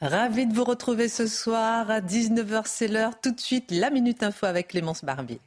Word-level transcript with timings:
Ravi 0.00 0.46
de 0.46 0.54
vous 0.54 0.62
retrouver 0.62 1.08
ce 1.08 1.26
soir 1.26 1.90
à 1.90 2.00
19h, 2.00 2.62
c'est 2.66 2.86
l'heure. 2.86 3.20
Tout 3.20 3.32
de 3.32 3.40
suite, 3.40 3.72
la 3.72 3.90
Minute 3.90 4.22
Info 4.22 4.46
avec 4.46 4.68
Clémence 4.68 5.04
Barbier. 5.04 5.40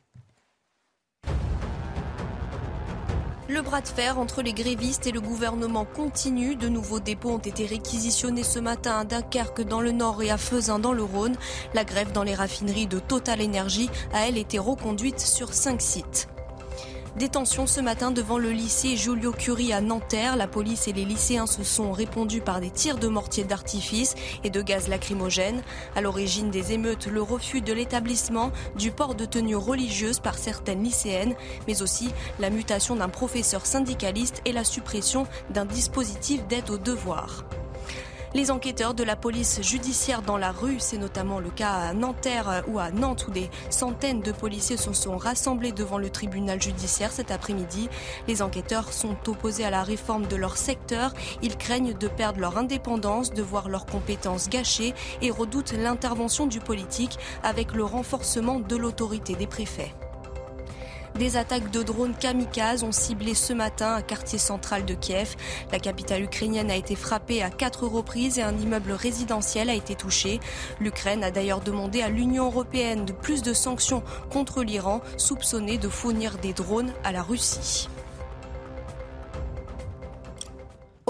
Le 3.47 3.61
bras 3.61 3.79
de 3.79 3.87
fer 3.87 4.19
entre 4.19 4.41
les 4.41 4.51
grévistes 4.51 5.07
et 5.07 5.13
le 5.13 5.21
gouvernement 5.21 5.85
continue. 5.85 6.57
De 6.57 6.67
nouveaux 6.67 6.99
dépôts 6.99 7.31
ont 7.31 7.37
été 7.37 7.65
réquisitionnés 7.65 8.43
ce 8.43 8.59
matin 8.59 8.99
à 8.99 9.03
Dunkerque 9.05 9.61
dans 9.61 9.79
le 9.79 9.93
Nord 9.93 10.21
et 10.21 10.31
à 10.31 10.37
Fezin 10.37 10.79
dans 10.79 10.93
le 10.93 11.03
Rhône. 11.03 11.37
La 11.73 11.85
grève 11.85 12.11
dans 12.11 12.23
les 12.23 12.35
raffineries 12.35 12.87
de 12.87 12.99
Total 12.99 13.41
Energy 13.41 13.89
a 14.11 14.27
elle 14.27 14.37
été 14.37 14.59
reconduite 14.59 15.21
sur 15.21 15.53
cinq 15.53 15.81
sites. 15.81 16.27
Détention 17.17 17.67
ce 17.67 17.81
matin 17.81 18.11
devant 18.11 18.37
le 18.37 18.51
lycée 18.51 18.95
Julio 18.95 19.33
Curie 19.33 19.73
à 19.73 19.81
Nanterre. 19.81 20.37
La 20.37 20.47
police 20.47 20.87
et 20.87 20.93
les 20.93 21.03
lycéens 21.03 21.45
se 21.45 21.61
sont 21.61 21.91
répondus 21.91 22.39
par 22.39 22.61
des 22.61 22.69
tirs 22.69 22.97
de 22.97 23.09
mortier 23.09 23.43
d'artifice 23.43 24.15
et 24.45 24.49
de 24.49 24.61
gaz 24.61 24.87
lacrymogène. 24.87 25.61
À 25.97 25.99
l'origine 25.99 26.51
des 26.51 26.71
émeutes, 26.71 27.07
le 27.07 27.21
refus 27.21 27.59
de 27.59 27.73
l'établissement 27.73 28.53
du 28.77 28.91
port 28.91 29.15
de 29.15 29.25
tenue 29.25 29.57
religieuse 29.57 30.21
par 30.21 30.37
certaines 30.37 30.83
lycéennes, 30.83 31.35
mais 31.67 31.81
aussi 31.81 32.11
la 32.39 32.49
mutation 32.49 32.95
d'un 32.95 33.09
professeur 33.09 33.65
syndicaliste 33.65 34.41
et 34.45 34.53
la 34.53 34.63
suppression 34.63 35.27
d'un 35.49 35.65
dispositif 35.65 36.47
d'aide 36.47 36.69
aux 36.69 36.77
devoirs. 36.77 37.43
Les 38.33 38.49
enquêteurs 38.49 38.93
de 38.93 39.03
la 39.03 39.17
police 39.17 39.61
judiciaire 39.61 40.21
dans 40.21 40.37
la 40.37 40.53
rue, 40.53 40.79
c'est 40.79 40.97
notamment 40.97 41.41
le 41.41 41.49
cas 41.49 41.73
à 41.73 41.93
Nanterre 41.93 42.63
ou 42.69 42.79
à 42.79 42.89
Nantes 42.89 43.25
où 43.27 43.31
des 43.31 43.49
centaines 43.69 44.21
de 44.21 44.31
policiers 44.31 44.77
se 44.77 44.93
sont 44.93 45.17
rassemblés 45.17 45.73
devant 45.73 45.97
le 45.97 46.09
tribunal 46.09 46.61
judiciaire 46.61 47.11
cet 47.11 47.29
après-midi. 47.29 47.89
Les 48.29 48.41
enquêteurs 48.41 48.93
sont 48.93 49.17
opposés 49.27 49.65
à 49.65 49.69
la 49.69 49.83
réforme 49.83 50.27
de 50.27 50.37
leur 50.37 50.55
secteur. 50.55 51.13
Ils 51.41 51.57
craignent 51.57 51.93
de 51.93 52.07
perdre 52.07 52.39
leur 52.39 52.57
indépendance, 52.57 53.33
de 53.33 53.41
voir 53.41 53.67
leurs 53.67 53.85
compétences 53.85 54.47
gâchées 54.47 54.93
et 55.21 55.29
redoutent 55.29 55.73
l'intervention 55.73 56.47
du 56.47 56.61
politique 56.61 57.19
avec 57.43 57.73
le 57.73 57.83
renforcement 57.83 58.61
de 58.61 58.77
l'autorité 58.77 59.35
des 59.35 59.47
préfets. 59.47 59.93
Des 61.15 61.37
attaques 61.37 61.69
de 61.71 61.83
drones 61.83 62.15
kamikazes 62.15 62.83
ont 62.83 62.91
ciblé 62.91 63.35
ce 63.35 63.53
matin 63.53 63.95
un 63.95 64.01
quartier 64.01 64.39
central 64.39 64.85
de 64.85 64.93
Kiev. 64.93 65.35
La 65.71 65.79
capitale 65.79 66.23
ukrainienne 66.23 66.71
a 66.71 66.75
été 66.75 66.95
frappée 66.95 67.43
à 67.43 67.49
quatre 67.49 67.85
reprises 67.85 68.39
et 68.39 68.43
un 68.43 68.57
immeuble 68.57 68.93
résidentiel 68.93 69.69
a 69.69 69.73
été 69.73 69.93
touché. 69.95 70.39
L'Ukraine 70.79 71.23
a 71.23 71.31
d'ailleurs 71.31 71.61
demandé 71.61 72.01
à 72.01 72.09
l'Union 72.09 72.45
européenne 72.45 73.05
de 73.05 73.13
plus 73.13 73.43
de 73.43 73.53
sanctions 73.53 74.03
contre 74.31 74.63
l'Iran, 74.63 75.01
soupçonné 75.17 75.77
de 75.77 75.89
fournir 75.89 76.37
des 76.37 76.53
drones 76.53 76.93
à 77.03 77.11
la 77.11 77.21
Russie. 77.21 77.87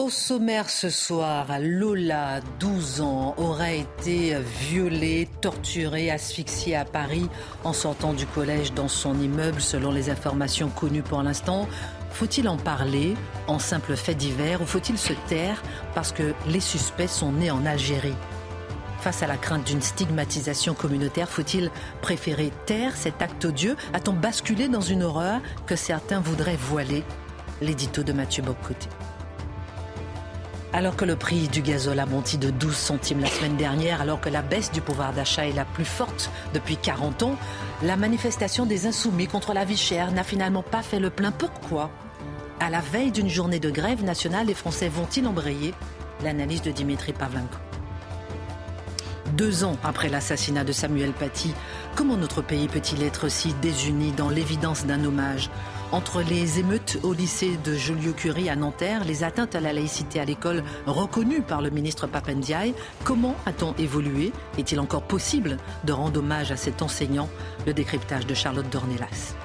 Au 0.01 0.09
sommaire 0.09 0.67
ce 0.71 0.89
soir, 0.89 1.45
Lola, 1.59 2.39
12 2.59 3.01
ans, 3.01 3.35
aurait 3.37 3.81
été 3.81 4.35
violée, 4.67 5.29
torturée, 5.41 6.09
asphyxiée 6.09 6.75
à 6.75 6.85
Paris 6.85 7.29
en 7.63 7.71
sortant 7.71 8.13
du 8.13 8.25
collège 8.25 8.73
dans 8.73 8.87
son 8.87 9.21
immeuble, 9.21 9.61
selon 9.61 9.91
les 9.91 10.09
informations 10.09 10.69
connues 10.69 11.03
pour 11.03 11.21
l'instant. 11.21 11.67
Faut-il 12.13 12.49
en 12.49 12.57
parler 12.57 13.13
en 13.45 13.59
simple 13.59 13.95
fait 13.95 14.15
divers 14.15 14.63
ou 14.63 14.65
faut-il 14.65 14.97
se 14.97 15.13
taire 15.27 15.61
parce 15.93 16.11
que 16.11 16.33
les 16.47 16.61
suspects 16.61 17.07
sont 17.07 17.33
nés 17.33 17.51
en 17.51 17.63
Algérie? 17.67 18.15
Face 19.01 19.21
à 19.21 19.27
la 19.27 19.37
crainte 19.37 19.65
d'une 19.65 19.83
stigmatisation 19.83 20.73
communautaire, 20.73 21.29
faut-il 21.29 21.69
préférer 22.01 22.51
taire 22.65 22.97
cet 22.97 23.21
acte 23.21 23.45
odieux? 23.45 23.77
A-t-on 23.93 24.13
basculé 24.13 24.67
dans 24.67 24.81
une 24.81 25.03
horreur 25.03 25.41
que 25.67 25.75
certains 25.75 26.21
voudraient 26.21 26.57
voiler? 26.59 27.03
L'édito 27.61 28.01
de 28.01 28.13
Mathieu 28.13 28.41
Boccoté. 28.41 28.89
Alors 30.73 30.95
que 30.95 31.03
le 31.03 31.17
prix 31.17 31.49
du 31.49 31.61
gazole 31.61 31.99
a 31.99 32.05
monté 32.05 32.37
de 32.37 32.49
12 32.49 32.73
centimes 32.73 33.19
la 33.19 33.27
semaine 33.27 33.57
dernière, 33.57 33.99
alors 33.99 34.21
que 34.21 34.29
la 34.29 34.41
baisse 34.41 34.71
du 34.71 34.79
pouvoir 34.79 35.11
d'achat 35.11 35.45
est 35.45 35.51
la 35.53 35.65
plus 35.65 35.83
forte 35.83 36.31
depuis 36.53 36.77
40 36.77 37.23
ans, 37.23 37.35
la 37.83 37.97
manifestation 37.97 38.65
des 38.65 38.87
insoumis 38.87 39.27
contre 39.27 39.53
la 39.53 39.65
vie 39.65 39.75
chère 39.75 40.13
n'a 40.13 40.23
finalement 40.23 40.63
pas 40.63 40.81
fait 40.81 40.99
le 40.99 41.09
plein. 41.09 41.31
Pourquoi? 41.31 41.89
À 42.61 42.69
la 42.69 42.79
veille 42.79 43.11
d'une 43.11 43.27
journée 43.27 43.59
de 43.59 43.69
grève 43.69 44.03
nationale, 44.05 44.47
les 44.47 44.53
Français 44.53 44.87
vont-ils 44.87 45.27
embrayer? 45.27 45.73
L'analyse 46.23 46.61
de 46.61 46.71
Dimitri 46.71 47.11
Pavlenko. 47.11 47.57
Deux 49.33 49.65
ans 49.65 49.77
après 49.83 50.07
l'assassinat 50.07 50.63
de 50.63 50.71
Samuel 50.71 51.11
Paty, 51.11 51.53
comment 51.95 52.15
notre 52.15 52.41
pays 52.41 52.67
peut-il 52.67 53.03
être 53.03 53.27
si 53.27 53.53
désuni 53.55 54.11
dans 54.11 54.29
l'évidence 54.29 54.85
d'un 54.85 55.03
hommage? 55.03 55.49
Entre 55.91 56.21
les 56.21 56.59
émeutes 56.59 56.99
au 57.03 57.13
lycée 57.13 57.57
de 57.63 57.75
Joliot-Curie 57.75 58.49
à 58.49 58.55
Nanterre, 58.55 59.03
les 59.03 59.23
atteintes 59.23 59.55
à 59.55 59.59
la 59.59 59.73
laïcité 59.73 60.19
à 60.19 60.25
l'école 60.25 60.63
reconnues 60.85 61.41
par 61.41 61.61
le 61.61 61.69
ministre 61.69 62.07
Papendiaï, 62.07 62.73
comment 63.03 63.35
a-t-on 63.45 63.73
évolué? 63.75 64.31
Est-il 64.57 64.79
encore 64.79 65.03
possible 65.03 65.57
de 65.83 65.91
rendre 65.91 66.19
hommage 66.19 66.51
à 66.51 66.57
cet 66.57 66.81
enseignant? 66.81 67.29
Le 67.65 67.73
décryptage 67.73 68.25
de 68.25 68.33
Charlotte 68.33 68.69
Dornelas. 68.69 69.35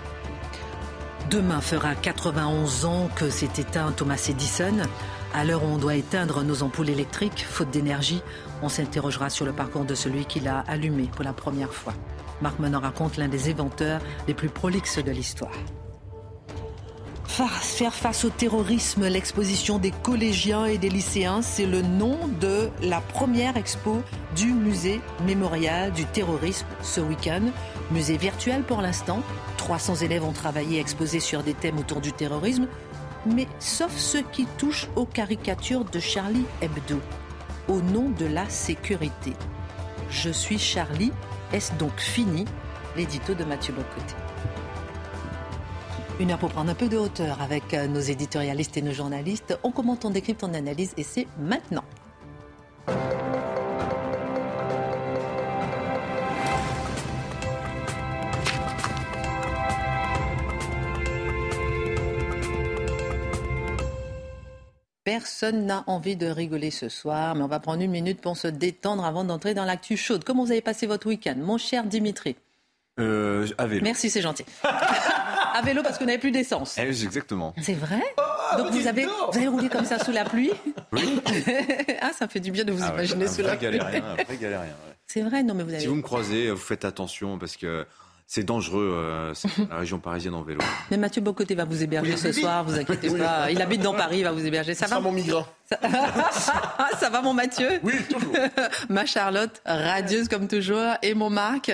Demain 1.31 1.61
fera 1.61 1.95
91 1.95 2.85
ans 2.85 3.09
que 3.17 3.29
s'est 3.31 3.51
éteint 3.59 3.91
Thomas 3.91 4.25
Edison. 4.29 4.77
À 5.35 5.45
l'heure 5.45 5.65
où 5.65 5.67
on 5.67 5.79
doit 5.79 5.97
éteindre 5.97 6.45
nos 6.45 6.63
ampoules 6.63 6.91
électriques, 6.91 7.45
faute 7.49 7.71
d'énergie, 7.71 8.23
on 8.63 8.69
s'interrogera 8.69 9.31
sur 9.31 9.45
le 9.45 9.53
parcours 9.53 9.85
de 9.85 9.95
celui 9.97 10.25
qui 10.25 10.39
l'a 10.39 10.61
allumé 10.69 11.11
pour 11.13 11.25
la 11.25 11.33
première 11.33 11.73
fois. 11.73 11.95
Marc 12.41 12.61
Menon 12.61 12.81
raconte 12.81 13.17
l'un 13.17 13.29
des 13.29 13.51
inventeurs 13.51 14.01
les 14.29 14.35
plus 14.35 14.49
prolixes 14.49 15.03
de 15.03 15.11
l'histoire. 15.11 15.53
Faire 17.29 17.93
face 17.93 18.25
au 18.25 18.31
terrorisme, 18.31 19.07
l'exposition 19.09 19.79
des 19.79 19.91
collégiens 19.91 20.65
et 20.65 20.79
des 20.79 20.89
lycéens, 20.89 21.43
c'est 21.43 21.67
le 21.67 21.83
nom 21.83 22.19
de 22.41 22.71
la 22.81 23.01
première 23.01 23.59
expo 23.59 24.01
du 24.35 24.47
musée 24.47 25.01
mémorial 25.27 25.93
du 25.93 26.07
terrorisme 26.07 26.67
ce 26.83 27.01
week-end. 27.01 27.43
Musée 27.91 28.17
virtuel 28.17 28.63
pour 28.63 28.81
l'instant. 28.81 29.21
300 29.59 29.97
élèves 29.97 30.25
ont 30.25 30.33
travaillé 30.33 30.81
exposés 30.81 31.21
sur 31.21 31.43
des 31.43 31.53
thèmes 31.53 31.79
autour 31.79 32.01
du 32.01 32.13
terrorisme, 32.13 32.69
mais 33.27 33.49
sauf 33.59 33.95
ceux 33.97 34.23
qui 34.23 34.47
touchent 34.57 34.89
aux 34.97 35.07
caricatures 35.07 35.85
de 35.85 36.01
Charlie 36.01 36.47
Hebdo, 36.63 37.01
au 37.69 37.83
nom 37.83 38.09
de 38.11 38.27
la 38.27 38.49
sécurité. 38.49 39.35
Je 40.09 40.31
suis 40.31 40.59
Charlie, 40.59 41.13
est-ce 41.53 41.75
donc 41.75 41.99
fini? 41.99 42.47
L'édito 42.97 43.35
de 43.35 43.45
Mathieu 43.45 43.75
Bocoté. 43.75 44.15
Une 46.19 46.31
heure 46.31 46.39
pour 46.39 46.51
prendre 46.51 46.71
un 46.71 46.75
peu 46.75 46.89
de 46.89 46.97
hauteur 46.97 47.43
avec 47.43 47.75
euh, 47.75 47.87
nos 47.89 48.01
éditorialistes 48.01 48.79
et 48.79 48.83
nos 48.83 48.95
journalistes. 48.95 49.59
On 49.63 49.71
commente, 49.71 50.07
on 50.07 50.11
décrypte, 50.11 50.43
on 50.45 50.55
analyse 50.55 50.95
et 50.97 51.03
c'est 51.03 51.27
maintenant. 51.39 51.85
Personne 65.05 65.67
n'a 65.67 65.85
envie 65.87 66.17
de 66.17 66.29
rigoler 66.29 66.71
ce 66.71 66.89
soir, 66.89 67.35
mais 67.35 67.43
on 67.43 67.47
va 67.47 67.61
prendre 67.61 67.83
une 67.83 67.91
minute 67.91 68.23
pour 68.23 68.39
se 68.39 68.49
détendre 68.49 69.05
avant 69.05 69.25
d'entrer 69.25 69.53
dans 69.53 69.67
l'actu 69.67 69.99
chaude. 69.99 70.25
Comment 70.25 70.47
vous 70.47 70.51
avez 70.53 70.63
passé 70.63 70.87
votre 70.87 71.09
week-end, 71.09 71.37
mon 71.37 71.59
cher 71.59 71.85
Dimitri? 71.85 72.37
Euh, 72.99 73.47
à 73.59 73.67
vélo. 73.67 73.83
Merci, 73.85 74.09
c'est 74.09 74.23
gentil. 74.23 74.47
à 75.57 75.63
vélo 75.63 75.83
parce 75.83 75.99
qu'on 75.99 76.05
n'avait 76.05 76.19
plus 76.19 76.31
d'essence. 76.31 76.77
Eh, 76.79 76.83
exactement. 76.83 77.55
C'est 77.61 77.75
vrai 77.75 78.03
oh, 78.19 78.59
Donc 78.59 78.73
vous 78.73 78.87
avez, 78.87 79.07
vous 79.07 79.37
avez 79.37 79.49
roulé 79.49 79.69
comme 79.69 79.85
ça 79.85 79.99
sous 79.99 80.13
la 80.13 80.25
pluie 80.25 80.53
Oui. 80.93 81.21
ah, 82.01 82.11
ça 82.17 82.29
fait 82.29 82.41
du 82.41 82.51
bien 82.51 82.65
de 82.65 82.73
vous 82.73 82.83
ah 82.83 82.93
imaginer 82.93 83.27
sous 83.27 83.43
la 83.43 83.57
pluie. 83.57 83.67
Galérien, 83.67 84.05
un 84.05 84.23
vrai 84.23 84.37
galérien. 84.37 84.75
C'est 85.07 85.23
vrai, 85.23 85.43
non 85.43 85.55
mais 85.55 85.63
vous 85.63 85.71
avez... 85.71 85.81
Si 85.81 85.87
vous 85.87 85.95
me 85.95 86.03
croisez, 86.03 86.51
vous 86.51 86.57
faites 86.57 86.85
attention 86.85 87.39
parce 87.39 87.57
que 87.57 87.87
c'est 88.27 88.43
dangereux, 88.43 88.93
euh, 88.93 89.35
la 89.71 89.77
région 89.77 89.99
parisienne 89.99 90.35
en 90.35 90.43
vélo. 90.43 90.61
Mais 90.91 90.97
Mathieu 90.97 91.23
Bocoté 91.23 91.55
va 91.55 91.65
vous 91.65 91.83
héberger 91.83 92.17
ce 92.17 92.33
soir, 92.33 92.65
vous 92.65 92.79
inquiétez 92.79 93.17
pas. 93.17 93.51
Il 93.51 93.63
habite 93.63 93.83
dans 93.83 93.95
Paris, 93.95 94.19
il 94.19 94.25
va 94.25 94.33
vous 94.33 94.45
héberger. 94.45 94.75
Ça, 94.75 94.87
va 94.87 95.01
mon 95.01 95.13
migrant. 95.13 95.47
Ça... 96.33 97.09
va 97.11 97.23
mon 97.23 97.33
Mathieu 97.33 97.81
Oui, 97.83 97.95
toujours. 98.11 98.33
Ma 98.89 99.07
Charlotte, 99.07 99.63
radieuse 99.65 100.29
comme 100.29 100.49
toujours. 100.49 100.95
Et 101.03 101.15
mon 101.15 101.31
Marc 101.31 101.73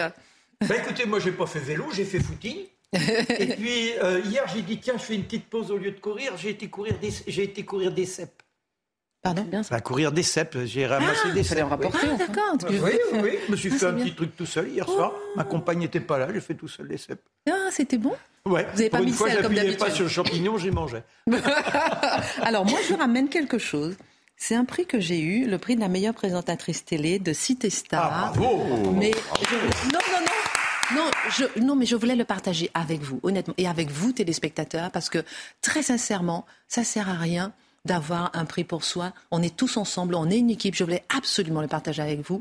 bah 0.69 0.77
écoutez, 0.77 1.07
moi 1.07 1.19
j'ai 1.19 1.33
pas 1.33 1.47
fait 1.47 1.59
vélo, 1.59 1.87
j'ai 1.93 2.05
fait 2.05 2.21
footing. 2.21 2.57
Et 2.93 3.47
puis 3.57 3.93
euh, 4.03 4.21
hier 4.25 4.45
j'ai 4.55 4.63
dit 4.63 4.79
tiens 4.79 4.95
je 4.97 5.03
fais 5.03 5.15
une 5.15 5.25
petite 5.25 5.49
pause 5.49 5.71
au 5.71 5.77
lieu 5.77 5.93
de 5.93 6.01
courir, 6.01 6.37
j'ai 6.37 6.51
été 6.51 6.69
courir 6.69 6.99
des, 6.99 7.11
j'ai 7.27 7.45
été 7.45 7.65
courir 7.65 7.93
des 7.93 8.07
cèpes. 8.07 8.43
Pardon 9.23 9.43
bien 9.43 9.63
ça. 9.63 9.77
Va 9.77 9.81
courir 9.81 10.11
des 10.11 10.25
cèpes. 10.25 10.59
J'ai 10.65 10.85
ramassé 10.85 11.21
ah, 11.27 11.31
des 11.31 11.45
cèpes. 11.45 11.65
en 11.65 11.69
rapporter, 11.69 12.09
ah, 12.13 12.17
d'accord. 12.17 12.57
Oui, 12.69 12.79
oui, 12.83 13.21
oui. 13.23 13.39
Je 13.47 13.53
me 13.53 13.57
suis 13.57 13.71
ah, 13.73 13.79
fait 13.79 13.87
un 13.87 13.93
petit 13.93 14.15
truc 14.15 14.37
tout 14.37 14.47
seul 14.47 14.69
hier 14.69 14.85
soir. 14.85 15.13
Oh. 15.15 15.33
Ma 15.37 15.45
compagne 15.45 15.79
n'était 15.79 16.01
pas 16.01 16.19
là. 16.19 16.29
J'ai 16.35 16.41
fait 16.41 16.55
tout 16.55 16.67
seul 16.67 16.89
des 16.89 16.99
cèpes. 16.99 17.23
Ah, 17.49 17.69
c'était 17.71 17.99
bon? 17.99 18.15
Ouais. 18.45 18.67
Vous 18.73 18.79
n'avez 18.79 18.91
pas 18.91 19.01
mis 19.01 19.13
fois, 19.13 19.31
sel 19.31 19.43
comme 19.43 19.55
d'habitude. 19.55 19.79
pas 19.79 19.91
sur 19.93 20.03
le 20.03 20.11
champignon, 20.11 20.59
j'y 20.59 20.73
mangeais. 20.73 21.05
Alors, 22.43 22.65
moi, 22.67 22.81
je 22.89 22.95
ramène 22.95 23.29
quelque 23.29 23.59
chose. 23.59 23.95
C'est 24.37 24.57
un 24.57 24.65
prix 24.65 24.87
que 24.87 24.99
j'ai 24.99 25.21
eu, 25.21 25.47
le 25.47 25.57
prix 25.59 25.77
de 25.77 25.81
la 25.81 25.89
meilleure 25.89 26.15
présentatrice 26.15 26.85
télé 26.85 27.21
de 27.21 27.33
Cité 27.33 27.71
Star. 27.71 28.11
Ah, 28.13 28.33
bravo 28.35 28.91
Mais 28.91 29.13
je... 29.13 29.55
non, 29.87 30.01
non, 30.11 30.21
non. 30.21 30.42
Non, 30.95 31.11
je, 31.31 31.61
non, 31.61 31.77
mais 31.77 31.87
je 31.87 31.97
voulais 31.97 32.17
le 32.17 32.25
partager 32.25 32.71
avec 32.75 33.01
vous, 33.01 33.19
honnêtement, 33.23 33.55
et 33.57 33.67
avec 33.67 33.91
vous, 33.91 34.13
téléspectateurs, 34.13 34.91
parce 34.91 35.09
que 35.09 35.25
très 35.63 35.83
sincèrement, 35.83 36.45
ça 36.69 36.85
sert 36.85 37.09
à 37.09 37.15
rien 37.15 37.53
d'avoir 37.85 38.31
un 38.35 38.45
prix 38.45 38.63
pour 38.63 38.85
soi. 38.85 39.13
On 39.31 39.43
est 39.43 39.57
tous 39.57 39.77
ensemble, 39.77 40.15
on 40.15 40.31
est 40.31 40.39
une 40.39 40.51
équipe. 40.51 40.75
Je 40.75 40.85
voulais 40.85 41.03
absolument 41.15 41.61
le 41.61 41.67
partager 41.67 42.01
avec 42.01 42.21
vous. 42.21 42.41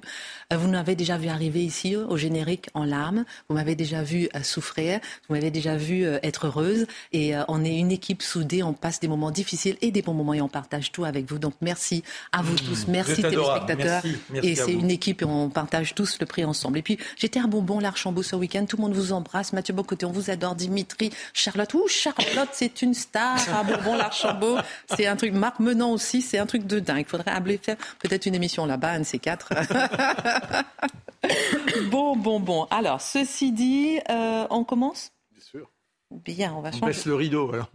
Euh, 0.54 0.58
vous 0.58 0.68
m'avez 0.68 0.96
déjà 0.96 1.18
vu 1.18 1.30
arriver 1.30 1.64
ici 1.64 1.96
au 1.96 2.16
générique 2.16 2.70
en 2.76 2.84
larmes. 2.84 3.26
Vous 3.50 3.56
m'avez 3.56 3.76
déjà 3.76 4.04
vu 4.04 4.30
euh, 4.36 4.44
souffrir. 4.44 5.00
Vous 5.28 5.36
m'avez 5.36 5.50
déjà 5.50 5.78
vu 5.78 6.06
euh, 6.06 6.20
être 6.22 6.46
heureuse. 6.46 6.86
Et 7.12 7.34
on 7.48 7.64
est 7.64 7.76
une 7.76 7.92
équipe 7.92 8.22
soudée. 8.22 8.62
On 8.62 8.74
passe 8.74 9.00
des 9.00 9.08
moments 9.08 9.32
difficiles 9.32 9.78
et 9.82 9.92
des 9.92 10.02
bons 10.02 10.14
moments 10.14 10.34
et 10.34 10.42
on 10.42 10.48
partage 10.48 10.92
tout 10.92 11.06
avec 11.06 11.26
vous. 11.26 11.40
Donc 11.40 11.54
merci 11.62 12.04
à 12.32 12.42
vous 12.42 12.54
mmh. 12.54 12.68
tous. 12.68 12.88
Merci 12.88 13.22
téléspectateurs. 13.22 14.04
et 14.44 14.56
c'est 14.56 14.74
une 14.74 14.92
équipe 14.92 15.24
et 15.24 15.26
on 15.26 15.50
partage 15.50 15.96
tous 15.96 16.20
le 16.20 16.26
prix 16.26 16.46
ensemble. 16.46 16.78
Et 16.78 16.82
puis 16.82 16.98
j'étais 17.18 17.40
un 17.40 17.48
bonbon 17.48 17.80
l'Archambault 17.80 18.24
ce 18.24 18.36
week-end. 18.36 18.66
Tout 18.66 18.78
le 18.78 18.84
monde 18.84 18.94
vous 18.94 19.12
embrasse. 19.12 19.54
Mathieu 19.54 19.74
Bocoté, 19.74 20.06
on 20.06 20.12
vous 20.12 20.30
adore. 20.30 20.56
Dimitri, 20.56 21.12
Charlotte. 21.34 21.74
Ouh, 21.74 21.88
Charlotte, 21.88 22.50
c'est 22.52 22.82
une 22.82 22.94
star. 22.94 23.38
Un 23.50 23.64
bonbon 23.64 23.96
l'Archambault. 23.96 24.58
C'est 24.96 25.08
un 25.08 25.16
truc 25.16 25.31
Marc 25.32 25.60
Menant 25.60 25.92
aussi, 25.92 26.22
c'est 26.22 26.38
un 26.38 26.46
truc 26.46 26.66
de 26.66 26.80
dingue. 26.80 27.02
Il 27.02 27.10
faudrait 27.10 27.32
appeler 27.32 27.58
faire 27.58 27.78
peut-être 28.00 28.26
une 28.26 28.36
émission 28.36 28.66
là-bas, 28.66 28.92
un 28.92 29.00
de 29.00 29.04
ces 29.04 29.20
quatre. 29.20 29.54
bon, 31.90 32.16
bon, 32.16 32.40
bon. 32.40 32.68
Alors, 32.72 33.02
ceci 33.02 33.52
dit, 33.52 34.00
euh, 34.10 34.48
on 34.50 34.64
commence? 34.64 35.12
Bien 35.32 35.44
sûr. 35.44 35.70
Bien, 36.12 36.54
on 36.54 36.62
va 36.62 36.72
changer. 36.72 36.84
On 36.84 36.88
baisse 36.88 37.06
le 37.06 37.16
rideau, 37.16 37.54
alors. 37.54 37.70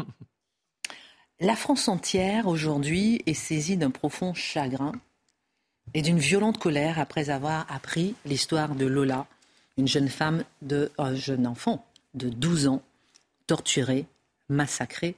La 1.41 1.55
France 1.55 1.88
entière, 1.88 2.47
aujourd'hui, 2.47 3.23
est 3.26 3.35
saisie 3.35 3.76
d'un 3.76 3.91
profond 3.91 4.32
chagrin 4.32 4.93
et 5.93 6.02
d'une 6.02 6.19
violente 6.19 6.59
colère 6.59 6.99
après 6.99 7.31
avoir 7.31 7.70
appris 7.70 8.14
l'histoire 8.25 8.75
de 8.75 8.87
Lola, 8.87 9.26
une 9.76 9.87
jeune 9.87 10.09
femme 10.09 10.44
de, 10.62 10.91
un 10.97 11.14
jeune 11.14 11.47
enfant 11.47 11.85
de 12.14 12.31
12 12.31 12.69
ans, 12.69 12.82
torturée, 13.47 14.06
massacrée 14.49 15.17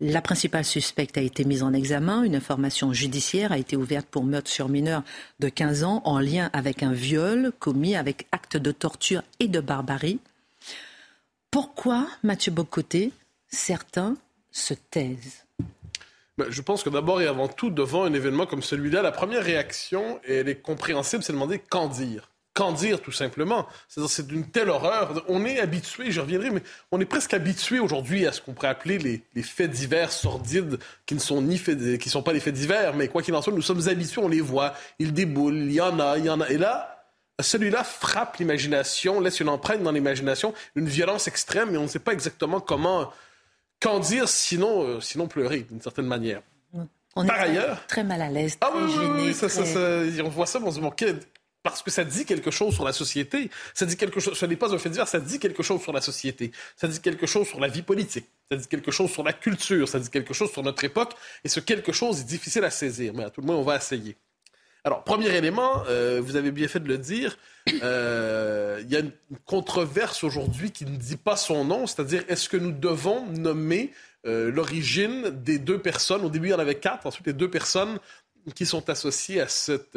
la 0.00 0.22
principale 0.22 0.64
suspecte 0.64 1.18
a 1.18 1.20
été 1.20 1.44
mise 1.44 1.62
en 1.62 1.72
examen. 1.72 2.22
Une 2.22 2.36
information 2.36 2.92
judiciaire 2.92 3.50
a 3.50 3.58
été 3.58 3.76
ouverte 3.76 4.06
pour 4.06 4.24
meurtre 4.24 4.50
sur 4.50 4.68
mineur 4.68 5.02
de 5.40 5.48
15 5.48 5.84
ans 5.84 6.02
en 6.04 6.20
lien 6.20 6.50
avec 6.52 6.82
un 6.82 6.92
viol 6.92 7.52
commis 7.58 7.96
avec 7.96 8.26
acte 8.30 8.56
de 8.56 8.70
torture 8.70 9.22
et 9.40 9.48
de 9.48 9.60
barbarie. 9.60 10.20
Pourquoi, 11.50 12.06
Mathieu 12.22 12.52
Bocoté, 12.52 13.12
certains 13.48 14.16
se 14.52 14.74
taisent? 14.74 15.44
Ben, 16.36 16.46
je 16.50 16.62
pense 16.62 16.84
que 16.84 16.90
d'abord 16.90 17.20
et 17.20 17.26
avant 17.26 17.48
tout, 17.48 17.70
devant 17.70 18.04
un 18.04 18.12
événement 18.12 18.46
comme 18.46 18.62
celui-là, 18.62 19.02
la 19.02 19.10
première 19.10 19.42
réaction, 19.42 20.20
elle 20.28 20.48
est 20.48 20.62
compréhensible, 20.62 21.24
c'est 21.24 21.32
de 21.32 21.36
demander 21.36 21.58
qu'en 21.58 21.88
dire 21.88 22.27
qu'en 22.58 22.72
dire 22.72 23.00
tout 23.00 23.12
simplement. 23.12 23.68
C'est 23.86 24.26
d'une 24.26 24.50
telle 24.50 24.68
horreur. 24.68 25.22
On 25.28 25.44
est 25.44 25.60
habitué, 25.60 26.10
je 26.10 26.20
reviendrai, 26.20 26.50
mais 26.50 26.62
on 26.90 27.00
est 27.00 27.04
presque 27.04 27.32
habitué 27.32 27.78
aujourd'hui 27.78 28.26
à 28.26 28.32
ce 28.32 28.40
qu'on 28.40 28.52
pourrait 28.52 28.66
appeler 28.66 28.98
les, 28.98 29.42
faits 29.44 29.70
divers 29.70 30.10
sordides 30.10 30.80
qui 31.06 31.14
ne 31.14 31.20
sont 31.20 31.40
ni 31.40 31.56
faits, 31.56 31.98
qui 31.98 32.10
sont 32.10 32.24
pas 32.24 32.32
les 32.32 32.40
faits 32.40 32.54
divers, 32.54 32.96
mais 32.96 33.06
quoi 33.06 33.22
qu'il 33.22 33.32
en 33.36 33.42
soit, 33.42 33.52
nous 33.52 33.62
sommes 33.62 33.88
habitués, 33.88 34.20
on 34.20 34.28
les 34.28 34.40
voit, 34.40 34.74
ils 34.98 35.12
déboulent, 35.12 35.54
il 35.54 35.72
y 35.72 35.80
en 35.80 36.00
a, 36.00 36.18
il 36.18 36.24
y 36.24 36.30
en 36.30 36.40
a. 36.40 36.48
Et 36.48 36.58
là, 36.58 37.06
celui-là 37.40 37.84
frappe 37.84 38.38
l'imagination, 38.38 39.20
laisse 39.20 39.38
une 39.38 39.50
empreinte 39.50 39.84
dans 39.84 39.92
l'imagination, 39.92 40.52
une 40.74 40.88
violence 40.88 41.28
extrême, 41.28 41.70
mais 41.70 41.78
on 41.78 41.84
ne 41.84 41.88
sait 41.88 42.00
pas 42.00 42.12
exactement 42.12 42.58
comment, 42.58 43.12
qu'en 43.78 44.00
dire, 44.00 44.28
sinon, 44.28 44.82
euh, 44.82 45.00
sinon 45.00 45.28
pleurer 45.28 45.60
d'une 45.60 45.80
certaine 45.80 46.06
manière. 46.06 46.42
On 47.14 47.24
Par 47.24 47.36
est 47.36 47.50
ailleurs, 47.50 47.86
très 47.86 48.04
mal 48.04 48.20
à 48.20 48.30
l'aise, 48.30 48.58
ah 48.60 48.70
ah 48.72 48.76
oui, 48.76 49.32
ça, 49.32 49.48
ça, 49.48 49.62
on 50.24 50.28
voit 50.28 50.46
ça, 50.46 50.60
on 50.62 50.70
se 50.70 50.76
dit, 50.76 50.80
bon, 50.80 50.92
parce 51.62 51.82
que 51.82 51.90
ça 51.90 52.04
dit 52.04 52.24
quelque 52.24 52.50
chose 52.50 52.74
sur 52.74 52.84
la 52.84 52.92
société. 52.92 53.50
Ça 53.74 53.84
dit 53.84 53.96
quelque 53.96 54.20
chose. 54.20 54.38
Ce 54.38 54.46
n'est 54.46 54.56
pas 54.56 54.74
un 54.74 54.78
fait 54.78 54.90
divers. 54.90 55.08
Ça 55.08 55.20
dit 55.20 55.38
quelque 55.38 55.62
chose 55.62 55.82
sur 55.82 55.92
la 55.92 56.00
société. 56.00 56.52
Ça 56.76 56.88
dit 56.88 57.00
quelque 57.00 57.26
chose 57.26 57.46
sur 57.46 57.60
la 57.60 57.68
vie 57.68 57.82
politique. 57.82 58.26
Ça 58.50 58.56
dit 58.56 58.68
quelque 58.68 58.90
chose 58.90 59.10
sur 59.10 59.24
la 59.24 59.32
culture. 59.32 59.88
Ça 59.88 59.98
dit 59.98 60.10
quelque 60.10 60.34
chose 60.34 60.50
sur 60.52 60.62
notre 60.62 60.84
époque. 60.84 61.14
Et 61.44 61.48
ce 61.48 61.60
quelque 61.60 61.92
chose 61.92 62.20
est 62.20 62.24
difficile 62.24 62.64
à 62.64 62.70
saisir. 62.70 63.12
Mais 63.14 63.24
à 63.24 63.30
tout 63.30 63.40
le 63.40 63.46
moins, 63.46 63.56
on 63.56 63.62
va 63.62 63.76
essayer. 63.76 64.16
Alors, 64.84 65.02
premier 65.02 65.28
élément, 65.36 65.82
euh, 65.88 66.20
vous 66.24 66.36
avez 66.36 66.52
bien 66.52 66.68
fait 66.68 66.80
de 66.80 66.88
le 66.88 66.98
dire. 66.98 67.36
Euh, 67.82 68.80
il 68.82 68.90
y 68.90 68.96
a 68.96 69.00
une 69.00 69.12
controverse 69.44 70.24
aujourd'hui 70.24 70.70
qui 70.70 70.86
ne 70.86 70.96
dit 70.96 71.16
pas 71.16 71.36
son 71.36 71.64
nom, 71.64 71.86
c'est-à-dire 71.86 72.24
est-ce 72.28 72.48
que 72.48 72.56
nous 72.56 72.72
devons 72.72 73.26
nommer 73.26 73.92
euh, 74.26 74.50
l'origine 74.50 75.30
des 75.30 75.58
deux 75.58 75.78
personnes? 75.78 76.24
Au 76.24 76.30
début, 76.30 76.48
il 76.48 76.50
y 76.52 76.54
en 76.54 76.58
avait 76.58 76.76
quatre. 76.76 77.06
Ensuite, 77.06 77.26
les 77.26 77.32
deux 77.34 77.50
personnes 77.50 77.98
qui 78.54 78.66
sont 78.66 78.88
associés 78.90 79.40
à, 79.40 79.48
cet 79.48 79.96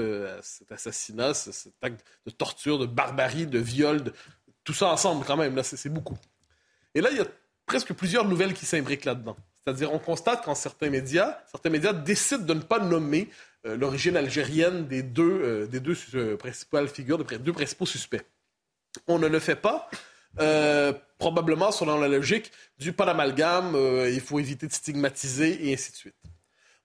assassinat, 0.69 1.33
cet 1.33 1.73
acte 1.81 2.05
de 2.25 2.31
torture, 2.31 2.79
de 2.79 2.85
barbarie, 2.85 3.47
de 3.47 3.59
viol, 3.59 4.13
tout 4.63 4.73
ça 4.73 4.87
ensemble 4.87 5.25
quand 5.25 5.37
même, 5.37 5.61
c'est 5.63 5.89
beaucoup. 5.89 6.17
Et 6.93 7.01
là, 7.01 7.09
il 7.11 7.17
y 7.17 7.21
a 7.21 7.27
presque 7.65 7.93
plusieurs 7.93 8.27
nouvelles 8.27 8.53
qui 8.53 8.65
s'imbriquent 8.65 9.05
là-dedans. 9.05 9.37
C'est-à-dire, 9.63 9.93
on 9.93 9.99
constate 9.99 10.43
qu'en 10.43 10.55
certains 10.55 10.89
médias, 10.89 11.37
certains 11.49 11.69
médias 11.69 11.93
décident 11.93 12.43
de 12.43 12.53
ne 12.55 12.61
pas 12.61 12.79
nommer 12.79 13.29
euh, 13.67 13.77
l'origine 13.77 14.17
algérienne 14.17 14.87
des 14.87 15.03
deux, 15.03 15.41
euh, 15.43 15.67
des 15.67 15.79
deux 15.79 15.95
euh, 16.15 16.35
principales 16.35 16.87
figures, 16.87 17.23
des 17.23 17.37
deux 17.37 17.53
principaux 17.53 17.85
suspects. 17.85 18.25
On 19.07 19.19
ne 19.19 19.27
le 19.27 19.39
fait 19.39 19.55
pas, 19.55 19.89
probablement 21.17 21.71
selon 21.71 21.99
la 21.99 22.07
logique 22.07 22.51
du 22.77 22.91
pas 22.91 23.05
d'amalgame, 23.05 23.77
il 24.09 24.19
faut 24.19 24.37
éviter 24.37 24.67
de 24.67 24.73
stigmatiser 24.73 25.69
et 25.69 25.73
ainsi 25.73 25.91
de 25.91 25.95
suite. 25.95 26.15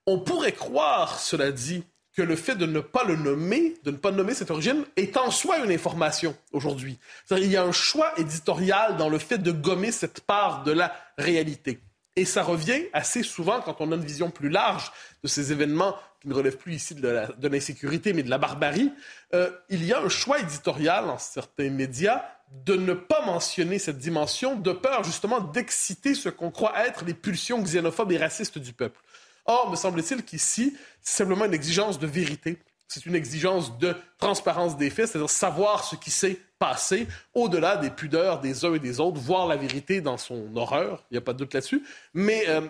On 0.07 0.19
pourrait 0.19 0.53
croire, 0.53 1.19
cela 1.19 1.51
dit, 1.51 1.85
que 2.17 2.23
le 2.23 2.37
fait 2.37 2.55
de 2.55 2.65
ne 2.65 2.81
pas 2.81 3.05
le 3.05 3.17
nommer, 3.17 3.75
de 3.85 3.91
ne 3.91 3.97
pas 3.97 4.11
nommer 4.11 4.35
cette 4.35 4.51
origine, 4.51 4.85
est 4.97 5.17
en 5.17 5.31
soi 5.31 5.59
une 5.59 5.71
information 5.71 6.35
aujourd'hui. 6.53 6.99
Il 7.31 7.51
y 7.51 7.57
a 7.57 7.63
un 7.63 7.73
choix 7.73 8.13
éditorial 8.19 8.97
dans 8.97 9.11
le 9.11 9.19
fait 9.19 9.39
de 9.39 9.53
gommer 9.53 9.93
cette 9.93 10.21
part 10.21 10.63
de 10.63 10.73
la 10.73 10.95
réalité. 11.19 11.79
Et 12.15 12.25
ça 12.25 12.43
revient 12.43 12.85
assez 12.95 13.23
souvent 13.23 13.61
quand 13.61 13.77
on 13.81 13.93
a 13.93 13.97
une 13.97 14.05
vision 14.05 14.31
plus 14.31 14.49
large 14.49 14.91
de 15.23 15.29
ces 15.29 15.53
événements 15.53 15.95
qui 16.23 16.29
ne 16.29 16.35
relèvent 16.35 16.57
plus 16.57 16.75
ici 16.75 16.95
de 16.95 17.49
l'insécurité, 17.49 18.15
mais 18.15 18.23
de 18.23 18.31
la 18.31 18.39
barbarie. 18.39 18.91
Euh, 19.35 19.51
il 19.69 19.85
y 19.85 19.93
a 19.93 20.01
un 20.01 20.09
choix 20.09 20.39
éditorial 20.39 21.11
en 21.11 21.19
certains 21.19 21.69
médias 21.69 22.25
de 22.65 22.75
ne 22.75 22.95
pas 22.95 23.27
mentionner 23.27 23.79
cette 23.79 23.99
dimension 23.99 24.57
de 24.57 24.73
peur 24.73 25.05
justement 25.05 25.41
d'exciter 25.41 26.15
ce 26.15 26.29
qu'on 26.29 26.51
croit 26.51 26.87
être 26.87 27.05
les 27.05 27.13
pulsions 27.13 27.61
xénophobes 27.61 28.13
et 28.13 28.19
racistes 28.19 28.59
du 28.59 28.73
peuple. 28.73 29.01
Or, 29.47 29.71
me 29.71 29.77
semble-t-il 29.77 30.25
qu'ici, 30.25 30.77
c'est 31.01 31.19
simplement 31.19 31.45
une 31.45 31.55
exigence 31.55 31.99
de 31.99 32.07
vérité. 32.07 32.59
C'est 32.89 33.07
une 33.07 33.15
exigence 33.15 33.79
de 33.79 33.97
transparence 34.19 34.77
des 34.77 34.91
faits, 34.91 35.09
c'est-à-dire 35.09 35.31
savoir 35.31 35.85
ce 35.85 35.97
qui 35.97 36.11
s'est 36.11 36.39
passé, 36.59 37.09
au-delà 37.35 37.77
des 37.77 37.91
pudeurs 37.91 38.41
des 38.41 38.65
uns 38.65 38.75
et 38.75 38.79
des 38.79 39.01
autres, 39.01 39.21
voir 39.21 39.47
la 39.47 39.57
vérité 39.57 40.01
dans 40.01 40.17
son 40.17 40.57
horreur, 40.57 41.05
il 41.11 41.15
n'y 41.15 41.19
a 41.19 41.21
pas 41.21 41.33
de 41.33 41.39
doute 41.39 41.53
là-dessus. 41.53 41.83
Mais 42.15 42.45
euh, 42.49 42.63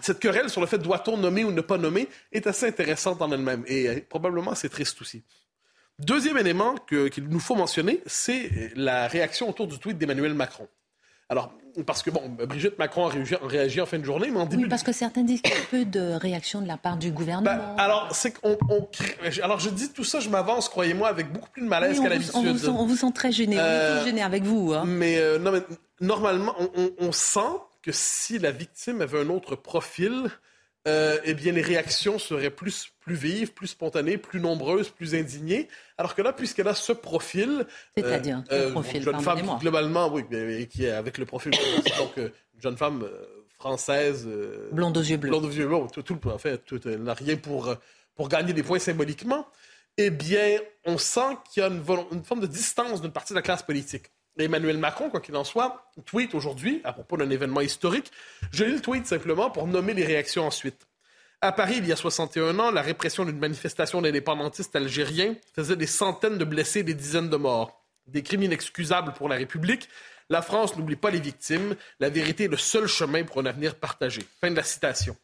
cette 0.00 0.18
querelle 0.18 0.50
sur 0.50 0.60
le 0.60 0.66
fait 0.66 0.78
doit-on 0.78 1.16
nommer 1.16 1.44
ou 1.44 1.52
ne 1.52 1.60
pas 1.60 1.78
nommer 1.78 2.08
est 2.32 2.46
assez 2.46 2.66
intéressante 2.66 3.22
en 3.22 3.30
elle-même, 3.30 3.64
et 3.66 3.88
euh, 3.88 4.00
probablement 4.08 4.54
c'est 4.54 4.68
triste 4.68 5.00
aussi. 5.00 5.22
Deuxième 6.00 6.36
élément 6.36 6.74
qu'il 6.88 7.28
nous 7.28 7.38
faut 7.38 7.54
mentionner, 7.54 8.02
c'est 8.06 8.72
la 8.74 9.06
réaction 9.06 9.48
autour 9.48 9.68
du 9.68 9.78
tweet 9.78 9.96
d'Emmanuel 9.96 10.34
Macron. 10.34 10.66
Alors, 11.28 11.54
parce 11.82 12.02
que, 12.02 12.10
bon, 12.10 12.22
Brigitte 12.28 12.78
Macron 12.78 13.08
a 13.08 13.12
réagi, 13.46 13.80
en 13.80 13.86
fin 13.86 13.98
de 13.98 14.04
journée, 14.04 14.30
mais 14.30 14.38
en 14.38 14.46
début... 14.46 14.64
Oui, 14.64 14.68
parce 14.68 14.82
que 14.82 14.92
certains 14.92 15.22
disent 15.22 15.42
qu'il 15.42 15.54
y 15.54 15.56
a 15.56 15.64
peu 15.70 15.84
de 15.84 16.14
réaction 16.14 16.60
de 16.60 16.68
la 16.68 16.76
part 16.76 16.96
du 16.96 17.10
gouvernement. 17.10 17.50
Ben, 17.50 17.74
alors, 17.78 18.08
c'est 18.12 18.32
qu'on... 18.32 18.56
Alors, 19.42 19.58
je 19.58 19.70
dis 19.70 19.92
tout 19.92 20.04
ça, 20.04 20.20
je 20.20 20.28
m'avance, 20.28 20.68
croyez-moi, 20.68 21.08
avec 21.08 21.32
beaucoup 21.32 21.50
plus 21.50 21.62
de 21.62 21.68
malaise 21.68 22.00
qu'à 22.00 22.08
l'habitude. 22.08 22.34
On, 22.34 22.86
vous 22.86 22.96
sent 22.96 23.12
très 23.14 23.32
gêné, 23.32 23.56
on 23.56 23.60
est 23.60 23.62
tous 23.62 24.02
euh, 24.02 24.04
gênés 24.04 24.22
avec 24.22 24.44
vous. 24.44 24.72
Hein. 24.72 24.84
Mais, 24.86 25.18
euh, 25.18 25.38
non, 25.38 25.50
mais 25.50 25.62
normalement, 26.00 26.54
on, 26.98 27.12
sent 27.12 27.40
que 27.82 27.92
si 27.92 28.38
la 28.38 28.50
victime 28.50 29.00
avait 29.00 29.20
un 29.20 29.28
autre 29.28 29.56
profil, 29.56 30.30
euh, 30.86 31.18
eh 31.24 31.34
bien, 31.34 31.52
les 31.52 31.62
réactions 31.62 32.18
seraient 32.18 32.50
plus, 32.50 32.88
plus 33.00 33.14
vives, 33.14 33.52
plus 33.52 33.68
spontanées, 33.68 34.18
plus 34.18 34.40
nombreuses, 34.40 34.90
plus 34.90 35.14
indignées. 35.14 35.68
Alors 35.96 36.14
que 36.14 36.22
là, 36.22 36.32
puisqu'elle 36.32 36.68
a 36.68 36.74
ce 36.74 36.92
profil... 36.92 37.66
C'est-à-dire, 37.96 38.42
euh, 38.52 38.70
profil, 38.70 39.02
jeune 39.02 39.20
femme, 39.20 39.58
globalement, 39.60 40.12
oui, 40.12 40.24
qui 40.68 40.84
est 40.84 40.90
avec 40.90 41.18
le 41.18 41.24
profil... 41.24 41.52
donc, 41.98 42.16
une 42.16 42.30
jeune 42.60 42.76
femme 42.76 43.08
française... 43.58 44.28
blonde 44.72 44.96
aux 44.96 45.02
yeux 45.02 45.16
bleus. 45.16 45.30
Blonde 45.30 45.46
aux 45.46 45.50
yeux 45.50 45.66
bleus, 45.66 45.86
tout, 45.92 46.02
tout, 46.02 46.20
en 46.28 46.38
fait, 46.38 46.58
tout, 46.64 46.80
elle 46.86 47.02
n'a 47.02 47.14
rien 47.14 47.36
pour, 47.36 47.74
pour 48.14 48.28
gagner 48.28 48.52
des 48.52 48.62
points 48.62 48.78
symboliquement. 48.78 49.46
Eh 49.96 50.10
bien, 50.10 50.58
on 50.84 50.98
sent 50.98 51.38
qu'il 51.50 51.62
y 51.62 51.66
a 51.66 51.68
une, 51.68 51.82
une 52.12 52.24
forme 52.24 52.40
de 52.40 52.46
distance 52.46 53.00
d'une 53.00 53.12
partie 53.12 53.32
de 53.32 53.38
la 53.38 53.42
classe 53.42 53.62
politique. 53.62 54.06
Emmanuel 54.38 54.78
Macron, 54.78 55.10
quoi 55.10 55.20
qu'il 55.20 55.36
en 55.36 55.44
soit, 55.44 55.90
tweet 56.06 56.34
aujourd'hui 56.34 56.80
à 56.84 56.92
propos 56.92 57.16
d'un 57.16 57.30
événement 57.30 57.60
historique. 57.60 58.10
Je 58.52 58.64
lis 58.64 58.74
le 58.74 58.80
tweet 58.80 59.06
simplement 59.06 59.50
pour 59.50 59.66
nommer 59.66 59.94
les 59.94 60.04
réactions 60.04 60.46
ensuite. 60.46 60.86
À 61.40 61.52
Paris, 61.52 61.74
il 61.78 61.86
y 61.86 61.92
a 61.92 61.96
61 61.96 62.58
ans, 62.58 62.70
la 62.70 62.82
répression 62.82 63.24
d'une 63.24 63.38
manifestation 63.38 64.00
d'indépendantistes 64.00 64.74
algériens 64.74 65.34
faisait 65.54 65.76
des 65.76 65.86
centaines 65.86 66.38
de 66.38 66.44
blessés 66.44 66.80
et 66.80 66.84
des 66.84 66.94
dizaines 66.94 67.28
de 67.28 67.36
morts. 67.36 67.84
Des 68.06 68.22
crimes 68.22 68.42
inexcusables 68.42 69.12
pour 69.12 69.28
la 69.28 69.36
République. 69.36 69.88
La 70.30 70.42
France 70.42 70.76
n'oublie 70.76 70.96
pas 70.96 71.10
les 71.10 71.20
victimes. 71.20 71.76
La 72.00 72.08
vérité 72.08 72.44
est 72.44 72.48
le 72.48 72.56
seul 72.56 72.86
chemin 72.86 73.24
pour 73.24 73.40
un 73.40 73.46
avenir 73.46 73.74
partagé. 73.74 74.22
Fin 74.40 74.50
de 74.50 74.56
la 74.56 74.62
citation. 74.62 75.16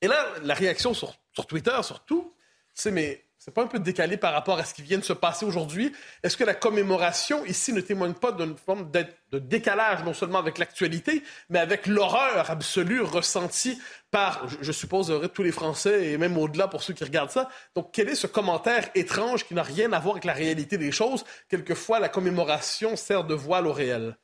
Et 0.00 0.08
là, 0.08 0.26
la 0.42 0.54
réaction 0.54 0.92
sur, 0.92 1.14
sur 1.32 1.46
Twitter, 1.46 1.76
surtout, 1.82 2.32
c'est 2.74 2.90
mais 2.90 3.24
c'est 3.44 3.52
pas 3.52 3.62
un 3.62 3.66
peu 3.66 3.78
décalé 3.78 4.16
par 4.16 4.32
rapport 4.32 4.58
à 4.58 4.64
ce 4.64 4.72
qui 4.72 4.80
vient 4.80 4.96
de 4.96 5.04
se 5.04 5.12
passer 5.12 5.44
aujourd'hui? 5.44 5.92
Est-ce 6.22 6.34
que 6.34 6.44
la 6.44 6.54
commémoration 6.54 7.44
ici 7.44 7.74
ne 7.74 7.82
témoigne 7.82 8.14
pas 8.14 8.32
d'une 8.32 8.56
forme 8.56 8.90
de 8.90 9.38
décalage, 9.38 10.02
non 10.02 10.14
seulement 10.14 10.38
avec 10.38 10.56
l'actualité, 10.56 11.22
mais 11.50 11.58
avec 11.58 11.86
l'horreur 11.86 12.50
absolue 12.50 13.02
ressentie 13.02 13.78
par, 14.10 14.48
je, 14.48 14.72
suppose, 14.72 15.12
tous 15.34 15.42
les 15.42 15.52
Français 15.52 16.12
et 16.12 16.16
même 16.16 16.38
au-delà 16.38 16.68
pour 16.68 16.82
ceux 16.82 16.94
qui 16.94 17.04
regardent 17.04 17.32
ça? 17.32 17.50
Donc, 17.74 17.90
quel 17.92 18.08
est 18.08 18.14
ce 18.14 18.26
commentaire 18.26 18.88
étrange 18.94 19.44
qui 19.44 19.52
n'a 19.52 19.62
rien 19.62 19.92
à 19.92 19.98
voir 19.98 20.14
avec 20.14 20.24
la 20.24 20.32
réalité 20.32 20.78
des 20.78 20.90
choses? 20.90 21.22
Quelquefois, 21.50 22.00
la 22.00 22.08
commémoration 22.08 22.96
sert 22.96 23.24
de 23.24 23.34
voile 23.34 23.66
au 23.66 23.74
réel. 23.74 24.16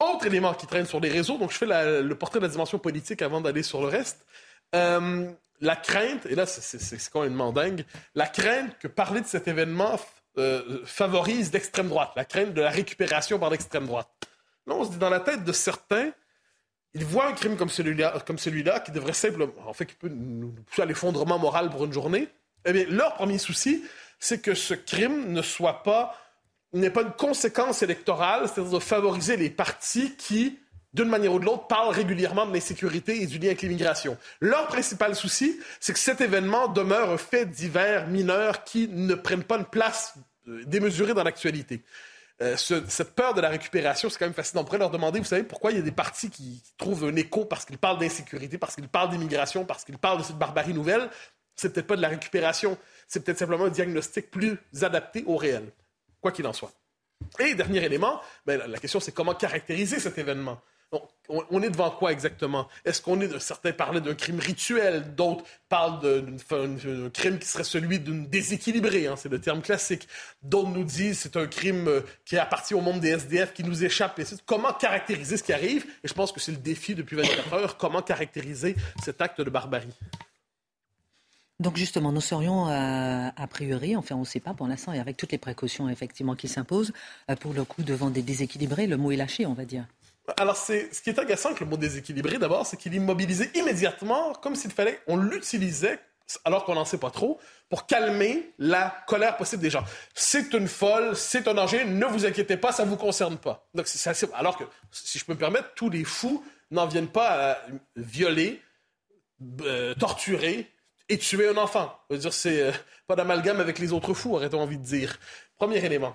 Autre 0.00 0.26
élément 0.26 0.52
qui 0.52 0.66
traîne 0.66 0.84
sur 0.84 1.00
les 1.00 1.08
réseaux, 1.08 1.38
donc 1.38 1.50
je 1.50 1.56
fais 1.56 2.02
le 2.02 2.14
portrait 2.14 2.40
de 2.40 2.44
la 2.44 2.50
dimension 2.50 2.78
politique 2.78 3.22
avant 3.22 3.40
d'aller 3.40 3.62
sur 3.62 3.80
le 3.80 3.88
reste. 3.88 4.26
Euh, 4.74 5.30
la 5.60 5.76
crainte, 5.76 6.26
et 6.26 6.34
là 6.34 6.46
c'est 6.46 7.10
complètement 7.10 7.52
dingue, 7.52 7.84
la 8.14 8.26
crainte 8.26 8.78
que 8.78 8.88
parler 8.88 9.20
de 9.20 9.26
cet 9.26 9.48
événement 9.48 9.98
euh, 10.38 10.80
favorise 10.84 11.52
l'extrême 11.52 11.88
droite, 11.88 12.12
la 12.16 12.24
crainte 12.24 12.54
de 12.54 12.60
la 12.60 12.70
récupération 12.70 13.38
par 13.38 13.50
l'extrême 13.50 13.86
droite. 13.86 14.08
Là, 14.66 14.74
on 14.74 14.84
se 14.84 14.90
dit 14.90 14.98
dans 14.98 15.10
la 15.10 15.20
tête 15.20 15.44
de 15.44 15.52
certains, 15.52 16.12
ils 16.94 17.04
voient 17.04 17.26
un 17.26 17.32
crime 17.32 17.56
comme 17.56 17.68
celui-là, 17.68 18.14
celui-là 18.36 18.80
qui 18.80 18.92
devrait 18.92 19.12
simplement, 19.12 19.52
en 19.66 19.72
fait, 19.72 19.86
qui 19.86 19.94
peut 19.94 20.08
nous 20.08 20.52
pousser 20.66 20.82
à 20.82 20.84
l'effondrement 20.84 21.38
moral 21.38 21.70
pour 21.70 21.84
une 21.84 21.92
journée. 21.92 22.28
Eh 22.64 22.72
bien, 22.72 22.86
leur 22.88 23.14
premier 23.14 23.38
souci, 23.38 23.84
c'est 24.18 24.40
que 24.40 24.54
ce 24.54 24.74
crime 24.74 25.32
ne 25.32 25.42
soit 25.42 25.82
pas, 25.82 26.16
n'est 26.72 26.90
pas 26.90 27.02
une 27.02 27.12
conséquence 27.12 27.82
électorale, 27.82 28.48
c'est-à-dire 28.48 28.72
de 28.72 28.78
favoriser 28.78 29.36
les 29.36 29.50
partis 29.50 30.14
qui 30.16 30.58
d'une 30.92 31.08
manière 31.08 31.32
ou 31.32 31.38
de 31.38 31.44
l'autre, 31.44 31.66
parlent 31.66 31.94
régulièrement 31.94 32.46
de 32.46 32.52
l'insécurité 32.52 33.22
et 33.22 33.26
du 33.26 33.38
lien 33.38 33.48
avec 33.48 33.62
l'immigration. 33.62 34.16
Leur 34.40 34.66
principal 34.66 35.14
souci, 35.14 35.58
c'est 35.78 35.92
que 35.92 35.98
cet 35.98 36.20
événement 36.20 36.68
demeure 36.68 37.10
un 37.10 37.16
fait 37.16 37.46
divers 37.46 38.08
mineur 38.08 38.64
qui 38.64 38.88
ne 38.88 39.14
prenne 39.14 39.44
pas 39.44 39.58
une 39.58 39.64
place 39.64 40.14
euh, 40.48 40.64
démesurée 40.66 41.14
dans 41.14 41.22
l'actualité. 41.22 41.82
Euh, 42.42 42.56
cette 42.56 43.14
peur 43.14 43.34
de 43.34 43.40
la 43.40 43.50
récupération, 43.50 44.08
c'est 44.08 44.18
quand 44.18 44.24
même 44.24 44.34
fascinant. 44.34 44.62
On 44.62 44.64
pourrait 44.64 44.78
leur 44.78 44.90
demander, 44.90 45.18
vous 45.18 45.26
savez, 45.26 45.42
pourquoi 45.42 45.72
il 45.72 45.76
y 45.76 45.80
a 45.80 45.82
des 45.82 45.92
partis 45.92 46.30
qui, 46.30 46.62
trouvent 46.78 47.04
un 47.04 47.14
écho 47.16 47.44
parce 47.44 47.66
qu'ils 47.66 47.76
parlent 47.76 47.98
d'insécurité, 47.98 48.56
parce 48.56 48.74
qu'ils 48.74 48.88
parlent 48.88 49.10
d'immigration, 49.10 49.66
parce 49.66 49.84
qu'ils 49.84 49.98
parlent 49.98 50.18
de 50.18 50.22
cette 50.24 50.38
barbarie 50.38 50.72
nouvelle. 50.72 51.10
C'est 51.54 51.72
peut-être 51.72 51.86
pas 51.86 51.96
de 51.96 52.02
la 52.02 52.08
récupération, 52.08 52.78
c'est 53.06 53.22
peut-être 53.22 53.38
simplement 53.38 53.66
un 53.66 53.70
diagnostic 53.70 54.30
plus 54.30 54.56
adapté 54.80 55.22
au 55.26 55.36
réel, 55.36 55.70
quoi 56.22 56.32
qu'il 56.32 56.46
en 56.46 56.54
soit. 56.54 56.72
Et 57.38 57.54
dernier 57.54 57.84
élément, 57.84 58.22
ben, 58.46 58.58
la 58.66 58.78
question 58.78 58.98
c'est 58.98 59.12
comment 59.12 59.34
caractériser 59.34 60.00
cet 60.00 60.16
événement? 60.16 60.62
On, 61.28 61.62
est 61.62 61.70
devant 61.70 61.90
quoi 61.90 62.12
exactement? 62.12 62.68
Est-ce 62.84 63.00
qu'on 63.00 63.20
est, 63.20 63.38
certains 63.38 63.72
parlaient 63.72 64.00
d'un 64.00 64.14
crime 64.14 64.40
rituel, 64.40 65.14
d'autres 65.14 65.44
parlent 65.68 66.00
d'un 66.00 67.10
crime 67.10 67.38
qui 67.38 67.46
serait 67.46 67.64
celui 67.64 68.00
d'une 68.00 68.26
déséquilibrée, 68.26 69.06
hein, 69.06 69.14
c'est 69.16 69.28
le 69.28 69.40
terme 69.40 69.62
classique. 69.62 70.08
D'autres 70.42 70.70
nous 70.70 70.84
disent 70.84 71.20
c'est 71.20 71.36
un 71.36 71.46
crime 71.46 71.86
euh, 71.86 72.00
qui 72.24 72.36
appartient 72.36 72.74
au 72.74 72.80
monde 72.80 73.00
des 73.00 73.10
SDF, 73.10 73.52
qui 73.52 73.62
nous 73.62 73.84
échappe. 73.84 74.20
comment 74.46 74.72
caractériser 74.72 75.36
ce 75.36 75.44
qui 75.44 75.52
arrive? 75.52 75.86
Et 76.02 76.08
je 76.08 76.14
pense 76.14 76.32
que 76.32 76.40
c'est 76.40 76.52
le 76.52 76.58
défi 76.58 76.94
depuis 76.94 77.16
24 77.16 77.52
heures, 77.52 77.76
comment 77.76 78.02
caractériser 78.02 78.74
cet 79.02 79.20
acte 79.20 79.40
de 79.40 79.50
barbarie? 79.50 79.94
Donc 81.60 81.76
justement, 81.76 82.10
nous 82.10 82.22
serions 82.22 82.68
euh, 82.68 83.28
a 83.36 83.46
priori, 83.46 83.94
enfin 83.94 84.16
on 84.16 84.20
ne 84.20 84.24
sait 84.24 84.40
pas 84.40 84.54
pour 84.54 84.66
l'instant, 84.66 84.94
et 84.94 84.98
avec 84.98 85.18
toutes 85.18 85.30
les 85.30 85.38
précautions 85.38 85.90
effectivement 85.90 86.34
qui 86.34 86.48
s'imposent, 86.48 86.92
euh, 87.30 87.36
pour 87.36 87.52
le 87.52 87.64
coup 87.64 87.82
devant 87.82 88.08
des 88.08 88.22
déséquilibrés, 88.22 88.86
le 88.86 88.96
mot 88.96 89.12
est 89.12 89.16
lâché, 89.16 89.44
on 89.44 89.52
va 89.52 89.66
dire. 89.66 89.84
Alors, 90.36 90.56
c'est, 90.56 90.94
ce 90.94 91.00
qui 91.02 91.10
est 91.10 91.18
agaçant 91.18 91.48
avec 91.48 91.60
le 91.60 91.66
mot 91.66 91.76
déséquilibré, 91.76 92.38
d'abord, 92.38 92.66
c'est 92.66 92.76
qu'il 92.76 92.94
immobilisait 92.94 93.50
immédiatement, 93.54 94.32
comme 94.34 94.54
s'il 94.54 94.70
fallait, 94.70 95.00
on 95.06 95.16
l'utilisait, 95.16 95.98
alors 96.44 96.64
qu'on 96.64 96.74
n'en 96.74 96.84
sait 96.84 96.98
pas 96.98 97.10
trop, 97.10 97.40
pour 97.68 97.86
calmer 97.86 98.52
la 98.58 98.94
colère 99.06 99.36
possible 99.36 99.62
des 99.62 99.70
gens. 99.70 99.84
C'est 100.14 100.52
une 100.52 100.68
folle, 100.68 101.16
c'est 101.16 101.48
un 101.48 101.54
danger, 101.54 101.84
ne 101.84 102.06
vous 102.06 102.26
inquiétez 102.26 102.56
pas, 102.56 102.72
ça 102.72 102.84
ne 102.84 102.90
vous 102.90 102.96
concerne 102.96 103.36
pas. 103.38 103.68
Donc, 103.74 103.88
c'est 103.88 104.10
assez... 104.10 104.26
Alors 104.34 104.56
que, 104.56 104.64
si 104.90 105.18
je 105.18 105.24
peux 105.24 105.34
me 105.34 105.38
permettre, 105.38 105.74
tous 105.74 105.90
les 105.90 106.04
fous 106.04 106.44
n'en 106.70 106.86
viennent 106.86 107.08
pas 107.08 107.52
à 107.52 107.58
violer, 107.96 108.60
euh, 109.62 109.94
torturer 109.94 110.70
et 111.08 111.18
tuer 111.18 111.48
un 111.48 111.56
enfant. 111.56 111.92
Je 112.10 112.16
veux 112.16 112.20
dire, 112.20 112.32
c'est 112.32 112.62
euh, 112.62 112.72
pas 113.06 113.16
d'amalgame 113.16 113.58
avec 113.58 113.78
les 113.78 113.92
autres 113.92 114.14
fous, 114.14 114.34
aurait-on 114.34 114.60
envie 114.60 114.78
de 114.78 114.84
dire. 114.84 115.18
Premier 115.58 115.84
élément. 115.84 116.14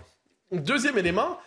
Deuxième 0.52 0.98
élément, 0.98 1.38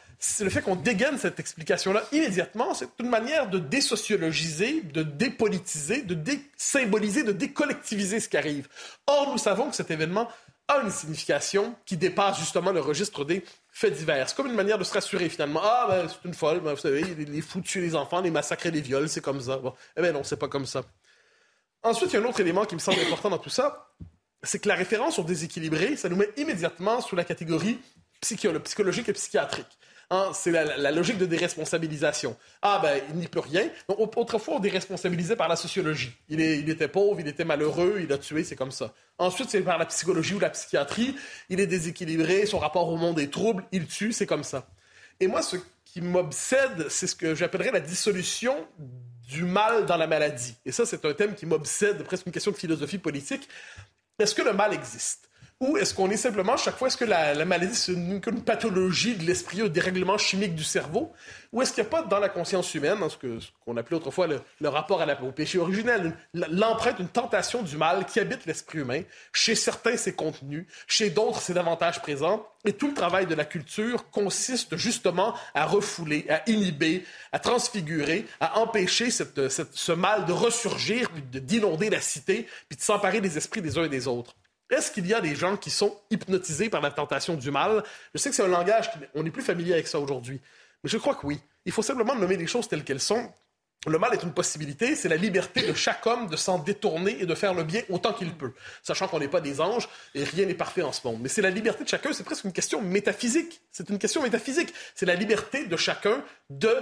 le 0.40 0.50
fait 0.50 0.62
qu'on 0.62 0.76
dégaine 0.76 1.16
cette 1.18 1.38
explication-là 1.38 2.04
immédiatement. 2.12 2.74
C'est 2.74 2.88
une 2.98 3.08
manière 3.08 3.48
de 3.48 3.58
désociologiser, 3.58 4.82
de 4.82 5.02
dépolitiser, 5.02 6.02
de 6.02 6.14
désymboliser, 6.14 7.22
de 7.22 7.32
décollectiviser 7.32 8.20
ce 8.20 8.28
qui 8.28 8.36
arrive. 8.36 8.68
Or, 9.06 9.30
nous 9.30 9.38
savons 9.38 9.70
que 9.70 9.76
cet 9.76 9.90
événement 9.90 10.28
a 10.66 10.82
une 10.82 10.90
signification 10.90 11.74
qui 11.86 11.96
dépasse 11.96 12.38
justement 12.38 12.72
le 12.72 12.80
registre 12.80 13.24
des 13.24 13.42
faits 13.70 13.94
divers. 13.94 14.28
C'est 14.28 14.36
comme 14.36 14.48
une 14.48 14.54
manière 14.54 14.76
de 14.76 14.84
se 14.84 14.92
rassurer 14.92 15.28
finalement. 15.28 15.60
Ah, 15.62 15.86
ben, 15.88 16.08
c'est 16.08 16.28
une 16.28 16.34
folle, 16.34 16.60
ben, 16.60 16.74
vous 16.74 16.80
savez, 16.80 17.02
les, 17.02 17.40
fous 17.40 17.60
tuent 17.60 17.80
les 17.80 17.94
enfants, 17.94 18.20
les 18.20 18.30
massacrer 18.30 18.70
les 18.70 18.82
viols, 18.82 19.08
c'est 19.08 19.22
comme 19.22 19.40
ça. 19.40 19.56
Bon. 19.56 19.72
Eh 19.96 20.02
bien 20.02 20.12
non, 20.12 20.24
c'est 20.24 20.36
pas 20.36 20.48
comme 20.48 20.66
ça. 20.66 20.82
Ensuite, 21.82 22.12
il 22.12 22.14
y 22.14 22.16
a 22.18 22.20
un 22.20 22.24
autre 22.28 22.40
élément 22.40 22.64
qui 22.64 22.74
me 22.74 22.80
semble 22.80 23.00
important 23.00 23.30
dans 23.30 23.38
tout 23.38 23.50
ça, 23.50 23.92
c'est 24.42 24.58
que 24.58 24.68
la 24.68 24.74
référence 24.74 25.18
au 25.18 25.22
déséquilibré, 25.22 25.96
ça 25.96 26.08
nous 26.08 26.16
met 26.16 26.28
immédiatement 26.36 27.00
sous 27.00 27.16
la 27.16 27.24
catégorie 27.24 27.78
psychologique 28.20 29.08
et 29.08 29.12
psychiatrique. 29.12 29.78
Hein, 30.10 30.30
c'est 30.32 30.50
la, 30.50 30.90
logique 30.90 31.18
de 31.18 31.26
déresponsabilisation. 31.26 32.34
Ah, 32.62 32.80
ben, 32.82 32.98
il 33.10 33.16
n'y 33.16 33.28
peut 33.28 33.40
rien. 33.40 33.68
Donc, 33.88 34.16
autrefois, 34.16 34.54
on 34.54 34.58
déresponsabilisait 34.58 35.36
par 35.36 35.48
la 35.48 35.56
sociologie. 35.56 36.12
Il, 36.30 36.40
il, 36.40 36.70
était 36.70 36.88
pauvre, 36.88 37.20
il 37.20 37.28
était 37.28 37.44
malheureux, 37.44 38.00
il 38.02 38.10
a 38.10 38.16
tué, 38.16 38.42
c'est 38.42 38.56
comme 38.56 38.70
ça. 38.70 38.94
Ensuite, 39.18 39.50
c'est 39.50 39.60
par 39.60 39.76
la 39.76 39.84
psychologie 39.84 40.34
ou 40.34 40.38
la 40.38 40.48
psychiatrie. 40.48 41.14
Il 41.50 41.60
est 41.60 41.66
déséquilibré, 41.66 42.46
son 42.46 42.58
rapport 42.58 42.88
au 42.88 42.96
monde 42.96 43.18
est 43.18 43.30
trouble, 43.30 43.64
il 43.70 43.86
tue, 43.86 44.12
c'est 44.12 44.26
comme 44.26 44.44
ça. 44.44 44.66
Et 45.20 45.26
moi, 45.26 45.42
ce 45.42 45.56
qui 45.84 46.00
m'obsède, 46.00 46.88
c'est 46.88 47.06
ce 47.06 47.14
que 47.14 47.34
j'appellerais 47.34 47.72
la 47.72 47.80
dissolution 47.80 48.56
du 49.28 49.44
mal 49.44 49.84
dans 49.84 49.98
la 49.98 50.06
maladie. 50.06 50.54
Et 50.64 50.72
ça, 50.72 50.86
c'est 50.86 51.04
un 51.04 51.12
thème 51.12 51.34
qui 51.34 51.44
m'obsède, 51.44 52.02
presque 52.04 52.24
une 52.24 52.32
question 52.32 52.50
de 52.50 52.56
philosophie 52.56 52.98
politique. 52.98 53.46
Est-ce 54.18 54.34
que 54.34 54.42
le 54.42 54.54
mal 54.54 54.72
existe? 54.72 55.27
Ou 55.60 55.76
est-ce 55.76 55.92
qu'on 55.92 56.08
est 56.08 56.16
simplement, 56.16 56.56
chaque 56.56 56.76
fois, 56.76 56.86
est-ce 56.86 56.96
que 56.96 57.04
la, 57.04 57.44
maladie, 57.44 57.74
c'est 57.74 57.92
une, 57.92 58.20
pathologie 58.20 59.16
de 59.16 59.24
l'esprit, 59.24 59.60
un 59.60 59.66
dérèglement 59.66 60.16
chimique 60.16 60.54
du 60.54 60.62
cerveau? 60.62 61.12
Ou 61.52 61.62
est-ce 61.62 61.72
qu'il 61.72 61.82
n'y 61.82 61.88
a 61.88 61.90
pas 61.90 62.02
dans 62.02 62.20
la 62.20 62.28
conscience 62.28 62.72
humaine, 62.76 63.00
dans 63.00 63.08
ce, 63.08 63.16
qu'on 63.16 63.76
appelait 63.76 63.96
autrefois 63.96 64.28
le, 64.28 64.68
rapport 64.68 65.02
à 65.02 65.22
au 65.22 65.32
péché 65.32 65.58
originel, 65.58 66.16
l'empreinte, 66.32 67.00
une 67.00 67.08
tentation 67.08 67.62
du 67.62 67.76
mal 67.76 68.06
qui 68.06 68.20
habite 68.20 68.46
l'esprit 68.46 68.78
humain? 68.78 69.02
Chez 69.32 69.56
certains, 69.56 69.96
c'est 69.96 70.14
contenu, 70.14 70.68
chez 70.86 71.10
d'autres, 71.10 71.40
c'est 71.40 71.54
davantage 71.54 72.00
présent. 72.02 72.46
Et 72.64 72.74
tout 72.74 72.86
le 72.86 72.94
travail 72.94 73.26
de 73.26 73.34
la 73.34 73.44
culture 73.44 74.08
consiste 74.10 74.76
justement 74.76 75.34
à 75.54 75.66
refouler, 75.66 76.24
à 76.28 76.48
inhiber, 76.48 77.04
à 77.32 77.40
transfigurer, 77.40 78.26
à 78.38 78.60
empêcher 78.60 79.10
ce 79.10 79.92
mal 79.92 80.24
de 80.24 80.32
ressurgir, 80.32 81.10
puis 81.10 81.40
d'inonder 81.40 81.90
la 81.90 82.00
cité, 82.00 82.46
puis 82.68 82.76
de 82.76 82.82
s'emparer 82.82 83.20
des 83.20 83.36
esprits 83.36 83.60
des 83.60 83.76
uns 83.76 83.84
et 83.84 83.88
des 83.88 84.06
autres. 84.06 84.36
Est-ce 84.70 84.90
qu'il 84.90 85.06
y 85.06 85.14
a 85.14 85.20
des 85.20 85.34
gens 85.34 85.56
qui 85.56 85.70
sont 85.70 85.98
hypnotisés 86.10 86.68
par 86.68 86.80
la 86.80 86.90
tentation 86.90 87.34
du 87.34 87.50
mal? 87.50 87.82
Je 88.14 88.18
sais 88.18 88.30
que 88.30 88.36
c'est 88.36 88.42
un 88.42 88.48
langage, 88.48 88.90
on 89.14 89.22
n'est 89.22 89.30
plus 89.30 89.42
familier 89.42 89.72
avec 89.72 89.88
ça 89.88 89.98
aujourd'hui, 89.98 90.40
mais 90.84 90.90
je 90.90 90.98
crois 90.98 91.14
que 91.14 91.26
oui. 91.26 91.40
Il 91.64 91.72
faut 91.72 91.82
simplement 91.82 92.14
nommer 92.14 92.36
les 92.36 92.46
choses 92.46 92.68
telles 92.68 92.84
qu'elles 92.84 93.00
sont. 93.00 93.32
Le 93.86 93.98
mal 93.98 94.12
est 94.12 94.22
une 94.24 94.32
possibilité, 94.32 94.96
c'est 94.96 95.08
la 95.08 95.16
liberté 95.16 95.62
de 95.62 95.72
chaque 95.72 96.04
homme 96.04 96.26
de 96.26 96.36
s'en 96.36 96.58
détourner 96.58 97.22
et 97.22 97.26
de 97.26 97.34
faire 97.34 97.54
le 97.54 97.62
bien 97.62 97.82
autant 97.90 98.12
qu'il 98.12 98.34
peut, 98.34 98.52
sachant 98.82 99.06
qu'on 99.06 99.20
n'est 99.20 99.28
pas 99.28 99.40
des 99.40 99.60
anges 99.60 99.88
et 100.14 100.24
rien 100.24 100.46
n'est 100.46 100.54
parfait 100.54 100.82
en 100.82 100.92
ce 100.92 101.06
monde. 101.06 101.20
Mais 101.22 101.28
c'est 101.28 101.42
la 101.42 101.50
liberté 101.50 101.84
de 101.84 101.88
chacun, 101.88 102.12
c'est 102.12 102.24
presque 102.24 102.44
une 102.44 102.52
question 102.52 102.82
métaphysique. 102.82 103.60
C'est 103.70 103.88
une 103.88 103.98
question 103.98 104.20
métaphysique. 104.20 104.74
C'est 104.96 105.06
la 105.06 105.14
liberté 105.14 105.66
de 105.66 105.76
chacun 105.76 106.24
de 106.50 106.74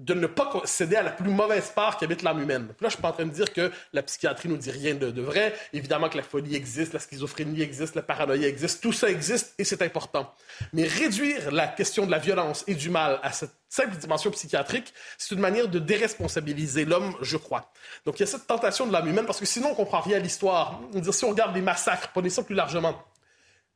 de 0.00 0.14
ne 0.14 0.26
pas 0.26 0.50
céder 0.64 0.96
à 0.96 1.02
la 1.02 1.10
plus 1.10 1.28
mauvaise 1.28 1.70
part 1.74 1.98
qui 1.98 2.04
habite 2.04 2.22
l'âme 2.22 2.40
humaine. 2.40 2.68
là, 2.80 2.88
je 2.88 2.94
suis 2.94 3.02
pas 3.02 3.10
en 3.10 3.12
train 3.12 3.26
de 3.26 3.30
dire 3.30 3.52
que 3.52 3.70
la 3.92 4.02
psychiatrie 4.02 4.48
nous 4.48 4.56
dit 4.56 4.70
rien 4.70 4.94
de, 4.94 5.20
vrai. 5.20 5.54
Évidemment 5.74 6.08
que 6.08 6.16
la 6.16 6.22
folie 6.22 6.56
existe, 6.56 6.94
la 6.94 7.00
schizophrénie 7.00 7.60
existe, 7.60 7.94
la 7.94 8.02
paranoïa 8.02 8.48
existe, 8.48 8.82
tout 8.82 8.94
ça 8.94 9.10
existe 9.10 9.52
et 9.58 9.64
c'est 9.64 9.82
important. 9.82 10.34
Mais 10.72 10.84
réduire 10.84 11.52
la 11.52 11.66
question 11.66 12.06
de 12.06 12.10
la 12.10 12.18
violence 12.18 12.64
et 12.66 12.74
du 12.74 12.88
mal 12.88 13.20
à 13.22 13.30
cette 13.32 13.52
simple 13.68 13.94
dimension 13.96 14.30
psychiatrique, 14.30 14.94
c'est 15.18 15.34
une 15.34 15.40
manière 15.40 15.68
de 15.68 15.78
déresponsabiliser 15.78 16.86
l'homme, 16.86 17.14
je 17.20 17.36
crois. 17.36 17.70
Donc 18.06 18.18
il 18.18 18.20
y 18.20 18.24
a 18.24 18.26
cette 18.26 18.46
tentation 18.46 18.86
de 18.86 18.92
l'âme 18.92 19.06
humaine 19.06 19.26
parce 19.26 19.38
que 19.38 19.46
sinon 19.46 19.72
on 19.72 19.74
comprend 19.74 20.00
rien 20.00 20.16
à 20.16 20.20
l'histoire. 20.20 20.80
Si 21.12 21.24
on 21.26 21.30
regarde 21.30 21.54
les 21.54 21.60
massacres, 21.60 22.08
prenez 22.12 22.30
ça 22.30 22.42
plus 22.42 22.54
largement, 22.54 23.04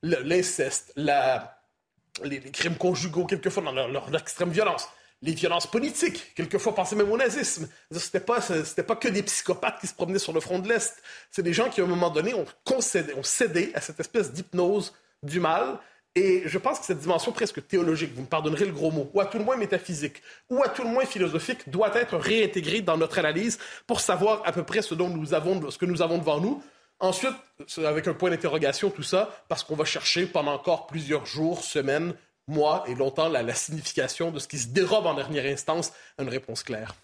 l'inceste, 0.02 0.94
les, 0.96 2.40
crimes 2.50 2.76
conjugaux 2.76 3.26
quelquefois 3.26 3.62
dans 3.62 3.72
leur 3.72 4.14
extrême 4.14 4.50
violence, 4.50 4.88
les 5.24 5.32
violences 5.32 5.66
politiques. 5.66 6.32
Quelquefois, 6.36 6.74
pensez 6.74 6.94
même 6.94 7.10
au 7.10 7.16
nazisme. 7.16 7.68
C'était 7.90 8.20
pas, 8.20 8.40
pas 8.40 8.96
que 8.96 9.08
des 9.08 9.22
psychopathes 9.22 9.80
qui 9.80 9.86
se 9.86 9.94
promenaient 9.94 10.18
sur 10.18 10.34
le 10.34 10.40
front 10.40 10.58
de 10.58 10.68
l'Est. 10.68 11.02
C'est 11.30 11.42
des 11.42 11.54
gens 11.54 11.70
qui, 11.70 11.80
à 11.80 11.84
un 11.84 11.88
moment 11.88 12.10
donné, 12.10 12.34
ont, 12.34 12.44
concédé, 12.64 13.14
ont 13.14 13.22
cédé 13.22 13.72
à 13.74 13.80
cette 13.80 13.98
espèce 13.98 14.32
d'hypnose 14.32 14.92
du 15.22 15.40
mal. 15.40 15.78
Et 16.14 16.42
je 16.44 16.58
pense 16.58 16.78
que 16.78 16.84
cette 16.84 17.00
dimension 17.00 17.32
presque 17.32 17.66
théologique, 17.66 18.12
vous 18.14 18.22
me 18.22 18.26
pardonnerez 18.26 18.66
le 18.66 18.72
gros 18.72 18.90
mot, 18.90 19.10
ou 19.14 19.20
à 19.20 19.26
tout 19.26 19.38
le 19.38 19.44
moins 19.44 19.56
métaphysique, 19.56 20.22
ou 20.50 20.62
à 20.62 20.68
tout 20.68 20.82
le 20.82 20.90
moins 20.90 21.06
philosophique, 21.06 21.68
doit 21.70 21.92
être 21.96 22.16
réintégrée 22.16 22.82
dans 22.82 22.96
notre 22.96 23.18
analyse 23.18 23.58
pour 23.86 24.00
savoir 24.00 24.42
à 24.44 24.52
peu 24.52 24.62
près 24.62 24.82
ce, 24.82 24.94
dont 24.94 25.08
nous 25.08 25.34
avons, 25.34 25.70
ce 25.70 25.78
que 25.78 25.86
nous 25.86 26.02
avons 26.02 26.18
devant 26.18 26.38
nous. 26.38 26.62
Ensuite, 27.00 27.34
avec 27.78 28.06
un 28.06 28.14
point 28.14 28.30
d'interrogation, 28.30 28.90
tout 28.90 29.02
ça, 29.02 29.44
parce 29.48 29.64
qu'on 29.64 29.74
va 29.74 29.84
chercher 29.84 30.26
pendant 30.26 30.52
encore 30.52 30.86
plusieurs 30.86 31.26
jours, 31.26 31.64
semaines, 31.64 32.14
mois 32.46 32.84
et 32.86 32.94
longtemps 32.94 33.28
la, 33.28 33.54
signification 33.54 34.30
de 34.30 34.38
ce 34.38 34.48
qui 34.48 34.58
se 34.58 34.68
dérobe 34.68 35.06
en 35.06 35.14
dernière 35.14 35.50
instance 35.50 35.92
une 36.18 36.28
réponse 36.28 36.62
claire. 36.62 36.94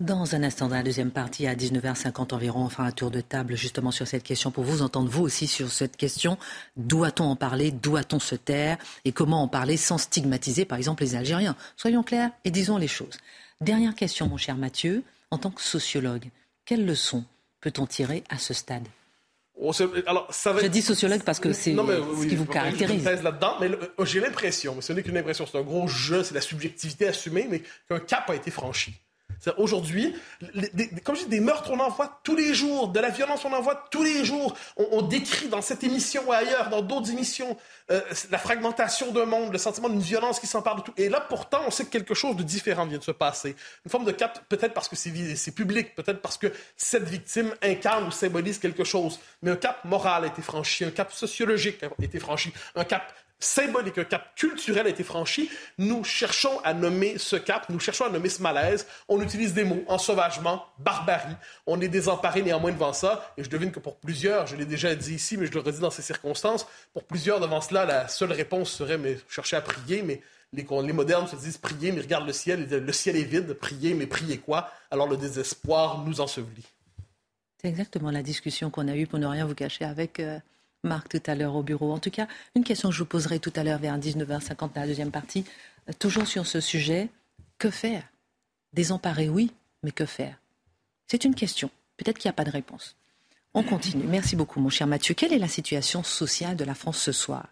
Dans 0.00 0.34
un 0.34 0.42
instant, 0.42 0.68
dans 0.68 0.74
la 0.74 0.82
deuxième 0.82 1.12
partie, 1.12 1.46
à 1.46 1.54
19h50 1.54 2.34
environ, 2.34 2.64
on 2.64 2.68
fera 2.68 2.84
un 2.84 2.90
tour 2.90 3.10
de 3.12 3.20
table 3.20 3.54
justement 3.54 3.92
sur 3.92 4.08
cette 4.08 4.24
question 4.24 4.50
pour 4.50 4.64
vous 4.64 4.82
entendre, 4.82 5.08
vous 5.08 5.22
aussi, 5.22 5.46
sur 5.46 5.70
cette 5.70 5.96
question. 5.96 6.38
Doit-on 6.76 7.24
en 7.24 7.36
parler? 7.36 7.70
Doit-on 7.70 8.18
se 8.18 8.34
taire? 8.34 8.78
Et 9.04 9.12
comment 9.12 9.42
en 9.42 9.48
parler 9.48 9.76
sans 9.76 9.98
stigmatiser, 9.98 10.64
par 10.64 10.78
exemple, 10.78 11.04
les 11.04 11.14
Algériens? 11.14 11.54
Soyons 11.76 12.02
clairs 12.02 12.30
et 12.44 12.50
disons 12.50 12.78
les 12.78 12.88
choses. 12.88 13.18
Dernière 13.60 13.94
question, 13.94 14.26
mon 14.26 14.38
cher 14.38 14.56
Mathieu. 14.56 15.04
En 15.30 15.38
tant 15.38 15.50
que 15.50 15.62
sociologue, 15.62 16.30
quelles 16.64 16.84
leçons 16.84 17.24
peut-on 17.60 17.86
tirer 17.86 18.24
à 18.28 18.38
ce 18.38 18.54
stade? 18.54 18.88
Alors, 20.06 20.26
ça 20.32 20.52
va... 20.52 20.60
Je 20.60 20.66
dis 20.66 20.82
sociologue 20.82 21.22
parce 21.22 21.38
que 21.38 21.52
c'est 21.52 21.74
ce 21.74 22.26
qui 22.26 22.36
vous 22.36 22.46
caractérise. 22.46 23.04
là-dedans, 23.04 23.56
mais 23.60 23.70
euh, 23.70 24.04
j'ai 24.04 24.20
l'impression, 24.20 24.74
mais 24.74 24.82
ce 24.82 24.92
n'est 24.92 25.02
qu'une 25.02 25.16
impression, 25.16 25.46
c'est 25.46 25.58
un 25.58 25.62
gros 25.62 25.86
jeu, 25.86 26.24
c'est 26.24 26.34
la 26.34 26.40
subjectivité 26.40 27.06
assumée, 27.06 27.46
mais 27.48 27.62
qu'un 27.88 28.00
cap 28.00 28.28
a 28.30 28.34
été 28.34 28.50
franchi. 28.50 28.94
Aujourd'hui, 29.56 30.14
comme 31.04 31.16
je 31.16 31.22
dis, 31.22 31.28
des 31.28 31.40
meurtres, 31.40 31.70
on 31.72 31.80
en 31.80 31.90
voit 31.90 32.20
tous 32.22 32.36
les 32.36 32.54
jours, 32.54 32.88
de 32.88 33.00
la 33.00 33.10
violence, 33.10 33.44
on 33.44 33.52
en 33.52 33.60
voit 33.60 33.86
tous 33.90 34.02
les 34.02 34.24
jours. 34.24 34.56
On, 34.76 35.02
décrit 35.02 35.48
dans 35.48 35.60
cette 35.60 35.82
émission 35.82 36.22
ou 36.26 36.32
ailleurs, 36.32 36.70
dans 36.70 36.80
d'autres 36.80 37.10
émissions, 37.10 37.56
euh, 37.90 38.00
la 38.30 38.38
fragmentation 38.38 39.10
d'un 39.12 39.24
monde, 39.24 39.52
le 39.52 39.58
sentiment 39.58 39.88
d'une 39.88 40.00
violence 40.00 40.38
qui 40.38 40.46
s'empare 40.46 40.76
de 40.76 40.82
tout. 40.82 40.92
Et 40.96 41.08
là, 41.08 41.20
pourtant, 41.20 41.60
on 41.66 41.70
sait 41.70 41.84
que 41.84 41.90
quelque 41.90 42.14
chose 42.14 42.36
de 42.36 42.42
différent 42.42 42.86
vient 42.86 42.98
de 42.98 43.02
se 43.02 43.10
passer. 43.10 43.56
Une 43.84 43.90
forme 43.90 44.04
de 44.04 44.12
cap, 44.12 44.40
peut-être 44.48 44.74
parce 44.74 44.88
que 44.88 44.96
c'est 44.96 45.52
public, 45.52 45.94
peut-être 45.94 46.22
parce 46.22 46.38
que 46.38 46.52
cette 46.76 47.08
victime 47.08 47.52
incarne 47.62 48.06
ou 48.06 48.10
symbolise 48.10 48.58
quelque 48.58 48.84
chose. 48.84 49.18
Mais 49.42 49.50
un 49.50 49.56
cap 49.56 49.84
moral 49.84 50.24
a 50.24 50.26
été 50.28 50.40
franchi, 50.40 50.84
un 50.84 50.90
cap 50.90 51.12
sociologique 51.12 51.82
a 51.82 51.88
été 52.00 52.20
franchi, 52.20 52.52
un 52.76 52.84
cap 52.84 53.12
symbolique, 53.42 53.98
un 53.98 54.04
cap 54.04 54.34
culturel 54.36 54.86
a 54.86 54.90
été 54.90 55.04
franchi. 55.04 55.50
Nous 55.78 56.04
cherchons 56.04 56.60
à 56.64 56.74
nommer 56.74 57.18
ce 57.18 57.36
cap, 57.36 57.68
nous 57.68 57.80
cherchons 57.80 58.06
à 58.06 58.10
nommer 58.10 58.28
ce 58.28 58.42
malaise. 58.42 58.86
On 59.08 59.20
utilise 59.20 59.54
des 59.54 59.64
mots, 59.64 59.82
ensauvagement, 59.88 60.64
barbarie. 60.78 61.36
On 61.66 61.80
est 61.80 61.88
désemparé 61.88 62.42
néanmoins 62.42 62.72
devant 62.72 62.92
ça. 62.92 63.32
Et 63.36 63.44
je 63.44 63.50
devine 63.50 63.72
que 63.72 63.80
pour 63.80 63.96
plusieurs, 63.96 64.46
je 64.46 64.56
l'ai 64.56 64.66
déjà 64.66 64.94
dit 64.94 65.14
ici, 65.14 65.36
mais 65.36 65.46
je 65.46 65.52
le 65.52 65.60
redis 65.60 65.80
dans 65.80 65.90
ces 65.90 66.02
circonstances, 66.02 66.66
pour 66.92 67.04
plusieurs 67.04 67.40
devant 67.40 67.60
cela, 67.60 67.84
la 67.84 68.08
seule 68.08 68.32
réponse 68.32 68.70
serait 68.70 68.98
mais, 68.98 69.18
chercher 69.28 69.56
à 69.56 69.60
prier, 69.60 70.02
mais 70.02 70.20
les, 70.52 70.92
modernes 70.92 71.26
se 71.26 71.36
disent 71.36 71.58
prier, 71.58 71.92
mais 71.92 72.00
regardent 72.00 72.26
le 72.26 72.32
ciel, 72.32 72.68
le 72.68 72.92
ciel 72.92 73.16
est 73.16 73.24
vide, 73.24 73.54
prier, 73.54 73.94
mais 73.94 74.06
prier 74.06 74.38
quoi? 74.38 74.70
Alors 74.90 75.08
le 75.08 75.16
désespoir 75.16 76.04
nous 76.04 76.20
ensevelit. 76.20 76.66
C'est 77.60 77.68
exactement 77.68 78.10
la 78.10 78.22
discussion 78.22 78.70
qu'on 78.70 78.88
a 78.88 78.96
eue, 78.96 79.06
pour 79.06 79.18
ne 79.18 79.26
rien 79.26 79.46
vous 79.46 79.54
cacher, 79.54 79.84
avec 79.84 80.20
euh, 80.20 80.38
Marc 80.84 81.08
tout 81.08 81.30
à 81.30 81.34
l'heure 81.34 81.54
au 81.54 81.62
bureau. 81.62 81.92
En 81.92 81.98
tout 81.98 82.10
cas, 82.10 82.26
une 82.54 82.64
question 82.64 82.88
que 82.88 82.94
je 82.94 83.00
vous 83.00 83.08
poserai 83.08 83.38
tout 83.38 83.52
à 83.56 83.62
l'heure 83.62 83.78
vers 83.78 83.98
19h50 83.98 84.74
dans 84.74 84.80
la 84.80 84.86
deuxième 84.86 85.10
partie, 85.10 85.44
euh, 85.88 85.92
toujours 85.98 86.26
sur 86.26 86.46
ce 86.46 86.60
sujet. 86.60 87.08
Que 87.58 87.70
faire? 87.70 88.02
Désemparer, 88.72 89.28
oui, 89.28 89.52
mais 89.82 89.92
que 89.92 90.06
faire? 90.06 90.36
C'est 91.06 91.24
une 91.24 91.34
question. 91.34 91.70
Peut-être 91.96 92.18
qu'il 92.18 92.28
n'y 92.28 92.32
a 92.32 92.34
pas 92.34 92.44
de 92.44 92.50
réponse. 92.50 92.96
On 93.54 93.62
continue. 93.62 94.04
Merci 94.04 94.34
beaucoup, 94.34 94.60
mon 94.60 94.70
cher 94.70 94.86
Mathieu. 94.86 95.14
Quelle 95.14 95.32
est 95.32 95.38
la 95.38 95.48
situation 95.48 96.02
sociale 96.02 96.56
de 96.56 96.64
la 96.64 96.74
France 96.74 96.98
ce 96.98 97.12
soir? 97.12 97.48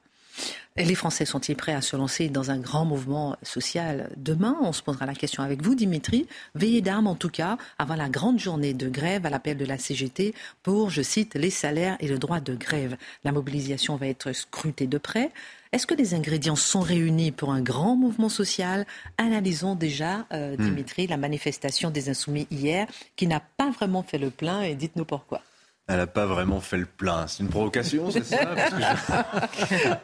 Les 0.77 0.95
Français 0.95 1.25
sont-ils 1.25 1.57
prêts 1.57 1.75
à 1.75 1.81
se 1.81 1.97
lancer 1.97 2.29
dans 2.29 2.51
un 2.51 2.59
grand 2.59 2.85
mouvement 2.85 3.37
social 3.43 4.11
demain? 4.17 4.57
On 4.63 4.73
se 4.73 4.83
posera 4.83 5.07
la 5.07 5.15
question 5.15 5.43
avec 5.43 5.63
vous, 5.63 5.75
Dimitri. 5.75 6.27
Veillez 6.55 6.81
d'armes, 6.81 7.07
en 7.07 7.15
tout 7.15 7.29
cas, 7.29 7.59
avant 7.79 7.97
la 7.97 8.09
grande 8.09 8.39
journée 8.39 8.73
de 8.73 8.89
grève 8.89 9.27
à 9.27 9.31
l'appel 9.31 9.57
de 9.57 9.65
la 9.65 9.79
CGT 9.79 10.35
pour, 10.63 10.91
je 10.91 11.03
cite, 11.03 11.35
les 11.35 11.51
salaires 11.51 11.97
et 12.01 12.09
le 12.09 12.19
droit 12.19 12.41
de 12.41 12.55
grève. 12.55 12.97
La 13.25 13.33
mobilisation 13.33 13.97
va 13.97 14.07
être 14.07 14.33
scrutée 14.33 14.87
de 14.87 14.99
près. 14.99 15.31
Est-ce 15.73 15.87
que 15.87 15.95
les 15.95 16.15
ingrédients 16.15 16.57
sont 16.57 16.81
réunis 16.81 17.31
pour 17.31 17.53
un 17.53 17.61
grand 17.61 17.95
mouvement 17.95 18.29
social? 18.29 18.87
Analysons 19.19 19.75
déjà, 19.75 20.27
euh, 20.33 20.57
hmm. 20.57 20.65
Dimitri, 20.65 21.07
la 21.07 21.17
manifestation 21.17 21.91
des 21.91 22.09
Insoumis 22.09 22.47
hier, 22.51 22.87
qui 23.17 23.27
n'a 23.27 23.41
pas 23.41 23.71
vraiment 23.71 24.03
fait 24.03 24.19
le 24.19 24.31
plein, 24.31 24.63
et 24.63 24.75
dites-nous 24.75 25.05
pourquoi. 25.05 25.43
Elle 25.91 25.97
n'a 25.97 26.07
pas 26.07 26.25
vraiment 26.25 26.61
fait 26.61 26.77
le 26.77 26.87
plein. 26.87 27.27
C'est 27.27 27.43
une 27.43 27.49
provocation, 27.49 28.13
c'est 28.13 28.25
ça? 28.25 28.39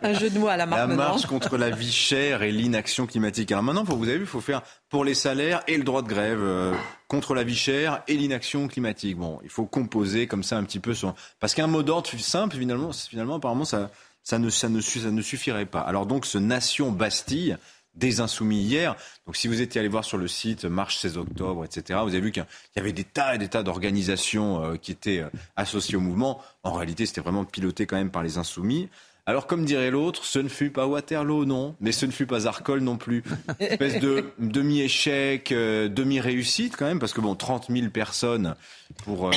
Un 0.03 0.15
jeu 0.15 0.31
de 0.31 0.37
mots 0.37 0.49
à 0.49 0.57
la 0.57 0.67
marque. 0.67 0.81
La 0.81 0.89
marche 0.89 1.27
contre 1.27 1.57
la 1.57 1.71
vie 1.71 1.93
chère 1.93 2.43
et 2.43 2.51
l'inaction 2.51 3.07
climatique. 3.07 3.53
Alors 3.53 3.63
maintenant, 3.63 3.85
vous 3.85 4.03
avez 4.03 4.17
vu, 4.17 4.25
il 4.25 4.27
faut 4.27 4.41
faire 4.41 4.63
pour 4.89 5.05
les 5.05 5.15
salaires 5.15 5.63
et 5.69 5.77
le 5.77 5.85
droit 5.85 6.03
de 6.03 6.09
grève, 6.09 6.41
euh, 6.43 6.75
contre 7.07 7.37
la 7.37 7.45
vie 7.45 7.55
chère 7.55 8.03
et 8.09 8.17
l'inaction 8.17 8.67
climatique. 8.67 9.17
Bon, 9.17 9.39
il 9.45 9.49
faut 9.49 9.65
composer 9.65 10.27
comme 10.27 10.43
ça 10.43 10.57
un 10.57 10.65
petit 10.65 10.81
peu. 10.81 10.93
Sur... 10.93 11.15
Parce 11.39 11.55
qu'un 11.55 11.69
mot 11.69 11.85
d'ordre 11.85 12.11
simple, 12.19 12.57
finalement, 12.57 12.91
finalement 12.93 13.37
apparemment, 13.37 13.65
ça, 13.65 13.93
ça, 14.25 14.41
ne, 14.41 14.51
ça, 14.51 14.69
ne, 14.69 14.81
ça 14.81 15.13
ne 15.13 15.23
suffirait 15.23 15.67
pas. 15.67 15.83
Alors 15.83 16.07
donc, 16.07 16.27
ce 16.27 16.37
Nation 16.37 16.91
Bastille, 16.91 17.59
des 17.97 18.21
insoumis 18.21 18.61
hier. 18.61 18.97
Donc 19.27 19.37
si 19.37 19.49
vous 19.49 19.61
étiez 19.61 19.81
allé 19.81 19.89
voir 19.89 20.05
sur 20.05 20.19
le 20.19 20.29
site 20.29 20.65
Marche 20.65 20.99
16 20.99 21.19
octobre, 21.19 21.65
etc., 21.65 22.01
vous 22.03 22.11
avez 22.11 22.21
vu 22.21 22.33
qu'il 22.33 22.45
y 22.77 22.79
avait 22.79 22.93
des 22.93 23.05
tas 23.05 23.35
et 23.35 23.39
des 23.39 23.49
tas 23.49 23.63
d'organisations 23.63 24.63
euh, 24.63 24.77
qui 24.77 24.93
étaient 24.93 25.21
euh, 25.21 25.29
associées 25.57 25.97
au 25.97 26.01
mouvement. 26.01 26.41
En 26.63 26.73
réalité, 26.73 27.07
c'était 27.07 27.21
vraiment 27.21 27.45
piloté 27.45 27.87
quand 27.87 27.97
même 27.97 28.11
par 28.11 28.23
les 28.23 28.39
insoumis. 28.39 28.89
Alors, 29.29 29.49
comme 29.49 29.65
dirait 29.65 29.91
l'autre, 29.91 30.25
ce 30.25 30.39
ne 30.39 30.49
fut 30.49 30.71
pas 30.71 30.87
Waterloo, 30.87 31.47
non, 31.47 31.75
mais 31.81 31.91
ce 31.91 32.07
ne 32.07 32.13
fut 32.13 32.27
pas 32.27 32.47
Arcole 32.47 32.81
non 32.81 32.97
plus. 32.97 33.25
espèce 33.59 33.99
de 33.99 34.31
demi-échec, 34.39 35.51
euh, 35.51 35.89
demi-réussite 35.89 36.77
quand 36.77 36.87
même, 36.87 37.01
parce 37.01 37.13
que 37.13 37.21
bon, 37.21 37.35
30 37.35 37.67
000 37.69 37.89
personnes 37.91 38.55
pour 39.05 39.31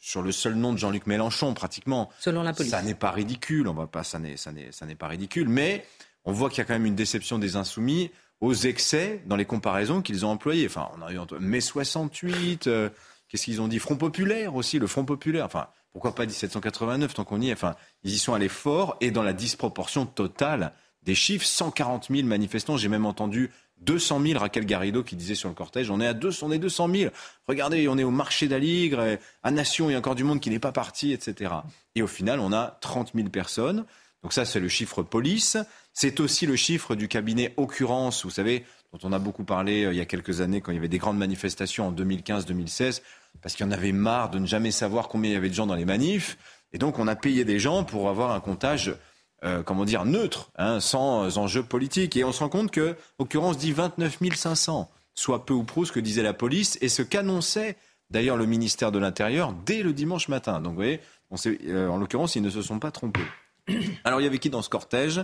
sur 0.00 0.22
le 0.22 0.32
seul 0.32 0.54
nom 0.54 0.72
de 0.72 0.78
Jean-Luc 0.78 1.06
Mélenchon, 1.06 1.54
pratiquement. 1.54 2.10
Selon 2.18 2.42
la 2.42 2.54
police. 2.54 2.72
Ça 2.72 2.82
n'est 2.82 2.94
pas 2.94 3.10
ridicule, 3.10 3.68
on 3.68 3.74
va 3.74 3.86
pas, 3.86 4.02
ça 4.02 4.18
n'est, 4.18 4.36
ça 4.36 4.50
n'est, 4.50 4.72
ça 4.72 4.86
n'est 4.86 4.94
pas 4.94 5.08
ridicule, 5.08 5.48
mais 5.48 5.84
on 6.24 6.32
voit 6.32 6.48
qu'il 6.50 6.58
y 6.58 6.60
a 6.60 6.64
quand 6.64 6.74
même 6.74 6.86
une 6.86 6.94
déception 6.94 7.38
des 7.38 7.56
insoumis 7.56 8.10
aux 8.40 8.54
excès 8.54 9.22
dans 9.26 9.36
les 9.36 9.44
comparaisons 9.44 10.02
qu'ils 10.02 10.24
ont 10.24 10.30
employées. 10.30 10.66
Enfin, 10.66 10.88
on 10.96 11.02
a 11.02 11.12
eu 11.12 11.18
mai 11.40 11.60
68, 11.60 12.66
euh, 12.66 12.88
qu'est-ce 13.28 13.44
qu'ils 13.44 13.60
ont 13.60 13.68
dit? 13.68 13.78
Front 13.78 13.96
populaire 13.96 14.54
aussi, 14.54 14.78
le 14.78 14.86
Front 14.86 15.04
populaire. 15.04 15.44
Enfin, 15.44 15.68
pourquoi 15.92 16.14
pas 16.14 16.24
1789 16.24 17.14
tant 17.14 17.24
qu'on 17.24 17.40
y 17.40 17.50
est? 17.50 17.52
Enfin, 17.52 17.76
ils 18.02 18.12
y 18.12 18.18
sont 18.18 18.34
allés 18.34 18.48
fort 18.48 18.96
et 19.00 19.10
dans 19.10 19.22
la 19.22 19.32
disproportion 19.32 20.06
totale 20.06 20.72
des 21.02 21.14
chiffres, 21.14 21.46
140 21.46 22.08
000 22.10 22.26
manifestants. 22.26 22.76
J'ai 22.76 22.88
même 22.88 23.06
entendu 23.06 23.50
200 23.80 24.20
000, 24.22 24.38
Raquel 24.38 24.66
Garrido 24.66 25.02
qui 25.02 25.16
disait 25.16 25.34
sur 25.34 25.48
le 25.48 25.54
cortège, 25.54 25.90
on 25.90 26.00
est 26.00 26.06
à 26.06 26.12
200, 26.12 26.46
on 26.48 26.52
est 26.52 26.58
200 26.58 26.88
000. 26.94 27.12
Regardez, 27.48 27.88
on 27.88 27.96
est 27.96 28.04
au 28.04 28.10
marché 28.10 28.46
d'Aligre, 28.48 29.18
à 29.42 29.50
Nation, 29.50 29.88
il 29.88 29.94
y 29.94 29.96
a 29.96 29.98
encore 29.98 30.14
du 30.14 30.24
monde 30.24 30.40
qui 30.40 30.50
n'est 30.50 30.58
pas 30.58 30.72
parti, 30.72 31.12
etc. 31.12 31.52
Et 31.94 32.02
au 32.02 32.06
final, 32.06 32.40
on 32.40 32.52
a 32.52 32.78
30 32.80 33.12
000 33.14 33.28
personnes. 33.28 33.84
Donc 34.22 34.32
ça, 34.34 34.44
c'est 34.44 34.60
le 34.60 34.68
chiffre 34.68 35.02
police. 35.02 35.56
C'est 36.02 36.18
aussi 36.20 36.46
le 36.46 36.56
chiffre 36.56 36.94
du 36.94 37.08
cabinet 37.08 37.52
Occurrence, 37.58 38.24
vous 38.24 38.30
savez, 38.30 38.64
dont 38.90 38.98
on 39.02 39.12
a 39.12 39.18
beaucoup 39.18 39.44
parlé 39.44 39.84
euh, 39.84 39.92
il 39.92 39.98
y 39.98 40.00
a 40.00 40.06
quelques 40.06 40.40
années 40.40 40.62
quand 40.62 40.72
il 40.72 40.76
y 40.76 40.78
avait 40.78 40.88
des 40.88 40.96
grandes 40.96 41.18
manifestations 41.18 41.88
en 41.88 41.92
2015-2016, 41.92 43.02
parce 43.42 43.54
qu'il 43.54 43.66
y 43.66 43.68
en 43.68 43.70
avait 43.72 43.92
marre 43.92 44.30
de 44.30 44.38
ne 44.38 44.46
jamais 44.46 44.70
savoir 44.70 45.08
combien 45.08 45.30
il 45.30 45.34
y 45.34 45.36
avait 45.36 45.50
de 45.50 45.54
gens 45.54 45.66
dans 45.66 45.74
les 45.74 45.84
manifs. 45.84 46.38
Et 46.72 46.78
donc 46.78 46.98
on 46.98 47.06
a 47.06 47.16
payé 47.16 47.44
des 47.44 47.58
gens 47.58 47.84
pour 47.84 48.08
avoir 48.08 48.32
un 48.32 48.40
comptage, 48.40 48.94
euh, 49.44 49.62
comment 49.62 49.84
dire, 49.84 50.06
neutre, 50.06 50.50
hein, 50.56 50.80
sans 50.80 51.36
enjeu 51.36 51.62
politique. 51.62 52.16
Et 52.16 52.24
on 52.24 52.32
se 52.32 52.38
rend 52.38 52.48
compte 52.48 52.70
que 52.70 52.96
Occurrence 53.18 53.58
dit 53.58 53.72
29 53.72 54.20
500, 54.34 54.90
soit 55.14 55.44
peu 55.44 55.52
ou 55.52 55.64
prou 55.64 55.84
ce 55.84 55.92
que 55.92 56.00
disait 56.00 56.22
la 56.22 56.32
police 56.32 56.78
et 56.80 56.88
ce 56.88 57.02
qu'annonçait 57.02 57.76
d'ailleurs 58.08 58.38
le 58.38 58.46
ministère 58.46 58.90
de 58.90 58.98
l'Intérieur 58.98 59.52
dès 59.66 59.82
le 59.82 59.92
dimanche 59.92 60.28
matin. 60.28 60.62
Donc 60.62 60.72
vous 60.72 60.76
voyez, 60.76 61.00
euh, 61.66 61.88
en 61.88 61.98
l'occurrence, 61.98 62.36
ils 62.36 62.42
ne 62.42 62.48
se 62.48 62.62
sont 62.62 62.78
pas 62.78 62.90
trompés. 62.90 63.20
Alors 64.04 64.22
il 64.22 64.24
y 64.24 64.26
avait 64.26 64.38
qui 64.38 64.48
dans 64.48 64.62
ce 64.62 64.70
cortège? 64.70 65.20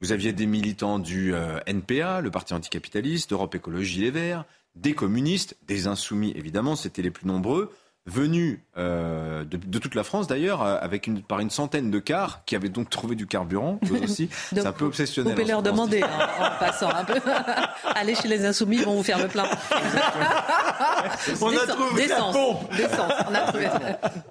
Vous 0.00 0.12
aviez 0.12 0.32
des 0.32 0.46
militants 0.46 0.98
du 0.98 1.34
euh, 1.34 1.60
NPA, 1.66 2.20
le 2.20 2.30
Parti 2.30 2.54
anticapitaliste, 2.54 3.30
d'Europe 3.30 3.54
Écologie 3.54 4.00
Les 4.00 4.10
Verts, 4.10 4.44
des 4.74 4.94
communistes, 4.94 5.56
des 5.66 5.86
insoumis 5.86 6.32
évidemment, 6.36 6.76
c'était 6.76 7.02
les 7.02 7.10
plus 7.10 7.26
nombreux, 7.26 7.72
venus 8.06 8.58
euh, 8.76 9.44
de, 9.44 9.78
toute 9.78 9.94
la 9.94 10.04
France 10.04 10.26
d'ailleurs, 10.26 10.62
euh, 10.62 10.76
avec 10.80 11.06
une, 11.06 11.22
par 11.22 11.40
une 11.40 11.48
centaine 11.48 11.90
de 11.90 11.98
cars 11.98 12.44
qui 12.44 12.54
avaient 12.54 12.68
donc 12.68 12.90
trouvé 12.90 13.14
du 13.14 13.26
carburant. 13.26 13.80
aussi, 14.02 14.28
c'est 14.30 14.66
un 14.66 14.72
peu 14.72 14.84
obsessionnel. 14.84 15.32
Vous 15.32 15.40
pouvez 15.40 15.50
leur 15.50 15.62
demander 15.62 16.02
hein, 16.02 16.28
en 16.38 16.58
passant 16.58 16.90
un 16.90 17.04
peu. 17.04 17.18
Allez 17.94 18.14
chez 18.14 18.28
les 18.28 18.44
insoumis, 18.44 18.76
ils 18.76 18.84
vont 18.84 18.96
vous 18.96 19.02
faire 19.02 19.18
le 19.18 19.28
plein. 19.28 19.44
on 21.40 21.48
a 21.48 21.66
trouvé 21.66 22.06
la 22.06 22.16
pompe. 22.16 22.70
on 23.30 23.34
a 23.34 23.40
trouvé. 23.40 23.68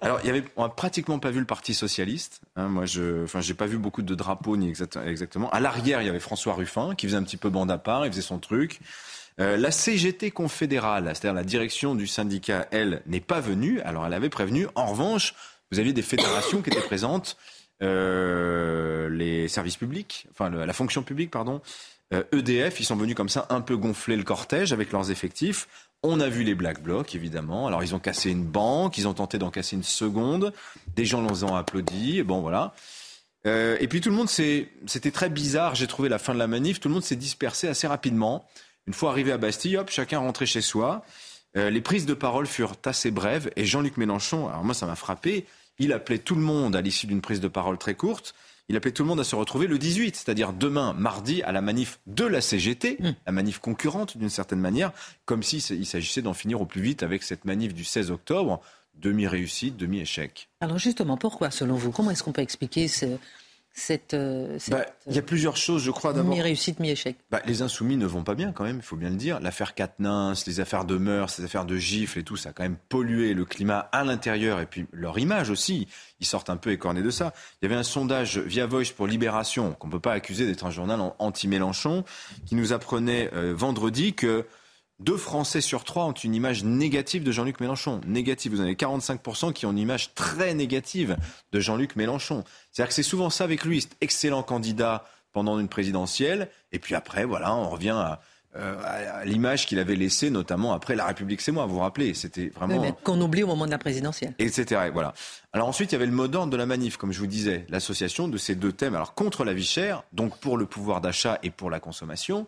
Alors, 0.02 0.20
il 0.24 0.28
y 0.28 0.30
avait, 0.30 0.44
on 0.56 0.66
a 0.66 0.70
pratiquement 0.70 1.18
pas 1.18 1.32
vu 1.32 1.40
le 1.40 1.46
Parti 1.46 1.74
socialiste. 1.74 2.42
Hein, 2.56 2.68
moi, 2.68 2.86
je, 2.86 3.24
enfin, 3.24 3.42
j'ai 3.42 3.56
pas 3.56 3.66
vu 3.66 3.78
beaucoup 3.78 4.04
de 4.04 4.16
drapeaux 4.16 4.56
ni 4.56 4.70
exactement. 4.70 5.50
À 5.50 5.60
l'arrière, 5.60 6.02
il 6.02 6.06
y 6.06 6.10
avait 6.10 6.20
François 6.20 6.54
Ruffin 6.54 6.94
qui 6.96 7.08
faisait 7.08 7.18
un 7.18 7.24
petit 7.24 7.38
peu 7.38 7.50
bande 7.50 7.72
à 7.72 7.78
part, 7.80 8.06
il 8.06 8.12
faisait 8.12 8.22
son 8.22 8.38
truc. 8.38 8.82
Euh, 9.40 9.58
la 9.58 9.72
CGT 9.72 10.32
confédérale, 10.32 11.06
c'est-à-dire 11.08 11.34
la 11.34 11.44
direction 11.44 11.96
du 11.96 12.08
syndicat, 12.08 12.68
elle, 12.72 13.02
n'est 13.08 13.20
pas 13.20 13.40
venue. 13.40 13.82
Alors 13.82 14.06
elle 14.06 14.14
avait 14.14 14.30
prévenu. 14.30 14.68
En 14.76 14.88
revanche, 14.88 15.34
vous 15.72 15.80
aviez 15.80 15.94
des 15.94 16.02
fédérations 16.02 16.62
qui 16.62 16.70
étaient 16.70 16.82
présentes, 16.82 17.38
euh, 17.82 19.10
les 19.10 19.48
services 19.48 19.78
publics, 19.78 20.28
enfin 20.32 20.50
la 20.50 20.74
fonction 20.74 21.04
publique, 21.04 21.32
pardon. 21.32 21.62
EDF, 22.32 22.80
ils 22.80 22.86
sont 22.86 22.96
venus 22.96 23.16
comme 23.16 23.30
ça 23.30 23.48
un 23.50 23.60
peu 23.60 23.76
gonfler 23.76 24.16
le 24.16 24.24
cortège 24.24 24.72
avec 24.72 24.92
leurs 24.92 25.10
effectifs. 25.10 25.68
On 26.06 26.20
a 26.20 26.28
vu 26.28 26.44
les 26.44 26.54
Black 26.54 26.84
Blocs, 26.84 27.16
évidemment. 27.16 27.66
Alors, 27.66 27.82
ils 27.82 27.96
ont 27.96 28.00
cassé 28.00 28.30
une 28.30 28.44
banque, 28.44 28.98
ils 28.98 29.08
ont 29.08 29.14
tenté 29.14 29.38
d'en 29.38 29.50
casser 29.50 29.78
une 29.78 29.84
seconde. 29.84 30.52
Des 30.98 31.06
gens 31.06 31.26
les 31.26 31.46
ont 31.46 31.56
applaudi. 31.56 32.22
Bon, 32.24 32.42
voilà. 32.42 32.74
Euh, 33.48 33.78
et 33.80 33.88
puis, 33.88 34.02
tout 34.02 34.10
le 34.10 34.16
monde 34.16 34.30
C'était 34.30 35.12
très 35.12 35.30
bizarre, 35.30 35.76
j'ai 35.76 35.88
trouvé 35.88 36.10
la 36.10 36.20
fin 36.20 36.34
de 36.34 36.40
la 36.40 36.48
manif. 36.48 36.82
Tout 36.82 36.90
le 36.90 36.96
monde 36.96 37.04
s'est 37.04 37.16
dispersé 37.16 37.70
assez 37.70 37.88
rapidement. 37.88 38.46
Une 38.88 38.94
fois 38.94 39.12
arrivé 39.12 39.32
à 39.32 39.38
Bastille, 39.38 39.78
hop, 39.78 39.90
chacun 39.90 40.20
rentrait 40.20 40.46
chez 40.46 40.62
soi. 40.62 41.06
Euh, 41.56 41.70
les 41.70 41.82
prises 41.82 42.06
de 42.06 42.14
parole 42.14 42.48
furent 42.48 42.76
assez 42.86 43.12
brèves. 43.12 43.52
Et 43.56 43.66
Jean-Luc 43.66 43.98
Mélenchon, 43.98 44.48
alors 44.50 44.64
moi, 44.64 44.74
ça 44.74 44.86
m'a 44.86 44.96
frappé. 44.96 45.46
Il 45.80 45.94
appelait 45.94 46.20
tout 46.20 46.36
le 46.36 46.42
monde 46.42 46.76
à 46.76 46.82
l'issue 46.82 47.08
d'une 47.08 47.22
prise 47.22 47.40
de 47.40 47.48
parole 47.48 47.78
très 47.78 47.96
courte 47.96 48.36
il 48.70 48.78
appelait 48.78 48.92
tout 48.92 49.04
le 49.04 49.10
monde 49.10 49.20
à 49.20 49.24
se 49.24 49.36
retrouver 49.36 49.68
le 49.68 49.78
18, 49.78 50.16
c'est-à-dire 50.16 50.54
demain, 50.54 50.94
mardi, 50.94 51.44
à 51.44 51.52
la 51.52 51.62
manif 51.62 52.00
de 52.08 52.26
la 52.26 52.40
CGT, 52.40 52.98
hmm. 53.00 53.12
la 53.26 53.32
manif 53.32 53.60
concurrente 53.60 54.18
d'une 54.18 54.30
certaine 54.30 54.60
manière, 54.60 54.92
comme 55.26 55.44
s'il 55.44 55.62
s'agissait 55.62 56.22
d'en 56.22 56.34
finir 56.34 56.62
au 56.62 56.66
plus 56.66 56.82
vite 56.82 57.04
avec 57.04 57.24
cette 57.24 57.46
manif 57.46 57.74
du 57.74 57.84
16 57.84 58.12
octobre. 58.12 58.62
Demi-réussite, 58.96 59.76
demi-échec. 59.76 60.50
Alors 60.62 60.78
justement, 60.78 61.18
pourquoi, 61.18 61.50
selon 61.50 61.76
vous 61.76 61.92
Comment 61.92 62.12
est-ce 62.12 62.22
qu'on 62.22 62.32
peut 62.32 62.44
expliquer 62.44 62.88
ce, 62.88 63.18
cette, 63.76 64.14
euh, 64.14 64.60
bah, 64.70 64.86
il 65.08 65.16
y 65.16 65.18
a 65.18 65.24
plusieurs 65.24 65.58
choses, 65.58 65.84
je 65.84 65.90
crois. 65.90 66.14
D'abord, 66.14 66.36
mi-réussite, 66.36 66.80
mi-échec. 66.80 67.18
Bah, 67.32 67.42
les 67.48 67.64
insoumis 67.64 67.98
ne 67.98 68.06
vont 68.06 68.24
pas 68.24 68.36
bien 68.36 68.52
quand 68.52 68.64
même, 68.64 68.78
il 68.78 68.84
faut 68.84 68.96
bien 68.96 69.10
le 69.10 69.16
dire. 69.16 69.40
L'affaire 69.40 69.74
Quatennens, 69.74 70.46
les 70.46 70.60
affaires 70.60 70.86
de 70.86 70.96
mœurs, 70.98 71.40
les 71.40 71.46
affaires 71.46 71.66
de 71.66 71.76
gifles 71.78 72.20
et 72.20 72.24
tout, 72.24 72.38
ça 72.38 72.50
a 72.50 72.52
quand 72.54 72.62
même 72.62 72.78
pollué 72.88 73.34
le 73.34 73.46
climat 73.46 73.90
à 73.92 74.04
l'intérieur 74.04 74.60
et 74.60 74.68
puis 74.68 74.86
leur 74.94 75.18
image 75.18 75.50
aussi. 75.50 75.88
Ils 76.20 76.28
sortent 76.28 76.52
un 76.52 76.58
peu 76.58 76.72
écornés 76.72 77.02
de 77.02 77.10
ça. 77.10 77.34
Il 77.62 77.66
y 77.66 77.72
avait 77.72 77.80
un 77.80 77.84
sondage 77.84 78.38
via 78.38 78.68
Voice 78.68 78.94
pour 78.96 79.08
Libération, 79.08 79.74
qu'on 79.74 79.88
ne 79.88 79.92
peut 79.92 80.00
pas 80.00 80.14
accuser 80.14 80.46
d'être 80.46 80.66
un 80.66 80.72
journal 80.72 81.00
anti-Mélenchon, 81.18 82.04
qui 82.46 82.54
nous 82.54 82.74
apprenait 82.74 83.32
euh, 83.34 83.56
vendredi 83.56 84.14
que 84.14 84.46
deux 85.04 85.18
Français 85.18 85.62
sur 85.62 85.84
trois 85.84 86.06
ont 86.06 86.14
une 86.14 86.34
image 86.34 86.64
négative 86.64 87.24
de 87.24 87.32
Jean-Luc 87.32 87.60
Mélenchon. 87.60 88.00
Négative. 88.08 88.54
Vous 88.54 88.62
en 88.62 88.64
avez 88.64 88.76
45% 88.76 89.54
qui 89.54 89.66
ont 89.66 89.72
une 89.72 89.78
image 89.78 90.14
très 90.14 90.54
négative 90.54 91.18
de 91.52 91.60
Jean-Luc 91.60 91.96
Mélenchon. 91.96 92.44
C'est-à-dire 92.72 92.90
que 92.90 92.96
c'est 92.96 93.04
souvent 93.04 93.30
ça 93.30 93.44
avec 93.44 93.66
lui. 93.66 93.82
C'est 93.82 93.90
excellent 94.02 94.44
candidat 94.44 95.06
pendant 95.34 95.60
une 95.60 95.68
présidentielle. 95.68 96.50
Et 96.72 96.80
puis 96.80 96.96
après, 96.96 97.26
voilà, 97.26 97.54
on 97.54 97.70
revient 97.70 97.90
à, 97.90 98.22
euh, 98.56 99.24
l'image 99.26 99.66
qu'il 99.66 99.80
avait 99.80 99.96
laissée, 99.96 100.30
notamment 100.30 100.74
après 100.74 100.96
La 100.96 101.06
République, 101.06 101.42
c'est 101.42 101.52
moi, 101.52 101.66
vous 101.66 101.74
vous 101.74 101.80
rappelez 101.80 102.14
C'était 102.14 102.50
vraiment. 102.56 102.92
Qu'on 103.04 103.20
oublie 103.20 103.44
au 103.44 103.48
moment 103.48 103.66
de 103.66 103.72
la 103.72 103.80
présidentielle. 103.80 104.36
Etc. 104.40 104.90
Voilà. 104.94 105.14
Alors 105.52 105.68
ensuite, 105.68 105.92
il 105.92 105.96
y 105.96 105.98
avait 105.98 106.06
le 106.06 106.12
mot 106.12 106.28
d'ordre 106.28 106.52
de 106.52 106.58
la 106.58 106.66
manif, 106.66 106.98
comme 106.98 107.12
je 107.12 107.20
vous 107.20 107.28
disais, 107.28 107.66
l'association 107.70 108.28
de 108.28 108.38
ces 108.38 108.56
deux 108.56 108.72
thèmes. 108.72 108.96
Alors 108.96 109.16
contre 109.16 109.44
la 109.44 109.54
vie 109.54 109.66
chère, 109.66 110.04
donc 110.14 110.40
pour 110.40 110.58
le 110.58 110.66
pouvoir 110.66 111.02
d'achat 111.02 111.40
et 111.44 111.50
pour 111.50 111.70
la 111.70 111.80
consommation 111.80 112.48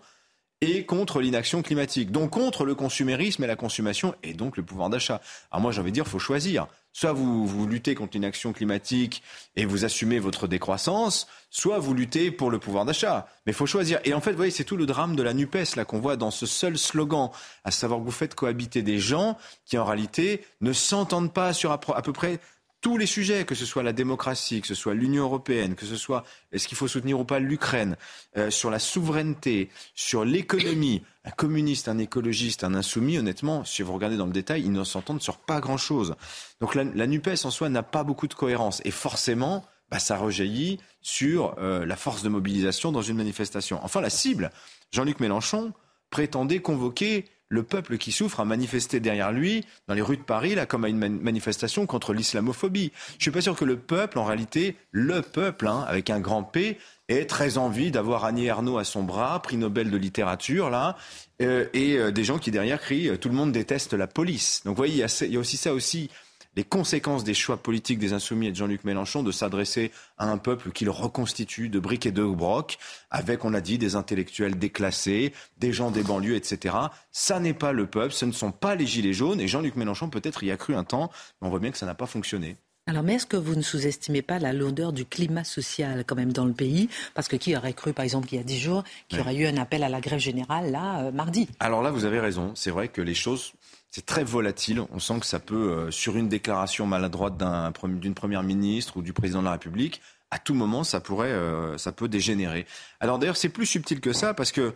et 0.61 0.85
contre 0.85 1.19
l'inaction 1.19 1.61
climatique, 1.61 2.11
donc 2.11 2.31
contre 2.31 2.65
le 2.65 2.75
consumérisme 2.75 3.43
et 3.43 3.47
la 3.47 3.55
consommation 3.55 4.15
et 4.23 4.33
donc 4.33 4.57
le 4.57 4.63
pouvoir 4.63 4.89
d'achat. 4.89 5.21
Alors 5.51 5.61
moi 5.61 5.71
j'ai 5.71 5.81
envie 5.81 5.91
de 5.91 5.95
dire, 5.95 6.07
faut 6.07 6.19
choisir. 6.19 6.67
Soit 6.93 7.11
vous, 7.11 7.45
vous 7.45 7.67
luttez 7.67 7.93
contre 7.93 8.13
l'inaction 8.13 8.53
climatique 8.53 9.21
et 9.57 9.65
vous 9.65 9.83
assumez 9.83 10.17
votre 10.17 10.47
décroissance, 10.47 11.27
soit 11.49 11.77
vous 11.77 11.93
luttez 11.93 12.31
pour 12.31 12.49
le 12.49 12.57
pouvoir 12.57 12.85
d'achat. 12.85 13.27
Mais 13.45 13.51
faut 13.51 13.65
choisir. 13.65 13.99
Et 14.05 14.13
en 14.13 14.21
fait, 14.21 14.31
vous 14.31 14.37
voyez, 14.37 14.51
c'est 14.51 14.63
tout 14.63 14.77
le 14.77 14.85
drame 14.85 15.17
de 15.17 15.21
la 15.21 15.33
NUPES 15.33 15.75
là 15.75 15.83
qu'on 15.83 15.99
voit 15.99 16.15
dans 16.15 16.31
ce 16.31 16.45
seul 16.45 16.77
slogan, 16.77 17.31
à 17.65 17.71
savoir 17.71 17.99
que 17.99 18.05
vous 18.05 18.11
faites 18.11 18.33
cohabiter 18.33 18.81
des 18.81 18.97
gens 18.97 19.37
qui 19.65 19.77
en 19.77 19.83
réalité 19.83 20.45
ne 20.61 20.71
s'entendent 20.71 21.33
pas 21.33 21.51
sur 21.51 21.73
à 21.73 21.79
peu 21.79 22.13
près 22.13 22.39
tous 22.85 22.99
les 22.99 23.07
sujets, 23.07 23.45
que 23.45 23.55
ce 23.55 23.65
soit 23.65 23.81
la 23.81 23.93
démocratie, 23.93 24.61
que 24.61 24.67
ce 24.67 24.75
soit 24.75 24.93
l'Union 24.93 25.23
européenne, 25.23 25.73
que 25.73 25.87
ce 25.87 25.95
soit 25.95 26.23
est-ce 26.51 26.67
qu'il 26.67 26.77
faut 26.77 26.87
soutenir 26.87 27.19
ou 27.19 27.25
pas 27.25 27.39
l'Ukraine, 27.39 27.97
euh, 28.37 28.51
sur 28.51 28.69
la 28.69 28.77
souveraineté, 28.77 29.71
sur 29.95 30.23
l'économie, 30.23 31.01
un 31.23 31.31
communiste, 31.31 31.87
un 31.87 31.97
écologiste, 31.97 32.63
un 32.63 32.75
insoumis, 32.75 33.17
honnêtement, 33.17 33.65
si 33.65 33.81
vous 33.81 33.91
regardez 33.91 34.17
dans 34.17 34.27
le 34.27 34.31
détail, 34.31 34.61
ils 34.61 34.71
ne 34.71 34.83
s'entendent 34.83 35.23
sur 35.23 35.37
pas 35.37 35.61
grand-chose. 35.61 36.15
Donc 36.61 36.75
la, 36.75 37.07
NUPES 37.07 37.45
en 37.45 37.49
soi 37.49 37.69
n'a 37.69 37.81
pas 37.81 38.03
beaucoup 38.03 38.27
de 38.27 38.35
cohérence. 38.35 38.83
Et 38.85 38.91
forcément, 38.91 39.65
bah, 39.89 39.97
ça 39.97 40.15
rejaillit 40.15 40.79
sur 41.01 41.55
euh, 41.57 41.87
la 41.87 41.95
force 41.95 42.21
de 42.21 42.29
mobilisation 42.29 42.91
dans 42.91 43.01
une 43.01 43.17
manifestation. 43.17 43.79
Enfin, 43.81 43.99
la 43.99 44.11
cible, 44.11 44.51
Jean-Luc 44.91 45.19
Mélenchon 45.21 45.73
prétendait 46.11 46.59
convoquer 46.59 47.25
le 47.49 47.63
peuple 47.63 47.97
qui 47.97 48.11
souffre 48.11 48.39
a 48.39 48.45
manifesté 48.45 48.99
derrière 48.99 49.31
lui 49.31 49.63
dans 49.87 49.93
les 49.93 50.01
rues 50.01 50.17
de 50.17 50.23
Paris, 50.23 50.55
là, 50.55 50.65
comme 50.65 50.85
à 50.85 50.89
une 50.89 50.97
manifestation 50.97 51.85
contre 51.85 52.13
l'islamophobie. 52.13 52.91
Je 53.17 53.23
suis 53.23 53.31
pas 53.31 53.41
sûr 53.41 53.55
que 53.55 53.65
le 53.65 53.77
peuple, 53.77 54.19
en 54.19 54.25
réalité, 54.25 54.75
le 54.91 55.21
peuple, 55.21 55.67
hein, 55.67 55.85
avec 55.87 56.09
un 56.09 56.19
grand 56.19 56.43
P, 56.43 56.77
ait 57.07 57.25
très 57.25 57.57
envie 57.57 57.91
d'avoir 57.91 58.25
Annie 58.25 58.47
Ernaux 58.47 58.77
à 58.77 58.83
son 58.83 59.03
bras, 59.03 59.39
prix 59.41 59.57
Nobel 59.57 59.91
de 59.91 59.97
littérature, 59.97 60.69
là, 60.69 60.97
euh, 61.41 61.67
et 61.73 61.97
euh, 61.97 62.11
des 62.11 62.23
gens 62.23 62.39
qui 62.39 62.49
derrière 62.49 62.79
crient 62.79 63.09
euh, 63.09 63.17
tout 63.17 63.29
le 63.29 63.35
monde 63.35 63.51
déteste 63.51 63.93
la 63.93 64.07
police. 64.07 64.61
Donc, 64.65 64.75
vous 64.75 64.77
voyez, 64.77 65.05
il 65.21 65.31
y, 65.31 65.37
a 65.37 65.39
aussi 65.39 65.57
ça 65.57 65.73
aussi 65.73 66.09
les 66.55 66.63
conséquences 66.63 67.23
des 67.23 67.33
choix 67.33 67.57
politiques 67.57 67.99
des 67.99 68.13
Insoumis 68.13 68.47
et 68.47 68.51
de 68.51 68.55
Jean-Luc 68.55 68.83
Mélenchon 68.83 69.23
de 69.23 69.31
s'adresser 69.31 69.91
à 70.17 70.29
un 70.29 70.37
peuple 70.37 70.71
qu'il 70.71 70.89
reconstitue 70.89 71.69
de 71.69 71.79
briques 71.79 72.05
et 72.05 72.11
de 72.11 72.23
brocs, 72.23 72.77
avec, 73.11 73.45
on 73.45 73.49
l'a 73.49 73.61
dit, 73.61 73.77
des 73.77 73.95
intellectuels 73.95 74.57
déclassés, 74.57 75.33
des 75.57 75.73
gens 75.73 75.91
des 75.91 76.03
banlieues, 76.03 76.35
etc. 76.35 76.75
Ça 77.11 77.39
n'est 77.39 77.53
pas 77.53 77.71
le 77.71 77.87
peuple, 77.87 78.13
ce 78.13 78.25
ne 78.25 78.31
sont 78.31 78.51
pas 78.51 78.75
les 78.75 78.85
gilets 78.85 79.13
jaunes, 79.13 79.39
et 79.39 79.47
Jean-Luc 79.47 79.75
Mélenchon 79.75 80.09
peut-être 80.09 80.43
y 80.43 80.51
a 80.51 80.57
cru 80.57 80.75
un 80.75 80.83
temps, 80.83 81.11
mais 81.41 81.47
on 81.47 81.49
voit 81.49 81.59
bien 81.59 81.71
que 81.71 81.77
ça 81.77 81.85
n'a 81.85 81.95
pas 81.95 82.07
fonctionné. 82.07 82.57
Alors, 82.87 83.01
mais 83.01 83.15
est-ce 83.15 83.25
que 83.25 83.35
vous 83.35 83.55
ne 83.55 83.63
sous-estimez 83.63 84.21
pas 84.21 84.37
la 84.37 84.53
lourdeur 84.53 84.93
du 84.93 85.05
climat 85.05 85.43
social 85.43 86.03
quand 86.05 86.15
même 86.15 86.31
dans 86.31 86.45
le 86.45 86.53
pays? 86.53 86.87
Parce 87.15 87.27
que 87.27 87.35
qui 87.35 87.57
aurait 87.57 87.73
cru, 87.73 87.93
par 87.93 88.05
exemple, 88.05 88.27
qu'il 88.27 88.37
y 88.37 88.41
a 88.41 88.43
dix 88.43 88.59
jours, 88.59 88.83
qu'il 89.09 89.17
y 89.17 89.21
aurait 89.21 89.35
eu 89.35 89.47
un 89.47 89.57
appel 89.57 89.81
à 89.81 89.89
la 89.89 90.01
grève 90.01 90.19
générale, 90.19 90.71
là, 90.71 91.05
euh, 91.05 91.11
mardi? 91.11 91.49
Alors 91.59 91.81
là, 91.81 91.89
vous 91.89 92.05
avez 92.05 92.19
raison. 92.19 92.51
C'est 92.53 92.69
vrai 92.69 92.89
que 92.89 93.01
les 93.01 93.15
choses 93.15 93.53
c'est 93.95 94.05
très 94.05 94.25
volatile. 94.25 94.81
On 94.91 94.99
sent 94.99 95.21
que 95.21 95.25
ça 95.25 95.39
peut, 95.39 95.71
euh, 95.71 95.89
sur 95.89 96.17
une 96.17 96.27
déclaration 96.27 96.85
maladroite 96.85 97.41
d'une 97.85 98.13
première 98.13 98.43
ministre 98.43 98.97
ou 98.97 99.01
du 99.01 99.13
président 99.13 99.39
de 99.39 99.45
la 99.45 99.53
République, 99.53 100.01
à 100.31 100.37
tout 100.37 100.53
moment, 100.53 100.83
ça 100.83 100.99
pourrait, 100.99 101.31
euh, 101.31 101.77
ça 101.77 101.93
peut 101.93 102.09
dégénérer. 102.09 102.65
Alors 102.99 103.19
d'ailleurs, 103.19 103.37
c'est 103.37 103.47
plus 103.47 103.65
subtil 103.65 104.01
que 104.01 104.11
ça 104.11 104.33
parce 104.33 104.51
que 104.51 104.73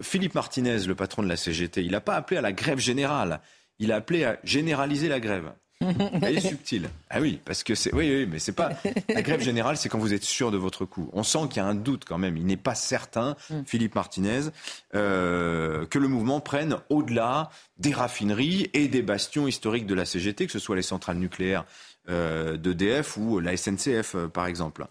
Philippe 0.00 0.36
Martinez, 0.36 0.86
le 0.86 0.94
patron 0.94 1.24
de 1.24 1.28
la 1.28 1.36
CGT, 1.36 1.82
il 1.84 1.90
n'a 1.90 2.00
pas 2.00 2.14
appelé 2.14 2.38
à 2.38 2.42
la 2.42 2.52
grève 2.52 2.78
générale. 2.78 3.40
Il 3.80 3.90
a 3.90 3.96
appelé 3.96 4.22
à 4.22 4.38
généraliser 4.44 5.08
la 5.08 5.18
grève. 5.18 5.52
Elle 6.22 6.38
est 6.38 6.40
subtile. 6.48 6.90
Ah 7.08 7.20
oui, 7.20 7.40
parce 7.44 7.64
que 7.64 7.74
c'est. 7.74 7.94
Oui, 7.94 8.10
oui, 8.10 8.28
mais 8.30 8.38
c'est 8.38 8.52
pas. 8.52 8.70
La 9.08 9.22
grève 9.22 9.40
générale, 9.40 9.76
c'est 9.76 9.88
quand 9.88 9.98
vous 9.98 10.14
êtes 10.14 10.24
sûr 10.24 10.50
de 10.50 10.56
votre 10.56 10.84
coup. 10.84 11.10
On 11.12 11.22
sent 11.22 11.48
qu'il 11.48 11.56
y 11.56 11.60
a 11.60 11.66
un 11.66 11.74
doute 11.74 12.04
quand 12.06 12.18
même. 12.18 12.36
Il 12.36 12.46
n'est 12.46 12.56
pas 12.56 12.74
certain, 12.74 13.36
mm. 13.50 13.62
Philippe 13.66 13.94
Martinez, 13.94 14.50
euh, 14.94 15.86
que 15.86 15.98
le 15.98 16.08
mouvement 16.08 16.40
prenne 16.40 16.76
au-delà 16.90 17.50
des 17.78 17.92
raffineries 17.92 18.70
et 18.74 18.88
des 18.88 19.02
bastions 19.02 19.48
historiques 19.48 19.86
de 19.86 19.94
la 19.94 20.04
CGT, 20.04 20.46
que 20.46 20.52
ce 20.52 20.58
soit 20.58 20.76
les 20.76 20.82
centrales 20.82 21.18
nucléaires 21.18 21.64
euh, 22.08 22.56
d'EDF 22.56 23.18
ou 23.18 23.40
la 23.40 23.56
SNCF, 23.56 24.14
euh, 24.14 24.28
par 24.28 24.46
exemple. 24.46 24.86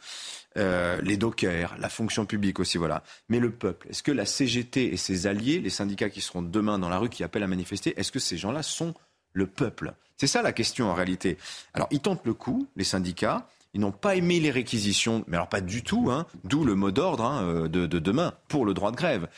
Euh, 0.58 1.02
les 1.02 1.18
dockers, 1.18 1.76
la 1.80 1.90
fonction 1.90 2.26
publique 2.26 2.60
aussi, 2.60 2.78
voilà. 2.78 3.04
Mais 3.30 3.40
le 3.40 3.52
peuple, 3.52 3.88
est-ce 3.90 4.04
que 4.04 4.12
la 4.12 4.26
CGT 4.26 4.94
et 4.94 4.98
ses 4.98 5.28
alliés, 5.28 5.60
les 5.60 5.70
syndicats 5.70 6.10
qui 6.10 6.22
seront 6.22 6.42
demain 6.42 6.80
dans 6.80 6.88
la 6.88 6.98
rue, 6.98 7.10
qui 7.10 7.24
appellent 7.24 7.44
à 7.44 7.48
manifester, 7.48 7.94
est-ce 8.00 8.12
que 8.12 8.20
ces 8.20 8.38
gens-là 8.38 8.64
sont 8.64 8.94
le 9.34 9.48
peuple? 9.48 9.94
C'est 10.20 10.28
ça 10.28 10.42
la 10.42 10.52
question 10.52 10.92
en 10.92 10.94
réalité. 10.94 11.38
Alors 11.74 11.88
ils 11.92 12.02
tentent 12.02 12.26
le 12.26 12.34
coup, 12.34 12.68
les 12.76 12.84
syndicats. 12.84 13.48
Ils 13.74 13.80
n'ont 13.80 13.92
pas 13.92 14.16
aimé 14.16 14.40
les 14.40 14.52
réquisitions, 14.52 15.24
mais 15.28 15.38
alors 15.38 15.48
pas 15.48 15.62
du 15.62 15.84
tout, 15.84 16.10
hein, 16.10 16.26
d'où 16.44 16.66
le 16.66 16.76
mot 16.76 16.92
d'ordre 16.92 17.24
hein, 17.24 17.44
euh, 17.44 17.68
de, 17.68 17.86
demain 18.00 18.34
pour 18.48 18.66
le 18.66 18.74
droit 18.74 18.92
de 18.92 18.98
grève. 18.98 19.30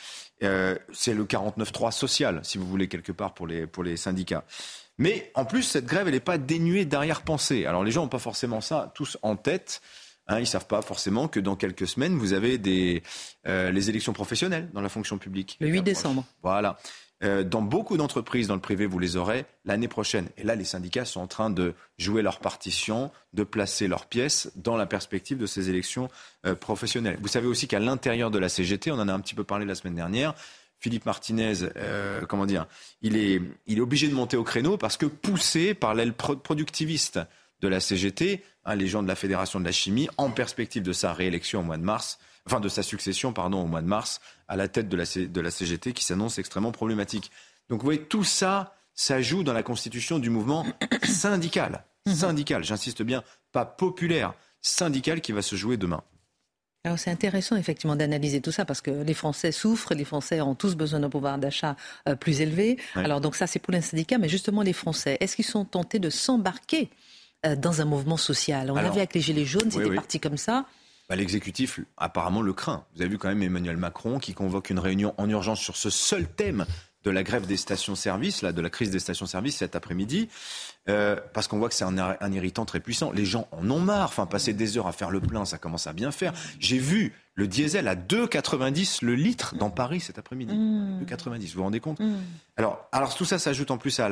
Euh, 0.42 0.74
c'est 0.92 1.14
le 1.14 1.24
49.3 1.24 1.92
social, 1.92 2.40
si 2.42 2.58
vous 2.58 2.66
voulez, 2.66 2.88
quelque 2.88 3.12
part 3.12 3.34
pour 3.34 3.46
les, 3.46 3.66
pour 3.66 3.84
les 3.84 3.96
syndicats. 3.96 4.44
Mais 4.98 5.30
en 5.34 5.44
plus, 5.44 5.62
cette 5.62 5.84
grève, 5.86 6.08
elle 6.08 6.14
n'est 6.14 6.20
pas 6.20 6.38
dénuée 6.38 6.84
d'arrière-pensée. 6.84 7.66
Alors 7.66 7.84
les 7.84 7.92
gens 7.92 8.02
n'ont 8.02 8.08
pas 8.08 8.18
forcément 8.18 8.60
ça 8.60 8.90
tous 8.94 9.18
en 9.22 9.36
tête. 9.36 9.82
Hein, 10.26 10.38
ils 10.38 10.42
ne 10.42 10.46
savent 10.46 10.66
pas 10.66 10.82
forcément 10.82 11.28
que 11.28 11.38
dans 11.38 11.54
quelques 11.54 11.86
semaines, 11.86 12.16
vous 12.16 12.32
avez 12.32 12.58
des, 12.58 13.02
euh, 13.46 13.70
les 13.70 13.90
élections 13.90 14.12
professionnelles 14.12 14.68
dans 14.72 14.80
la 14.80 14.88
fonction 14.88 15.18
publique. 15.18 15.58
Le 15.60 15.68
8 15.68 15.82
décembre. 15.82 16.24
Voilà. 16.42 16.78
Euh, 17.22 17.44
dans 17.44 17.62
beaucoup 17.62 17.96
d'entreprises, 17.96 18.48
dans 18.48 18.54
le 18.54 18.60
privé, 18.60 18.86
vous 18.86 18.98
les 18.98 19.16
aurez 19.16 19.44
l'année 19.64 19.88
prochaine. 19.88 20.28
Et 20.36 20.42
là, 20.42 20.56
les 20.56 20.64
syndicats 20.64 21.04
sont 21.04 21.20
en 21.20 21.26
train 21.26 21.50
de 21.50 21.74
jouer 21.98 22.22
leur 22.22 22.40
partition, 22.40 23.10
de 23.32 23.44
placer 23.44 23.86
leurs 23.86 24.06
pièces 24.06 24.50
dans 24.56 24.76
la 24.76 24.86
perspective 24.86 25.38
de 25.38 25.46
ces 25.46 25.70
élections 25.70 26.08
euh, 26.46 26.54
professionnelles. 26.54 27.18
Vous 27.20 27.28
savez 27.28 27.46
aussi 27.46 27.68
qu'à 27.68 27.78
l'intérieur 27.78 28.30
de 28.30 28.38
la 28.38 28.48
CGT, 28.48 28.90
on 28.90 28.98
en 28.98 29.08
a 29.08 29.12
un 29.12 29.20
petit 29.20 29.34
peu 29.34 29.44
parlé 29.44 29.64
la 29.64 29.74
semaine 29.74 29.94
dernière, 29.94 30.34
Philippe 30.82 31.06
Martinez, 31.06 31.54
euh, 31.76 32.22
comment 32.26 32.44
dire, 32.44 32.66
il 33.02 33.16
est, 33.16 33.80
obligé 33.80 34.08
de 34.08 34.14
monter 34.14 34.36
au 34.36 34.42
créneau 34.42 34.76
parce 34.76 34.96
que 34.96 35.06
poussé 35.06 35.74
par 35.74 35.94
l'aile 35.94 36.12
productiviste 36.12 37.20
de 37.60 37.68
la 37.68 37.78
CGT, 37.78 38.42
hein, 38.64 38.74
les 38.74 38.88
gens 38.88 39.04
de 39.04 39.06
la 39.06 39.14
Fédération 39.14 39.60
de 39.60 39.64
la 39.64 39.70
chimie, 39.70 40.08
en 40.16 40.30
perspective 40.32 40.82
de 40.82 40.92
sa 40.92 41.12
réélection 41.12 41.60
au 41.60 41.62
mois 41.62 41.76
de 41.76 41.84
mars, 41.84 42.18
enfin 42.46 42.60
de 42.60 42.68
sa 42.68 42.82
succession, 42.82 43.32
pardon, 43.32 43.62
au 43.62 43.66
mois 43.66 43.82
de 43.82 43.86
mars, 43.86 44.20
à 44.48 44.56
la 44.56 44.68
tête 44.68 44.88
de 44.88 44.96
la, 44.96 45.04
de 45.04 45.40
la 45.40 45.50
CGT 45.50 45.92
qui 45.92 46.04
s'annonce 46.04 46.38
extrêmement 46.38 46.72
problématique. 46.72 47.30
Donc 47.68 47.80
vous 47.80 47.84
voyez, 47.84 48.02
tout 48.02 48.24
ça, 48.24 48.74
ça 48.94 49.20
joue 49.22 49.42
dans 49.42 49.52
la 49.52 49.62
constitution 49.62 50.18
du 50.18 50.30
mouvement 50.30 50.66
syndical. 51.04 51.84
Mhm. 52.06 52.14
Syndical, 52.14 52.64
j'insiste 52.64 53.02
bien, 53.02 53.22
pas 53.52 53.64
populaire, 53.64 54.34
syndical 54.60 55.20
qui 55.20 55.32
va 55.32 55.42
se 55.42 55.56
jouer 55.56 55.76
demain. 55.76 56.02
Alors 56.84 56.98
c'est 56.98 57.10
intéressant 57.10 57.54
effectivement 57.54 57.94
d'analyser 57.94 58.40
tout 58.40 58.50
ça 58.50 58.64
parce 58.64 58.80
que 58.80 58.90
les 58.90 59.14
Français 59.14 59.52
souffrent, 59.52 59.94
les 59.94 60.04
Français 60.04 60.40
ont 60.40 60.56
tous 60.56 60.74
besoin 60.74 60.98
d'un 60.98 61.10
pouvoir 61.10 61.38
d'achat 61.38 61.76
euh, 62.08 62.16
plus 62.16 62.40
élevé. 62.40 62.76
Alors 62.96 63.20
donc 63.20 63.36
ça 63.36 63.46
c'est 63.46 63.60
pour 63.60 63.72
les 63.72 63.80
syndicats, 63.80 64.18
mais 64.18 64.28
justement 64.28 64.62
les 64.62 64.72
Français, 64.72 65.16
est-ce 65.20 65.36
qu'ils 65.36 65.44
sont 65.44 65.64
tentés 65.64 66.00
de 66.00 66.10
s'embarquer 66.10 66.90
euh, 67.46 67.54
dans 67.54 67.80
un 67.80 67.84
mouvement 67.84 68.16
social? 68.16 68.68
On 68.68 68.74
l'a 68.74 68.90
vu 68.90 68.98
avec 68.98 69.14
les 69.14 69.20
Gilets 69.20 69.44
jaunes, 69.44 69.70
c'était 69.70 69.94
parti 69.94 70.18
comme 70.18 70.36
ça. 70.36 70.66
Bah, 71.08 71.16
l'exécutif 71.16 71.80
apparemment 71.96 72.42
le 72.42 72.52
craint. 72.52 72.84
Vous 72.94 73.02
avez 73.02 73.10
vu 73.10 73.18
quand 73.18 73.28
même 73.28 73.42
Emmanuel 73.42 73.76
Macron 73.76 74.18
qui 74.18 74.34
convoque 74.34 74.70
une 74.70 74.78
réunion 74.78 75.14
en 75.18 75.28
urgence 75.28 75.60
sur 75.60 75.76
ce 75.76 75.90
seul 75.90 76.26
thème 76.26 76.64
de 77.04 77.10
la 77.10 77.22
grève 77.22 77.46
des 77.46 77.56
stations-service, 77.56 78.42
là, 78.42 78.52
de 78.52 78.60
la 78.60 78.70
crise 78.70 78.90
des 78.90 79.00
stations-service 79.00 79.56
cet 79.56 79.74
après-midi, 79.74 80.28
euh, 80.88 81.16
parce 81.34 81.48
qu'on 81.48 81.58
voit 81.58 81.68
que 81.68 81.74
c'est 81.74 81.84
un, 81.84 82.32
irritant 82.32 82.64
très 82.64 82.80
puissant. 82.80 83.10
Les 83.12 83.24
gens 83.24 83.48
en 83.50 83.68
ont 83.70 83.80
marre. 83.80 84.08
Enfin, 84.08 84.26
passer 84.26 84.52
des 84.52 84.78
heures 84.78 84.86
à 84.86 84.92
faire 84.92 85.10
le 85.10 85.20
plein, 85.20 85.44
ça 85.44 85.58
commence 85.58 85.86
à 85.86 85.92
bien 85.92 86.12
faire. 86.12 86.32
J'ai 86.60 86.78
vu 86.78 87.12
le 87.34 87.48
diesel 87.48 87.88
à 87.88 87.96
2,90 87.96 89.04
le 89.04 89.14
litre 89.14 89.56
dans 89.56 89.70
Paris 89.70 90.00
cet 90.00 90.18
après-midi. 90.18 90.54
2,90, 90.54 90.56
mmh. 90.56 91.38
vous 91.38 91.46
vous 91.54 91.62
rendez 91.62 91.80
compte? 91.80 92.00
Mmh. 92.00 92.14
alors, 92.56 92.88
alors, 92.92 93.14
tout 93.14 93.24
ça 93.24 93.38
s'ajoute 93.38 93.70
en 93.70 93.78
plus 93.78 93.98
à 94.00 94.08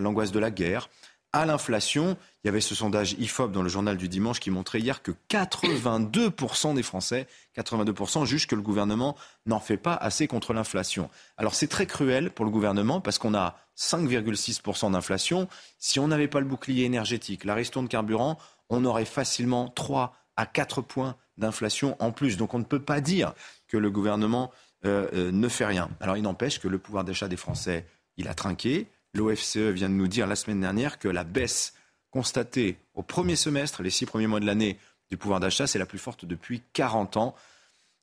l'angoisse 0.00 0.32
de 0.32 0.38
la 0.38 0.50
guerre, 0.50 0.88
à 1.32 1.46
l'inflation. 1.46 2.16
Il 2.42 2.48
y 2.48 2.50
avait 2.50 2.60
ce 2.60 2.74
sondage 2.74 3.12
IFOP 3.18 3.52
dans 3.52 3.62
le 3.62 3.68
journal 3.68 3.96
du 3.96 4.08
dimanche 4.08 4.40
qui 4.40 4.50
montrait 4.50 4.80
hier 4.80 5.02
que 5.02 5.12
82% 5.30 6.74
des 6.74 6.82
Français, 6.82 7.26
82% 7.56 8.26
jugent 8.26 8.46
que 8.46 8.54
le 8.54 8.62
gouvernement 8.62 9.16
n'en 9.46 9.60
fait 9.60 9.76
pas 9.76 9.94
assez 9.94 10.26
contre 10.26 10.52
l'inflation. 10.52 11.08
Alors 11.36 11.54
c'est 11.54 11.68
très 11.68 11.86
cruel 11.86 12.30
pour 12.30 12.44
le 12.44 12.50
gouvernement 12.50 13.00
parce 13.00 13.18
qu'on 13.18 13.34
a 13.34 13.56
5,6% 13.78 14.92
d'inflation. 14.92 15.48
Si 15.78 15.98
on 16.00 16.08
n'avait 16.08 16.28
pas 16.28 16.40
le 16.40 16.46
bouclier 16.46 16.84
énergétique, 16.84 17.44
la 17.44 17.54
ristourne 17.54 17.88
carburant, 17.88 18.38
on 18.68 18.84
aurait 18.84 19.04
facilement 19.04 19.68
3 19.68 20.14
à 20.36 20.46
4 20.46 20.82
points 20.82 21.16
d'inflation 21.36 21.96
en 22.00 22.12
plus. 22.12 22.36
Donc 22.36 22.54
on 22.54 22.58
ne 22.58 22.64
peut 22.64 22.82
pas 22.82 23.00
dire 23.00 23.34
que 23.68 23.76
le 23.76 23.90
gouvernement 23.90 24.50
euh, 24.84 25.08
euh, 25.14 25.32
ne 25.32 25.48
fait 25.48 25.64
rien. 25.64 25.90
Alors 26.00 26.16
il 26.16 26.22
n'empêche 26.22 26.58
que 26.58 26.68
le 26.68 26.78
pouvoir 26.78 27.04
d'achat 27.04 27.28
des 27.28 27.36
Français, 27.36 27.86
il 28.16 28.28
a 28.28 28.34
trinqué. 28.34 28.88
L'OFCE 29.14 29.56
vient 29.56 29.88
de 29.88 29.94
nous 29.94 30.08
dire 30.08 30.26
la 30.26 30.36
semaine 30.36 30.60
dernière 30.60 30.98
que 30.98 31.08
la 31.08 31.24
baisse 31.24 31.74
constatée 32.10 32.76
au 32.94 33.02
premier 33.02 33.36
semestre, 33.36 33.82
les 33.82 33.90
six 33.90 34.06
premiers 34.06 34.26
mois 34.26 34.40
de 34.40 34.46
l'année, 34.46 34.78
du 35.10 35.16
pouvoir 35.16 35.40
d'achat, 35.40 35.66
c'est 35.66 35.78
la 35.78 35.86
plus 35.86 35.98
forte 35.98 36.24
depuis 36.24 36.62
40 36.72 37.16
ans. 37.18 37.34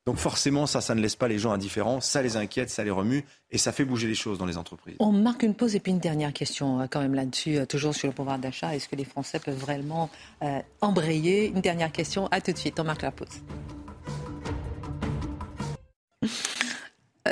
Donc 0.06 0.16
forcément, 0.16 0.66
ça, 0.66 0.80
ça 0.80 0.94
ne 0.94 1.00
laisse 1.00 1.16
pas 1.16 1.28
les 1.28 1.38
gens 1.38 1.52
indifférents, 1.52 2.00
ça 2.00 2.22
les 2.22 2.36
inquiète, 2.36 2.70
ça 2.70 2.82
les 2.84 2.90
remue 2.90 3.24
et 3.50 3.58
ça 3.58 3.70
fait 3.70 3.84
bouger 3.84 4.08
les 4.08 4.14
choses 4.14 4.38
dans 4.38 4.46
les 4.46 4.56
entreprises. 4.56 4.96
On 4.98 5.12
marque 5.12 5.42
une 5.42 5.54
pause 5.54 5.74
et 5.74 5.80
puis 5.80 5.92
une 5.92 5.98
dernière 5.98 6.32
question 6.32 6.80
euh, 6.80 6.86
quand 6.88 7.00
même 7.00 7.14
là-dessus, 7.14 7.58
euh, 7.58 7.66
toujours 7.66 7.94
sur 7.94 8.08
le 8.08 8.14
pouvoir 8.14 8.38
d'achat. 8.38 8.74
Est-ce 8.74 8.88
que 8.88 8.96
les 8.96 9.04
Français 9.04 9.38
peuvent 9.40 9.58
vraiment 9.58 10.08
euh, 10.42 10.60
embrayer 10.80 11.48
Une 11.48 11.60
dernière 11.60 11.92
question, 11.92 12.28
à 12.28 12.40
tout 12.40 12.52
de 12.52 12.56
suite, 12.56 12.80
on 12.80 12.84
marque 12.84 13.02
la 13.02 13.10
pause. 13.10 13.42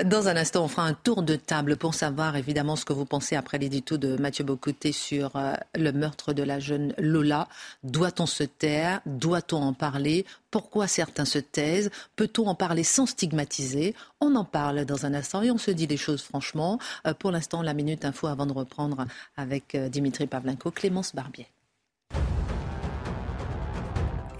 Dans 0.04 0.28
un 0.28 0.36
instant, 0.36 0.64
on 0.64 0.68
fera 0.68 0.86
un 0.86 0.94
tour 0.94 1.22
de 1.22 1.34
table 1.34 1.76
pour 1.76 1.92
savoir 1.92 2.36
évidemment 2.36 2.76
ce 2.76 2.84
que 2.84 2.92
vous 2.92 3.04
pensez 3.04 3.34
après 3.34 3.58
l'édito 3.58 3.96
de 3.96 4.16
Mathieu 4.16 4.44
Bocoté 4.44 4.92
sur 4.92 5.34
euh, 5.34 5.54
le 5.74 5.90
meurtre 5.90 6.32
de 6.32 6.44
la 6.44 6.60
jeune 6.60 6.94
Lola. 6.98 7.48
Doit-on 7.82 8.26
se 8.26 8.44
taire? 8.44 9.00
Doit-on 9.06 9.60
en 9.60 9.72
parler? 9.72 10.24
Pourquoi 10.52 10.86
certains 10.86 11.24
se 11.24 11.40
taisent? 11.40 11.90
Peut-on 12.14 12.46
en 12.46 12.54
parler 12.54 12.84
sans 12.84 13.06
stigmatiser? 13.06 13.96
On 14.20 14.36
en 14.36 14.44
parle 14.44 14.84
dans 14.84 15.04
un 15.04 15.14
instant 15.14 15.42
et 15.42 15.50
on 15.50 15.58
se 15.58 15.72
dit 15.72 15.88
les 15.88 15.96
choses 15.96 16.22
franchement. 16.22 16.78
Euh, 17.06 17.12
pour 17.14 17.32
l'instant, 17.32 17.62
la 17.62 17.74
minute 17.74 18.04
info 18.04 18.28
avant 18.28 18.46
de 18.46 18.52
reprendre 18.52 19.04
avec 19.36 19.74
euh, 19.74 19.88
Dimitri 19.88 20.28
Pavlenko, 20.28 20.70
Clémence 20.70 21.12
Barbier. 21.12 21.48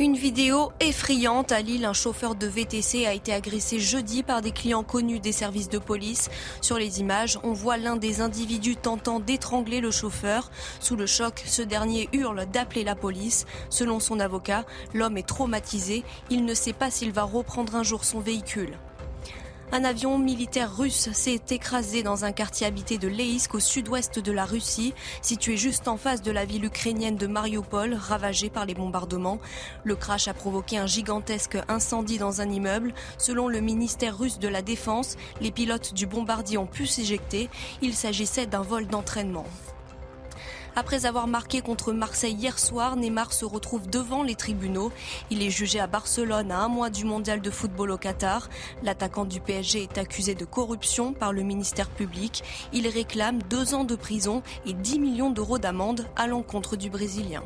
Une 0.01 0.15
vidéo 0.15 0.71
effrayante 0.79 1.51
à 1.51 1.61
Lille. 1.61 1.85
Un 1.85 1.93
chauffeur 1.93 2.37
de 2.37 2.47
VTC 2.47 3.05
a 3.05 3.15
été 3.15 3.33
agressé 3.33 3.81
jeudi 3.81 4.23
par 4.23 4.43
des 4.43 4.53
clients 4.53 4.85
connus 4.85 5.19
des 5.19 5.33
services 5.33 5.69
de 5.69 5.79
police. 5.79 6.31
Sur 6.61 6.79
les 6.79 7.01
images, 7.01 7.41
on 7.43 7.53
voit 7.53 7.79
l'un 7.79 7.97
des 7.97 8.21
individus 8.21 8.77
tentant 8.77 9.19
d'étrangler 9.19 9.81
le 9.81 9.91
chauffeur. 9.91 10.53
Sous 10.79 10.95
le 10.95 11.07
choc, 11.07 11.43
ce 11.45 11.63
dernier 11.63 12.09
hurle 12.13 12.47
d'appeler 12.47 12.85
la 12.85 12.95
police. 12.95 13.45
Selon 13.71 13.99
son 13.99 14.21
avocat, 14.21 14.65
l'homme 14.95 15.19
est 15.19 15.27
traumatisé. 15.27 16.05
Il 16.31 16.45
ne 16.45 16.55
sait 16.55 16.73
pas 16.73 16.93
s'il 16.93 17.11
va 17.11 17.25
reprendre 17.25 17.75
un 17.75 17.83
jour 17.83 18.05
son 18.05 18.21
véhicule. 18.21 18.79
Un 19.71 19.85
avion 19.85 20.17
militaire 20.17 20.75
russe 20.75 21.11
s'est 21.13 21.43
écrasé 21.51 22.03
dans 22.03 22.25
un 22.25 22.33
quartier 22.33 22.67
habité 22.67 22.97
de 22.97 23.07
Leisk 23.07 23.55
au 23.55 23.61
sud-ouest 23.61 24.19
de 24.19 24.33
la 24.33 24.47
Russie, 24.47 24.95
situé 25.21 25.59
juste 25.59 25.89
en 25.89 25.99
face 25.99 26.23
de 26.23 26.31
la 26.31 26.47
ville 26.47 26.65
ukrainienne 26.65 27.17
de 27.17 27.27
Mariupol, 27.27 27.93
ravagée 27.93 28.49
par 28.49 28.65
les 28.65 28.73
bombardements. 28.73 29.39
Le 29.85 29.95
crash 29.95 30.27
a 30.27 30.33
provoqué 30.33 30.79
un 30.79 30.87
gigantesque 30.87 31.59
incendie 31.69 32.17
dans 32.17 32.41
un 32.41 32.49
immeuble. 32.49 32.95
Selon 33.19 33.47
le 33.47 33.61
ministère 33.61 34.17
russe 34.17 34.39
de 34.39 34.49
la 34.49 34.63
Défense, 34.63 35.17
les 35.43 35.51
pilotes 35.51 35.93
du 35.93 36.07
bombardier 36.07 36.57
ont 36.57 36.67
pu 36.67 36.87
s'éjecter. 36.87 37.51
Il 37.83 37.95
s'agissait 37.95 38.47
d'un 38.47 38.63
vol 38.63 38.87
d'entraînement. 38.87 39.45
Après 40.77 41.07
avoir 41.07 41.27
marqué 41.27 41.61
contre 41.61 41.93
Marseille 41.93 42.35
hier 42.35 42.59
soir, 42.59 42.97
Neymar 42.97 43.33
se 43.33 43.45
retrouve 43.45 43.89
devant 43.89 44.23
les 44.23 44.35
tribunaux. 44.35 44.93
Il 45.31 45.43
est 45.43 45.51
jugé 45.51 45.81
à 45.81 45.87
Barcelone 45.87 46.53
à 46.53 46.61
un 46.61 46.69
mois 46.69 46.91
du 46.91 47.05
mondial 47.05 47.41
de 47.41 47.51
football 47.51 47.91
au 47.91 47.99
Qatar. 47.99 48.49
L'attaquant 48.83 49.25
du 49.25 49.41
PSG 49.41 49.83
est 49.83 49.99
accusé 49.99 50.35
de 50.35 50.45
corruption 50.45 51.13
par 51.13 51.33
le 51.33 51.43
ministère 51.43 51.91
public. 51.91 52.43
Il 52.73 52.87
réclame 52.87 53.43
deux 53.45 53.75
ans 53.75 53.85
de 53.85 53.97
prison 53.97 54.43
et 54.67 54.73
10 54.73 55.01
millions 55.01 55.31
d'euros 55.31 55.59
d'amende 55.59 56.07
à 56.17 56.27
l'encontre 56.27 56.77
du 56.77 56.91
Brésilien. 56.91 57.43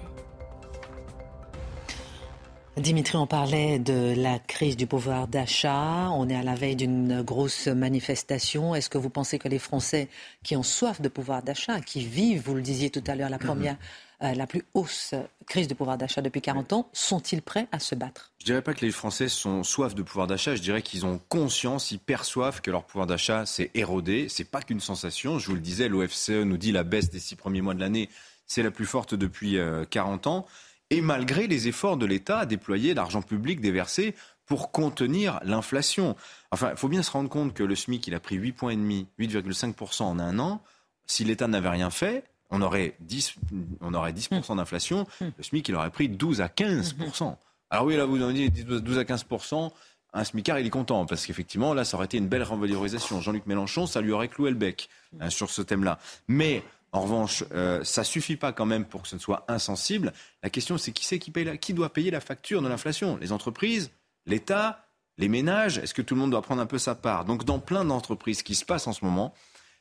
Dimitri, 2.79 3.19
on 3.19 3.27
parlait 3.27 3.79
de 3.79 4.15
la 4.17 4.39
crise 4.39 4.79
du 4.79 4.87
pouvoir 4.87 5.29
d'achat. 5.29 6.09
On 6.13 6.27
est 6.31 6.35
à 6.35 6.43
la 6.43 6.55
veille 6.55 6.75
d'une 6.75 7.21
grosse 7.21 7.67
manifestation. 7.67 8.75
Est-ce 8.75 8.89
que 8.89 8.97
vous 8.97 9.11
pensez 9.11 9.39
que 9.39 9.47
les 9.47 9.59
Français 9.59 10.09
qui 10.43 10.57
ont 10.57 10.63
soif 10.63 11.03
de 11.03 11.11
pouvoir 11.11 11.43
d'achat, 11.43 11.81
qui 11.81 12.03
vivent, 12.03 12.43
vous 12.43 12.55
le 12.55 12.63
disiez 12.63 12.89
tout 12.89 13.05
à 13.07 13.15
l'heure, 13.15 13.29
la 13.29 13.37
mhm. 13.37 13.45
première, 13.45 13.77
euh, 14.23 14.33
la 14.33 14.47
plus 14.47 14.65
hausse 14.73 15.15
crise 15.47 15.69
de 15.69 15.75
pouvoir 15.75 15.99
d'achat 15.99 16.23
depuis 16.23 16.41
40 16.41 16.73
ans, 16.73 16.89
sont-ils 16.95 17.43
prêts 17.43 17.69
à 17.73 17.79
se 17.79 17.95
battre? 17.95 18.33
Je 18.39 18.47
dirais 18.47 18.63
pas 18.63 18.73
que 18.73 18.87
les 18.87 18.91
Français 18.91 19.29
sont 19.29 19.63
soif 19.65 19.95
de 19.95 20.03
pouvoir 20.03 20.27
d'achat. 20.27 20.57
Je 20.57 20.63
dirais 20.63 20.81
qu'ils 20.81 21.05
ont 21.05 21.21
conscience, 21.29 21.91
ils 21.91 21.99
perçoivent 21.99 22.63
que 22.63 22.71
leur 22.71 22.85
pouvoir 22.85 23.07
d'achat 23.07 23.45
s'est 23.45 23.71
érodé. 23.75 24.29
C'est 24.31 24.51
pas 24.51 24.63
qu'une 24.63 24.81
sensation. 24.81 25.39
Je 25.39 25.47
vous 25.47 25.55
le 25.55 25.61
disais, 25.61 25.91
l'OFCE 25.91 26.31
nous 26.31 26.57
dit 26.57 26.73
la 26.73 26.85
baisse 26.85 27.11
des 27.11 27.21
six 27.21 27.37
premiers 27.37 27.61
mois 27.61 27.75
de 27.75 27.81
l'année, 27.81 28.09
c'est 28.47 28.63
la 28.63 28.71
plus 28.71 28.87
forte 28.87 29.15
depuis 29.15 29.59
40 29.91 30.27
euh, 30.27 30.31
ans 30.31 30.47
et 30.93 31.01
malgré 31.01 31.47
les 31.47 31.69
efforts 31.69 31.97
de 31.97 32.05
l'État 32.05 32.41
à 32.41 32.47
déployer 32.47 32.93
l'argent 32.93 33.23
public 33.23 33.63
déversé 33.63 34.15
pour 34.45 34.71
contenir 34.71 35.41
l'inflation. 35.43 36.17
Enfin, 36.51 36.71
il 36.73 36.77
faut 36.77 36.89
bien 36.89 37.03
se 37.03 37.11
rendre 37.11 37.31
compte 37.31 37.55
que 37.55 37.63
le 37.63 37.75
SMIC, 37.75 38.07
il 38.09 38.15
a 38.15 38.21
pris 38.21 38.39
8,5 38.39 38.53
points 38.53 38.77
8,5% 39.19 40.03
en 40.03 40.19
un 40.19 40.39
an. 40.39 40.63
Si 41.07 41.25
l'État 41.25 41.49
n'avait 41.49 41.71
rien 41.71 41.89
fait, 41.89 42.25
on 42.51 42.61
aurait 42.61 42.95
10, 43.01 43.37
on 43.81 43.95
aurait 43.95 44.13
10% 44.13 44.57
d'inflation. 44.57 45.07
Le 45.21 45.43
SMIC, 45.43 45.71
il 45.71 45.75
aurait 45.75 45.89
pris 45.89 46.11
12 46.11 46.43
à 46.43 46.49
15%. 46.49 47.37
Alors 47.71 47.87
oui, 47.87 47.97
là, 47.97 48.05
vous 48.05 48.21
avez 48.21 48.51
dit 48.51 48.65
12 48.65 48.99
à 48.99 49.05
15%. 49.05 49.73
Un 50.13 50.25
smicard, 50.25 50.59
il 50.59 50.67
est 50.67 50.71
content 50.71 51.07
parce 51.07 51.25
qu'effectivement, 51.25 51.73
là, 51.73 51.87
ça 51.87 51.97
aurait 51.97 52.05
été 52.05 52.19
une 52.19 52.29
belle 52.29 52.43
revalorisation. 52.43 53.23
Jean-Luc 53.23 53.47
Mélenchon, 53.47 53.87
ça 53.87 54.03
lui 54.03 54.13
aurait 54.13 54.29
cloué 54.29 54.51
le 54.51 54.57
bec 54.57 54.91
hein, 55.21 55.31
sur 55.31 55.49
ce 55.49 55.63
thème-là. 55.63 55.99
Mais 56.29 56.63
en 56.93 57.01
revanche, 57.01 57.45
euh, 57.53 57.83
ça 57.85 58.05
suffit 58.05 58.37
pas 58.37 58.53
quand 58.53 58.67
même 58.67 58.85
pour 58.85 59.03
que 59.03 59.09
ce 59.09 59.15
ne 59.15 59.21
soit 59.21 59.45
insensible. 59.49 60.13
La 60.43 60.51
question, 60.51 60.77
c'est 60.77 60.93
qui 60.93 61.07
c'est 61.07 61.19
qui, 61.19 61.31
paye 61.31 61.59
qui 61.59 61.73
doit 61.73 61.91
payer 61.91 62.11
la 62.11 62.21
facture 62.21 62.61
de 62.61 62.69
l'inflation? 62.69 63.17
Les 63.17 63.33
entreprises 63.33 63.91
L'État 64.27 64.87
Les 65.17 65.29
ménages? 65.29 65.79
Est-ce 65.79 65.95
que 65.95 66.03
tout 66.03 66.15
le 66.15 66.21
monde 66.21 66.31
doit 66.31 66.43
prendre 66.43 66.61
un 66.61 66.67
peu 66.67 66.79
sa 66.79 66.95
part? 66.95 67.25
Donc, 67.25 67.45
dans 67.45 67.59
plein 67.59 67.87
d'entreprises, 67.87 68.39
ce 68.39 68.45
qui 68.45 68.55
se 68.55 68.67
passe 68.67 68.87
en 68.87 68.93
ce 68.93 69.05
moment, 69.07 69.33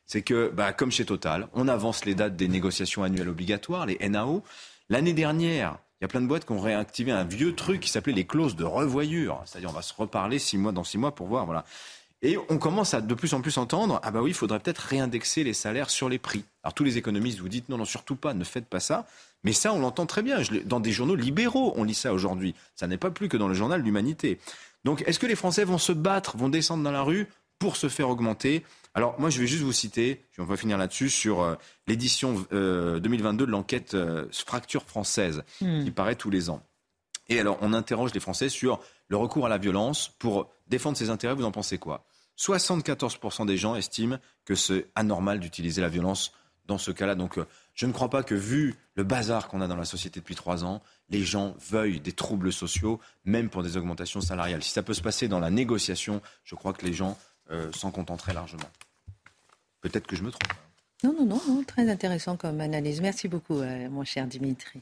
c'est 0.05 0.21
que, 0.21 0.49
bah, 0.53 0.71
comme 0.71 0.91
chez 0.91 1.05
Total, 1.05 1.49
on 1.53 1.67
avance 1.67 2.05
les 2.05 2.15
dates 2.15 2.37
des 2.37 2.47
négociations 2.47 3.03
annuelles 3.03 3.29
obligatoires, 3.29 3.85
les 3.85 3.97
NAO. 4.09 4.43
L'année 4.89 5.13
dernière, 5.13 5.79
il 5.99 6.03
y 6.03 6.05
a 6.05 6.07
plein 6.07 6.21
de 6.21 6.27
boîtes 6.27 6.45
qui 6.45 6.53
ont 6.53 6.59
réactivé 6.59 7.11
un 7.11 7.25
vieux 7.25 7.55
truc 7.55 7.81
qui 7.81 7.89
s'appelait 7.89 8.13
les 8.13 8.25
clauses 8.25 8.55
de 8.55 8.63
revoyure. 8.63 9.41
C'est-à-dire, 9.45 9.69
on 9.69 9.73
va 9.73 9.81
se 9.81 9.93
reparler 9.93 10.39
six 10.39 10.57
mois 10.57 10.71
dans 10.71 10.83
six 10.85 10.97
mois 10.97 11.13
pour 11.13 11.27
voir, 11.27 11.45
voilà. 11.45 11.65
Et 12.23 12.37
on 12.49 12.59
commence 12.59 12.93
à 12.93 13.01
de 13.01 13.13
plus 13.15 13.33
en 13.33 13.41
plus 13.41 13.57
entendre, 13.57 13.99
ah 14.03 14.11
bah 14.11 14.21
oui, 14.21 14.31
il 14.31 14.35
faudrait 14.35 14.59
peut-être 14.59 14.77
réindexer 14.77 15.43
les 15.43 15.53
salaires 15.53 15.89
sur 15.89 16.07
les 16.07 16.19
prix. 16.19 16.43
Alors 16.63 16.73
tous 16.75 16.83
les 16.83 16.97
économistes 16.97 17.39
vous 17.39 17.49
dites, 17.49 17.67
non, 17.69 17.77
non, 17.77 17.85
surtout 17.85 18.15
pas, 18.15 18.35
ne 18.35 18.43
faites 18.43 18.67
pas 18.67 18.79
ça. 18.79 19.07
Mais 19.43 19.53
ça, 19.53 19.73
on 19.73 19.79
l'entend 19.79 20.05
très 20.05 20.21
bien. 20.21 20.37
dans 20.65 20.79
des 20.79 20.91
journaux 20.91 21.15
libéraux, 21.15 21.73
on 21.75 21.83
lit 21.83 21.95
ça 21.95 22.13
aujourd'hui. 22.13 22.53
Ça 22.75 22.85
n'est 22.85 22.97
pas 22.97 23.09
plus 23.09 23.27
que 23.27 23.37
dans 23.37 23.47
le 23.47 23.55
journal 23.55 23.81
L'Humanité. 23.81 24.39
Donc 24.83 25.03
est-ce 25.07 25.17
que 25.17 25.25
les 25.25 25.35
Français 25.35 25.63
vont 25.63 25.79
se 25.79 25.91
battre, 25.91 26.37
vont 26.37 26.49
descendre 26.49 26.83
dans 26.83 26.91
la 26.91 27.01
rue 27.01 27.27
pour 27.57 27.75
se 27.75 27.89
faire 27.89 28.09
augmenter? 28.09 28.63
Alors 28.93 29.19
moi, 29.19 29.31
je 29.31 29.39
vais 29.39 29.47
juste 29.47 29.63
vous 29.63 29.71
citer, 29.71 30.23
on 30.37 30.43
va 30.43 30.57
finir 30.57 30.77
là-dessus, 30.77 31.09
sur 31.09 31.41
euh, 31.41 31.55
l'édition 31.87 32.45
2022 32.51 33.47
de 33.47 33.51
l'enquête 33.51 33.97
Fracture 34.31 34.83
française, 34.83 35.43
hmm. 35.61 35.85
qui 35.85 35.91
paraît 35.91 36.15
tous 36.15 36.29
les 36.29 36.51
ans. 36.51 36.61
Et 37.29 37.39
alors, 37.39 37.57
on 37.61 37.73
interroge 37.73 38.13
les 38.13 38.19
Français 38.19 38.49
sur 38.49 38.81
le 39.07 39.15
recours 39.15 39.45
à 39.45 39.49
la 39.49 39.57
violence 39.57 40.11
pour 40.19 40.49
défendre 40.67 40.97
ses 40.97 41.09
intérêts. 41.09 41.33
Vous 41.33 41.45
en 41.45 41.51
pensez 41.51 41.77
quoi? 41.77 42.03
74% 42.37 43.45
des 43.45 43.57
gens 43.57 43.75
estiment 43.75 44.17
que 44.45 44.55
c'est 44.55 44.87
anormal 44.95 45.39
d'utiliser 45.39 45.81
la 45.81 45.89
violence 45.89 46.33
dans 46.65 46.77
ce 46.77 46.91
cas-là. 46.91 47.15
Donc, 47.15 47.39
je 47.73 47.85
ne 47.85 47.91
crois 47.91 48.09
pas 48.09 48.23
que, 48.23 48.35
vu 48.35 48.75
le 48.95 49.03
bazar 49.03 49.47
qu'on 49.47 49.61
a 49.61 49.67
dans 49.67 49.75
la 49.75 49.85
société 49.85 50.19
depuis 50.19 50.35
trois 50.35 50.63
ans, 50.63 50.81
les 51.09 51.23
gens 51.23 51.55
veuillent 51.59 51.99
des 51.99 52.11
troubles 52.11 52.53
sociaux, 52.53 52.99
même 53.25 53.49
pour 53.49 53.63
des 53.63 53.77
augmentations 53.77 54.21
salariales. 54.21 54.63
Si 54.63 54.71
ça 54.71 54.83
peut 54.83 54.93
se 54.93 55.01
passer 55.01 55.27
dans 55.27 55.39
la 55.39 55.49
négociation, 55.49 56.21
je 56.43 56.55
crois 56.55 56.73
que 56.73 56.85
les 56.85 56.93
gens 56.93 57.17
euh, 57.51 57.71
s'en 57.73 57.91
contenteraient 57.91 58.33
largement. 58.33 58.69
Peut-être 59.81 60.07
que 60.07 60.15
je 60.15 60.23
me 60.23 60.31
trompe. 60.31 60.53
Non, 61.03 61.13
non, 61.13 61.25
non, 61.25 61.63
très 61.63 61.89
intéressant 61.89 62.37
comme 62.37 62.61
analyse. 62.61 63.01
Merci 63.01 63.27
beaucoup, 63.27 63.59
euh, 63.59 63.89
mon 63.89 64.03
cher 64.03 64.27
Dimitri. 64.27 64.81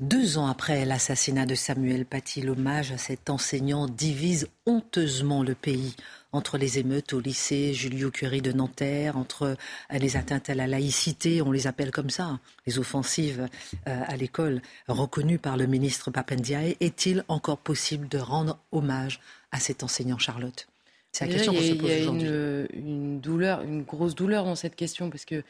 Deux 0.00 0.38
ans 0.38 0.48
après 0.48 0.84
l'assassinat 0.84 1.46
de 1.46 1.54
Samuel 1.54 2.04
Paty, 2.04 2.42
l'hommage 2.42 2.90
à 2.90 2.98
cet 2.98 3.30
enseignant 3.30 3.86
divise 3.86 4.48
honteusement 4.66 5.44
le 5.44 5.54
pays 5.54 5.94
entre 6.32 6.58
les 6.58 6.80
émeutes 6.80 7.12
au 7.12 7.20
lycée 7.20 7.72
Julio 7.74 8.10
Curie 8.10 8.42
de 8.42 8.50
Nanterre, 8.50 9.16
entre 9.16 9.42
euh, 9.44 9.54
les 9.96 10.16
atteintes 10.16 10.50
à 10.50 10.56
la 10.56 10.66
laïcité, 10.66 11.42
on 11.42 11.52
les 11.52 11.68
appelle 11.68 11.92
comme 11.92 12.10
ça, 12.10 12.40
les 12.66 12.80
offensives 12.80 13.48
euh, 13.86 14.02
à 14.04 14.16
l'école 14.16 14.62
reconnues 14.88 15.38
par 15.38 15.56
le 15.56 15.66
ministre 15.66 16.10
Papendiaï. 16.10 16.76
Est-il 16.80 17.24
encore 17.28 17.58
possible 17.58 18.08
de 18.08 18.18
rendre 18.18 18.58
hommage 18.72 19.20
à 19.52 19.60
cet 19.60 19.84
enseignant, 19.84 20.18
Charlotte? 20.18 20.66
C'est 21.12 21.26
la 21.26 21.34
question 21.34 21.54
qu'on 21.54 21.60
se 21.60 21.74
pose 21.74 21.92
aujourd'hui. 22.00 22.22
Il 22.22 22.28
y 22.28 22.32
a 22.32 22.40
une, 22.40 22.66
une 22.72 23.20
douleur, 23.20 23.62
une 23.62 23.84
grosse 23.84 24.16
douleur 24.16 24.44
dans 24.44 24.56
cette 24.56 24.74
question 24.74 25.08
parce 25.08 25.24
que 25.24 25.44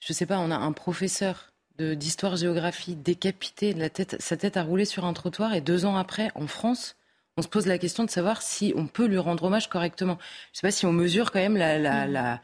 je 0.00 0.12
ne 0.12 0.14
sais 0.14 0.26
pas, 0.26 0.38
on 0.38 0.50
a 0.50 0.56
un 0.56 0.72
professeur 0.72 1.49
d'histoire-géographie 1.80 2.96
décapité, 2.96 3.72
la 3.72 3.90
tête, 3.90 4.16
sa 4.20 4.36
tête 4.36 4.56
a 4.56 4.62
roulé 4.62 4.84
sur 4.84 5.04
un 5.04 5.12
trottoir 5.12 5.54
et 5.54 5.60
deux 5.60 5.84
ans 5.86 5.96
après, 5.96 6.30
en 6.34 6.46
France, 6.46 6.96
on 7.36 7.42
se 7.42 7.48
pose 7.48 7.66
la 7.66 7.78
question 7.78 8.04
de 8.04 8.10
savoir 8.10 8.42
si 8.42 8.72
on 8.76 8.86
peut 8.86 9.06
lui 9.06 9.18
rendre 9.18 9.44
hommage 9.44 9.68
correctement. 9.68 10.18
Je 10.20 10.58
ne 10.58 10.60
sais 10.60 10.66
pas 10.66 10.70
si 10.70 10.86
on 10.86 10.92
mesure 10.92 11.30
quand 11.32 11.40
même 11.40 11.56
la 11.56 12.40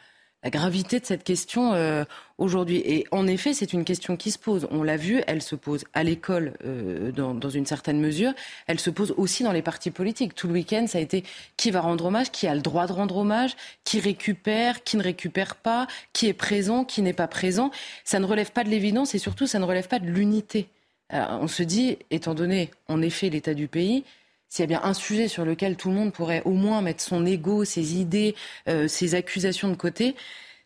gravité 0.50 1.00
de 1.00 1.04
cette 1.04 1.24
question 1.24 1.72
euh, 1.74 2.04
aujourd'hui. 2.38 2.76
Et 2.84 3.06
en 3.10 3.26
effet, 3.26 3.52
c'est 3.52 3.72
une 3.72 3.84
question 3.84 4.16
qui 4.16 4.30
se 4.30 4.38
pose. 4.38 4.68
On 4.70 4.82
l'a 4.82 4.96
vu, 4.96 5.22
elle 5.26 5.42
se 5.42 5.56
pose 5.56 5.84
à 5.92 6.04
l'école 6.04 6.54
euh, 6.64 7.10
dans, 7.12 7.34
dans, 7.34 7.50
une 7.50 7.66
certaine 7.66 8.00
mesure. 8.00 8.32
Elle 8.66 8.78
se 8.78 8.90
pose 8.90 9.14
aussi 9.16 9.42
dans 9.42 9.52
les 9.52 9.62
partis 9.62 9.90
politiques. 9.90 10.34
Tout 10.34 10.46
le 10.46 10.54
week-end, 10.54 10.86
ça 10.86 10.98
a 10.98 11.00
été 11.00 11.24
qui 11.56 11.70
va 11.70 11.80
rendre 11.80 12.06
hommage, 12.06 12.30
qui 12.30 12.46
a 12.46 12.54
le 12.54 12.60
droit 12.60 12.86
de 12.86 12.92
rendre 12.92 13.16
hommage, 13.16 13.56
qui 13.84 14.00
récupère, 14.00 14.84
qui 14.84 14.96
ne 14.96 15.02
récupère 15.02 15.56
pas, 15.56 15.86
qui 16.12 16.28
est 16.28 16.34
présent, 16.34 16.84
qui 16.84 17.02
n'est 17.02 17.12
pas 17.12 17.28
présent. 17.28 17.70
Ça 18.04 18.18
ne 18.18 18.26
relève 18.26 18.52
pas 18.52 18.64
de 18.64 18.70
l'évidence 18.70 19.14
et 19.14 19.18
surtout, 19.18 19.46
ça 19.46 19.58
ne 19.58 19.64
relève 19.64 19.88
pas 19.88 19.98
de 19.98 20.06
l'unité. 20.06 20.68
on 21.10 21.48
se 21.48 21.62
dit, 21.62 21.98
étant 22.10 22.34
donné 22.34 22.70
en 22.88 23.02
effet 23.02 23.30
l'état 23.30 23.54
du 23.54 23.68
pays, 23.68 24.04
s'il 24.48 24.62
y 24.62 24.64
a 24.64 24.66
bien 24.66 24.80
un 24.82 24.94
sujet 24.94 25.28
sur 25.28 25.44
lequel 25.44 25.76
tout 25.76 25.88
le 25.88 25.94
monde 25.94 26.12
pourrait 26.12 26.42
au 26.44 26.52
moins 26.52 26.82
mettre 26.82 27.02
son 27.02 27.26
ego, 27.26 27.64
ses 27.64 27.96
idées, 27.96 28.34
euh, 28.68 28.88
ses 28.88 29.14
accusations 29.14 29.68
de 29.68 29.76
côté, 29.76 30.14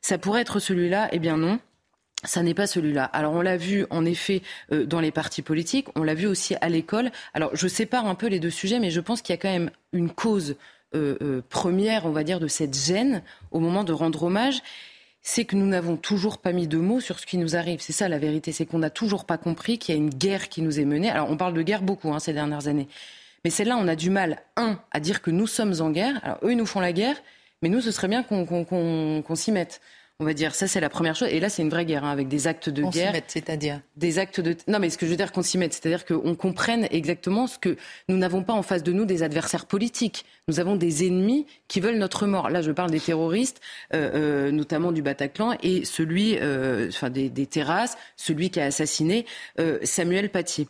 ça 0.01 0.19
pourrait 0.19 0.43
être 0.43 0.59
celui-là. 0.59 1.09
Eh 1.12 1.19
bien 1.19 1.37
non. 1.37 1.59
Ça 2.23 2.43
n'est 2.43 2.53
pas 2.53 2.66
celui-là. 2.66 3.05
Alors 3.05 3.33
on 3.33 3.40
l'a 3.40 3.57
vu 3.57 3.87
en 3.88 4.05
effet 4.05 4.43
euh, 4.73 4.85
dans 4.85 5.01
les 5.01 5.11
partis 5.11 5.40
politiques, 5.40 5.87
on 5.95 6.03
l'a 6.03 6.12
vu 6.12 6.27
aussi 6.27 6.55
à 6.61 6.69
l'école. 6.69 7.11
Alors 7.33 7.51
je 7.55 7.66
sépare 7.66 8.07
un 8.07 8.14
peu 8.14 8.27
les 8.27 8.38
deux 8.40 8.51
sujets, 8.51 8.79
mais 8.79 8.90
je 8.90 9.01
pense 9.01 9.23
qu'il 9.23 9.33
y 9.33 9.38
a 9.38 9.40
quand 9.40 9.49
même 9.49 9.71
une 9.95 10.11
cause 10.11 10.57
euh, 10.95 11.40
première, 11.49 12.05
on 12.05 12.11
va 12.11 12.23
dire, 12.23 12.38
de 12.38 12.49
cette 12.49 12.75
gêne 12.75 13.23
au 13.53 13.61
moment 13.61 13.85
de 13.85 13.93
rendre 13.95 14.25
hommage 14.25 14.61
c'est 15.23 15.45
que 15.45 15.57
nous 15.57 15.66
n'avons 15.66 15.97
toujours 15.97 16.38
pas 16.38 16.53
mis 16.53 16.66
de 16.66 16.79
mots 16.79 17.01
sur 17.01 17.19
ce 17.19 17.27
qui 17.27 17.37
nous 17.37 17.57
arrive. 17.57 17.81
C'est 17.81 17.93
ça 17.93 18.09
la 18.09 18.19
vérité, 18.19 18.53
c'est 18.53 18.66
qu'on 18.66 18.79
n'a 18.79 18.90
toujours 18.90 19.25
pas 19.25 19.38
compris 19.38 19.79
qu'il 19.79 19.95
y 19.95 19.99
a 19.99 20.01
une 20.01 20.11
guerre 20.11 20.49
qui 20.49 20.62
nous 20.62 20.81
est 20.81 20.85
menée. 20.85 21.11
Alors 21.11 21.31
on 21.31 21.37
parle 21.37 21.55
de 21.55 21.62
guerre 21.62 21.83
beaucoup 21.83 22.12
hein, 22.12 22.19
ces 22.19 22.33
dernières 22.33 22.69
années, 22.69 22.88
mais 23.44 23.50
celle-là, 23.50 23.76
on 23.79 23.88
a 23.88 23.96
du 23.96 24.11
mal, 24.11 24.42
un, 24.57 24.81
à 24.90 25.00
dire 25.00 25.22
que 25.22 25.31
nous 25.31 25.46
sommes 25.46 25.74
en 25.81 25.90
guerre. 25.90 26.20
Alors, 26.22 26.38
eux, 26.42 26.53
ils 26.53 26.57
nous 26.57 26.66
font 26.66 26.81
la 26.81 26.92
guerre, 26.92 27.16
mais 27.62 27.68
nous, 27.68 27.81
ce 27.81 27.90
serait 27.90 28.09
bien 28.09 28.22
qu'on 28.22 29.35
s'y 29.35 29.53
mette. 29.53 29.81
On 30.20 30.24
va 30.26 30.35
dire, 30.35 30.55
ça 30.55 30.68
c'est 30.68 30.81
la 30.81 30.90
première 30.90 31.16
chose. 31.16 31.29
Et 31.31 31.40
là, 31.40 31.48
c'est 31.48 31.62
une 31.62 31.70
vraie 31.70 31.87
guerre, 31.87 32.05
hein, 32.05 32.11
avec 32.11 32.29
des 32.29 32.46
actes 32.46 32.68
de 32.68 32.85
on 32.85 32.90
guerre. 32.90 33.14
c'est-à-dire? 33.26 33.81
Des 33.96 34.18
actes 34.18 34.38
de. 34.38 34.55
Non, 34.68 34.79
mais 34.79 34.90
ce 34.90 34.98
que 34.98 35.07
je 35.07 35.11
veux 35.11 35.16
dire 35.16 35.33
qu'on 35.33 35.40
s'y 35.40 35.57
mette, 35.57 35.72
c'est-à-dire 35.72 36.05
qu'on 36.05 36.35
comprenne 36.35 36.87
exactement 36.90 37.46
ce 37.46 37.59
que 37.59 37.79
nous 38.11 38.18
n'avons 38.18 38.42
pas 38.42 38.53
en 38.53 38.62
face 38.62 38.83
de 38.83 38.92
nous 38.92 39.07
des 39.07 39.22
adversaires 39.22 39.64
politiques. 39.64 40.26
Nous 40.46 40.61
avons 40.61 40.76
des 40.76 41.07
ennemis 41.07 41.46
qui 41.68 41.81
veulent 41.81 41.96
notre 41.96 42.26
mort. 42.26 42.50
Là, 42.50 42.61
je 42.61 42.70
parle 42.70 42.90
des 42.90 43.00
terroristes, 43.00 43.62
euh, 43.94 44.11
euh, 44.48 44.50
notamment 44.50 44.92
du 44.92 45.00
Bataclan, 45.00 45.57
et 45.62 45.87
celui, 45.87 46.37
euh, 46.38 46.88
enfin 46.90 47.09
des, 47.09 47.31
des, 47.31 47.46
terrasses, 47.46 47.96
celui 48.16 48.50
qui 48.50 48.61
a 48.61 48.66
assassiné 48.66 49.24
Samuel 49.85 50.29
Paty. 50.29 50.68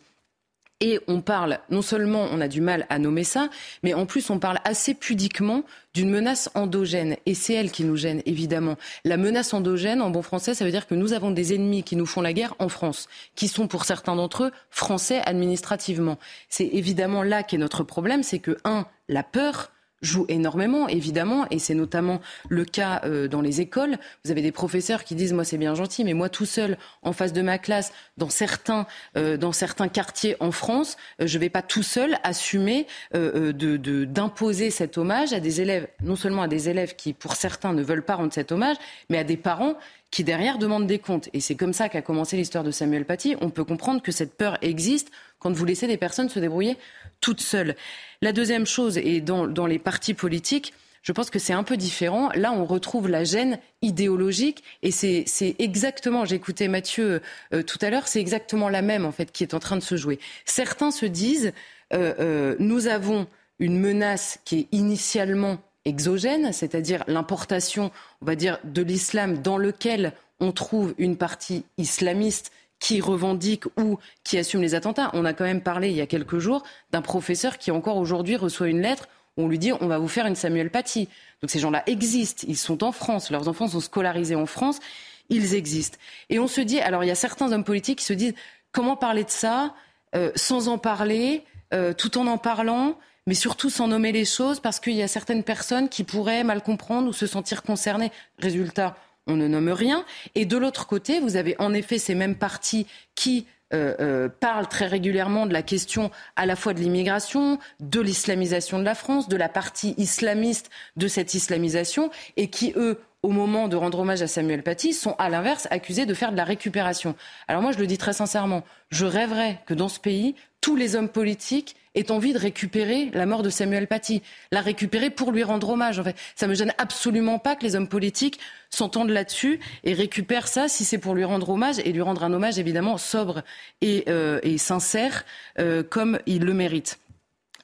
Et 0.82 0.98
on 1.08 1.20
parle, 1.20 1.58
non 1.68 1.82
seulement 1.82 2.26
on 2.32 2.40
a 2.40 2.48
du 2.48 2.62
mal 2.62 2.86
à 2.88 2.98
nommer 2.98 3.22
ça, 3.22 3.50
mais 3.82 3.92
en 3.92 4.06
plus 4.06 4.30
on 4.30 4.38
parle 4.38 4.60
assez 4.64 4.94
pudiquement 4.94 5.62
d'une 5.92 6.08
menace 6.08 6.48
endogène. 6.54 7.16
Et 7.26 7.34
c'est 7.34 7.52
elle 7.52 7.70
qui 7.70 7.84
nous 7.84 7.96
gêne, 7.96 8.22
évidemment. 8.24 8.76
La 9.04 9.18
menace 9.18 9.52
endogène, 9.52 10.00
en 10.00 10.08
bon 10.08 10.22
français, 10.22 10.54
ça 10.54 10.64
veut 10.64 10.70
dire 10.70 10.86
que 10.86 10.94
nous 10.94 11.12
avons 11.12 11.32
des 11.32 11.54
ennemis 11.54 11.82
qui 11.82 11.96
nous 11.96 12.06
font 12.06 12.22
la 12.22 12.32
guerre 12.32 12.54
en 12.60 12.70
France, 12.70 13.08
qui 13.34 13.46
sont 13.46 13.68
pour 13.68 13.84
certains 13.84 14.16
d'entre 14.16 14.44
eux 14.44 14.52
français 14.70 15.20
administrativement. 15.26 16.18
C'est 16.48 16.68
évidemment 16.68 17.22
là 17.22 17.42
qu'est 17.42 17.58
notre 17.58 17.84
problème, 17.84 18.22
c'est 18.22 18.38
que, 18.38 18.56
un, 18.64 18.86
la 19.08 19.22
peur 19.22 19.72
joue 20.02 20.24
énormément, 20.28 20.88
évidemment, 20.88 21.46
et 21.50 21.58
c'est 21.58 21.74
notamment 21.74 22.20
le 22.48 22.64
cas 22.64 23.02
euh, 23.04 23.28
dans 23.28 23.40
les 23.40 23.60
écoles. 23.60 23.98
Vous 24.24 24.30
avez 24.30 24.42
des 24.42 24.52
professeurs 24.52 25.04
qui 25.04 25.14
disent, 25.14 25.32
moi 25.32 25.44
c'est 25.44 25.58
bien 25.58 25.74
gentil, 25.74 26.04
mais 26.04 26.14
moi 26.14 26.28
tout 26.28 26.46
seul, 26.46 26.78
en 27.02 27.12
face 27.12 27.32
de 27.32 27.42
ma 27.42 27.58
classe, 27.58 27.92
dans 28.16 28.30
certains, 28.30 28.86
euh, 29.16 29.36
dans 29.36 29.52
certains 29.52 29.88
quartiers 29.88 30.36
en 30.40 30.52
France, 30.52 30.96
euh, 31.20 31.26
je 31.26 31.36
ne 31.36 31.40
vais 31.40 31.50
pas 31.50 31.62
tout 31.62 31.82
seul 31.82 32.18
assumer 32.22 32.86
d'imposer 33.12 34.66
de, 34.66 34.70
cet 34.70 34.98
hommage 34.98 35.32
à 35.32 35.40
des 35.40 35.60
élèves, 35.60 35.88
non 36.02 36.16
seulement 36.16 36.42
à 36.42 36.48
des 36.48 36.68
élèves 36.68 36.96
qui, 36.96 37.12
pour 37.12 37.34
certains, 37.34 37.72
ne 37.72 37.82
veulent 37.82 38.04
pas 38.04 38.14
rendre 38.14 38.32
cet 38.32 38.52
hommage, 38.52 38.76
mais 39.08 39.18
à 39.18 39.24
des 39.24 39.36
parents 39.36 39.76
qui 40.10 40.24
derrière 40.24 40.58
demandent 40.58 40.86
des 40.86 40.98
comptes. 40.98 41.28
Et 41.32 41.40
c'est 41.40 41.54
comme 41.54 41.72
ça 41.72 41.88
qu'a 41.88 42.02
commencé 42.02 42.36
l'histoire 42.36 42.64
de 42.64 42.70
Samuel 42.70 43.04
Paty. 43.04 43.36
On 43.40 43.50
peut 43.50 43.64
comprendre 43.64 44.02
que 44.02 44.12
cette 44.12 44.36
peur 44.36 44.58
existe 44.62 45.10
quand 45.38 45.52
vous 45.52 45.64
laissez 45.64 45.86
des 45.86 45.96
personnes 45.96 46.28
se 46.28 46.40
débrouiller 46.40 46.76
toutes 47.20 47.40
seules. 47.40 47.76
La 48.22 48.32
deuxième 48.32 48.66
chose, 48.66 48.98
et 48.98 49.20
dans, 49.20 49.46
dans 49.46 49.66
les 49.66 49.78
partis 49.78 50.14
politiques, 50.14 50.72
je 51.02 51.12
pense 51.12 51.30
que 51.30 51.38
c'est 51.38 51.52
un 51.52 51.62
peu 51.62 51.76
différent. 51.76 52.30
Là, 52.34 52.52
on 52.52 52.64
retrouve 52.64 53.08
la 53.08 53.24
gêne 53.24 53.58
idéologique 53.82 54.62
et 54.82 54.90
c'est 54.90 55.24
exactement, 55.58 56.24
j'écoutais 56.24 56.68
Mathieu 56.68 57.22
euh, 57.54 57.62
tout 57.62 57.78
à 57.80 57.90
l'heure, 57.90 58.06
c'est 58.06 58.20
exactement 58.20 58.68
la 58.68 58.82
même 58.82 59.06
en 59.06 59.12
fait 59.12 59.32
qui 59.32 59.42
est 59.42 59.54
en 59.54 59.60
train 59.60 59.76
de 59.76 59.82
se 59.82 59.96
jouer. 59.96 60.18
Certains 60.44 60.90
se 60.90 61.06
disent, 61.06 61.52
euh, 61.92 62.14
euh, 62.18 62.56
nous 62.58 62.86
avons 62.86 63.26
une 63.58 63.78
menace 63.78 64.40
qui 64.44 64.60
est 64.60 64.68
initialement 64.72 65.58
exogène, 65.84 66.52
c'est-à-dire 66.52 67.04
l'importation, 67.06 67.90
on 68.22 68.26
va 68.26 68.34
dire, 68.34 68.58
de 68.64 68.82
l'islam 68.82 69.38
dans 69.38 69.56
lequel 69.56 70.12
on 70.40 70.52
trouve 70.52 70.94
une 70.98 71.16
partie 71.16 71.64
islamiste 71.78 72.52
qui 72.78 73.00
revendique 73.00 73.66
ou 73.78 73.98
qui 74.24 74.38
assume 74.38 74.62
les 74.62 74.74
attentats. 74.74 75.10
On 75.12 75.24
a 75.24 75.32
quand 75.32 75.44
même 75.44 75.62
parlé 75.62 75.90
il 75.90 75.96
y 75.96 76.00
a 76.00 76.06
quelques 76.06 76.38
jours 76.38 76.62
d'un 76.90 77.02
professeur 77.02 77.58
qui 77.58 77.70
encore 77.70 77.98
aujourd'hui 77.98 78.36
reçoit 78.36 78.68
une 78.68 78.80
lettre 78.80 79.08
où 79.36 79.42
on 79.44 79.48
lui 79.48 79.58
dit 79.58 79.72
on 79.72 79.86
va 79.86 79.98
vous 79.98 80.08
faire 80.08 80.26
une 80.26 80.34
Samuel 80.34 80.70
Paty. 80.70 81.08
Donc 81.42 81.50
ces 81.50 81.58
gens-là 81.58 81.82
existent, 81.86 82.44
ils 82.48 82.56
sont 82.56 82.82
en 82.82 82.92
France, 82.92 83.30
leurs 83.30 83.48
enfants 83.48 83.68
sont 83.68 83.80
scolarisés 83.80 84.34
en 84.34 84.46
France, 84.46 84.80
ils 85.28 85.54
existent. 85.54 85.98
Et 86.30 86.38
on 86.38 86.48
se 86.48 86.60
dit, 86.60 86.80
alors 86.80 87.04
il 87.04 87.06
y 87.06 87.12
a 87.12 87.16
certains 87.16 87.52
hommes 87.52 87.64
politiques 87.64 87.98
qui 87.98 88.04
se 88.04 88.14
disent 88.14 88.34
comment 88.72 88.96
parler 88.96 89.24
de 89.24 89.30
ça 89.30 89.74
euh, 90.16 90.32
sans 90.34 90.68
en 90.68 90.78
parler, 90.78 91.44
euh, 91.72 91.92
tout 91.92 92.18
en 92.18 92.26
en 92.26 92.38
parlant 92.38 92.98
mais 93.30 93.36
surtout 93.36 93.70
sans 93.70 93.86
nommer 93.86 94.10
les 94.10 94.24
choses 94.24 94.58
parce 94.58 94.80
qu'il 94.80 94.94
y 94.94 95.02
a 95.02 95.06
certaines 95.06 95.44
personnes 95.44 95.88
qui 95.88 96.02
pourraient 96.02 96.42
mal 96.42 96.64
comprendre 96.64 97.06
ou 97.06 97.12
se 97.12 97.28
sentir 97.28 97.62
concernées. 97.62 98.10
Résultat, 98.40 98.96
on 99.28 99.36
ne 99.36 99.46
nomme 99.46 99.68
rien. 99.68 100.04
Et 100.34 100.46
de 100.46 100.56
l'autre 100.56 100.88
côté, 100.88 101.20
vous 101.20 101.36
avez 101.36 101.54
en 101.60 101.72
effet 101.72 101.98
ces 101.98 102.16
mêmes 102.16 102.34
partis 102.34 102.88
qui 103.14 103.46
euh, 103.72 103.94
euh, 104.00 104.28
parlent 104.28 104.66
très 104.66 104.88
régulièrement 104.88 105.46
de 105.46 105.52
la 105.52 105.62
question 105.62 106.10
à 106.34 106.44
la 106.44 106.56
fois 106.56 106.74
de 106.74 106.80
l'immigration, 106.80 107.60
de 107.78 108.00
l'islamisation 108.00 108.80
de 108.80 108.84
la 108.84 108.96
France, 108.96 109.28
de 109.28 109.36
la 109.36 109.48
partie 109.48 109.94
islamiste 109.96 110.68
de 110.96 111.06
cette 111.06 111.32
islamisation, 111.32 112.10
et 112.36 112.50
qui, 112.50 112.72
eux, 112.74 112.98
au 113.22 113.28
moment 113.28 113.68
de 113.68 113.76
rendre 113.76 114.00
hommage 114.00 114.22
à 114.22 114.26
Samuel 114.26 114.64
Paty, 114.64 114.92
sont 114.92 115.14
à 115.20 115.28
l'inverse 115.28 115.68
accusés 115.70 116.04
de 116.04 116.14
faire 116.14 116.32
de 116.32 116.36
la 116.36 116.42
récupération. 116.42 117.14
Alors 117.46 117.62
moi, 117.62 117.70
je 117.70 117.78
le 117.78 117.86
dis 117.86 117.96
très 117.96 118.12
sincèrement, 118.14 118.64
je 118.90 119.06
rêverais 119.06 119.60
que 119.66 119.74
dans 119.74 119.88
ce 119.88 120.00
pays, 120.00 120.34
tous 120.60 120.76
les 120.76 120.96
hommes 120.96 121.08
politiques 121.08 121.76
aient 121.94 122.10
envie 122.10 122.32
de 122.32 122.38
récupérer 122.38 123.10
la 123.12 123.26
mort 123.26 123.42
de 123.42 123.50
Samuel 123.50 123.86
Paty, 123.88 124.22
la 124.52 124.60
récupérer 124.60 125.10
pour 125.10 125.32
lui 125.32 125.42
rendre 125.42 125.70
hommage. 125.70 125.98
En 125.98 126.04
fait, 126.04 126.16
ça 126.36 126.46
me 126.46 126.54
gêne 126.54 126.72
absolument 126.78 127.38
pas 127.38 127.56
que 127.56 127.64
les 127.64 127.74
hommes 127.74 127.88
politiques 127.88 128.38
s'entendent 128.70 129.10
là-dessus 129.10 129.58
et 129.82 129.92
récupèrent 129.92 130.48
ça 130.48 130.68
si 130.68 130.84
c'est 130.84 130.98
pour 130.98 131.14
lui 131.14 131.24
rendre 131.24 131.48
hommage 131.48 131.78
et 131.80 131.92
lui 131.92 132.02
rendre 132.02 132.22
un 132.22 132.32
hommage 132.32 132.58
évidemment 132.58 132.98
sobre 132.98 133.42
et, 133.80 134.04
euh, 134.08 134.40
sincère 134.58 135.24
euh, 135.58 135.82
comme 135.82 136.20
il 136.26 136.44
le 136.44 136.54
mérite. 136.54 137.00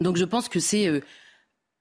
Donc 0.01 0.17
je 0.17 0.25
pense 0.25 0.49
que 0.49 0.61
c'est 0.61 0.89
euh, 0.89 1.01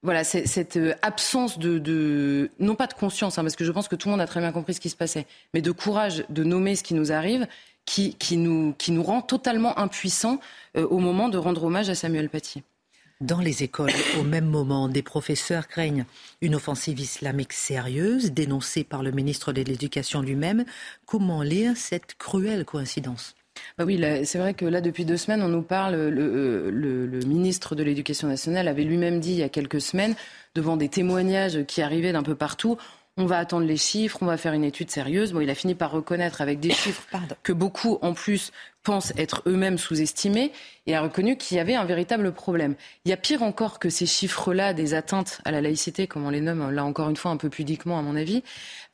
voilà, 0.06 0.22
cette 0.22 0.76
euh, 0.76 0.94
absence 1.02 1.58
de, 1.58 2.50
non 2.60 2.76
pas 2.76 2.86
de 2.86 2.92
conscience, 2.92 3.38
hein, 3.38 3.42
parce 3.42 3.56
que 3.56 3.64
je 3.64 3.72
pense 3.72 3.88
que 3.88 3.96
tout 3.96 4.08
le 4.08 4.12
monde 4.12 4.20
a 4.20 4.26
très 4.26 4.40
bien 4.40 4.52
compris 4.52 4.74
ce 4.74 4.80
qui 4.80 4.88
se 4.88 4.96
passait, 4.96 5.26
mais 5.52 5.62
de 5.62 5.72
courage 5.72 6.24
de 6.28 6.44
nommer 6.44 6.76
ce 6.76 6.84
qui 6.84 6.94
nous 6.94 7.12
arrive, 7.12 7.46
qui, 7.86 8.14
qui, 8.14 8.36
nous, 8.36 8.74
qui 8.76 8.92
nous 8.92 9.02
rend 9.02 9.22
totalement 9.22 9.78
impuissants 9.78 10.40
euh, 10.76 10.86
au 10.86 10.98
moment 10.98 11.28
de 11.30 11.38
rendre 11.38 11.64
hommage 11.64 11.88
à 11.88 11.94
Samuel 11.94 12.28
Paty. 12.28 12.62
Dans 13.22 13.40
les 13.40 13.62
écoles, 13.62 13.92
au 14.20 14.24
même 14.24 14.44
moment, 14.44 14.90
des 14.90 15.02
professeurs 15.02 15.68
craignent 15.68 16.04
une 16.42 16.54
offensive 16.54 17.00
islamique 17.00 17.54
sérieuse, 17.54 18.32
dénoncée 18.32 18.84
par 18.84 19.02
le 19.02 19.10
ministre 19.10 19.54
de 19.54 19.62
l'Éducation 19.62 20.20
lui-même. 20.20 20.66
Comment 21.06 21.40
lire 21.40 21.78
cette 21.78 22.16
cruelle 22.18 22.66
coïncidence? 22.66 23.34
Bah 23.78 23.84
oui, 23.86 23.98
c'est 24.24 24.36
vrai 24.36 24.52
que 24.52 24.66
là, 24.66 24.82
depuis 24.82 25.06
deux 25.06 25.16
semaines, 25.16 25.40
on 25.40 25.48
nous 25.48 25.62
parle, 25.62 25.94
le, 25.94 26.70
le 26.70 27.20
ministre 27.20 27.74
de 27.74 27.82
l'Éducation 27.82 28.28
nationale 28.28 28.68
avait 28.68 28.84
lui-même 28.84 29.18
dit 29.18 29.30
il 29.30 29.38
y 29.38 29.42
a 29.42 29.48
quelques 29.48 29.80
semaines, 29.80 30.14
devant 30.54 30.76
des 30.76 30.90
témoignages 30.90 31.64
qui 31.64 31.80
arrivaient 31.80 32.12
d'un 32.12 32.22
peu 32.22 32.34
partout, 32.34 32.76
on 33.16 33.26
va 33.26 33.38
attendre 33.38 33.66
les 33.66 33.76
chiffres, 33.76 34.18
on 34.20 34.26
va 34.26 34.36
faire 34.36 34.52
une 34.52 34.64
étude 34.64 34.90
sérieuse. 34.90 35.32
Bon, 35.32 35.40
il 35.40 35.50
a 35.50 35.54
fini 35.54 35.74
par 35.74 35.90
reconnaître 35.90 36.40
avec 36.40 36.60
des 36.60 36.70
chiffres 36.72 37.06
que 37.42 37.52
beaucoup, 37.52 37.98
en 38.02 38.14
plus, 38.14 38.52
pensent 38.86 39.12
être 39.16 39.42
eux-mêmes 39.46 39.78
sous-estimés 39.78 40.52
et 40.86 40.94
a 40.94 41.02
reconnu 41.02 41.36
qu'il 41.36 41.56
y 41.56 41.60
avait 41.60 41.74
un 41.74 41.84
véritable 41.84 42.30
problème. 42.30 42.76
Il 43.04 43.08
y 43.08 43.12
a 43.12 43.16
pire 43.16 43.42
encore 43.42 43.80
que 43.80 43.90
ces 43.90 44.06
chiffres-là 44.06 44.74
des 44.74 44.94
atteintes 44.94 45.40
à 45.44 45.50
la 45.50 45.60
laïcité, 45.60 46.06
comme 46.06 46.24
on 46.24 46.30
les 46.30 46.40
nomme 46.40 46.70
là 46.70 46.84
encore 46.84 47.10
une 47.10 47.16
fois 47.16 47.32
un 47.32 47.36
peu 47.36 47.50
pudiquement 47.50 47.98
à 47.98 48.02
mon 48.02 48.14
avis. 48.14 48.44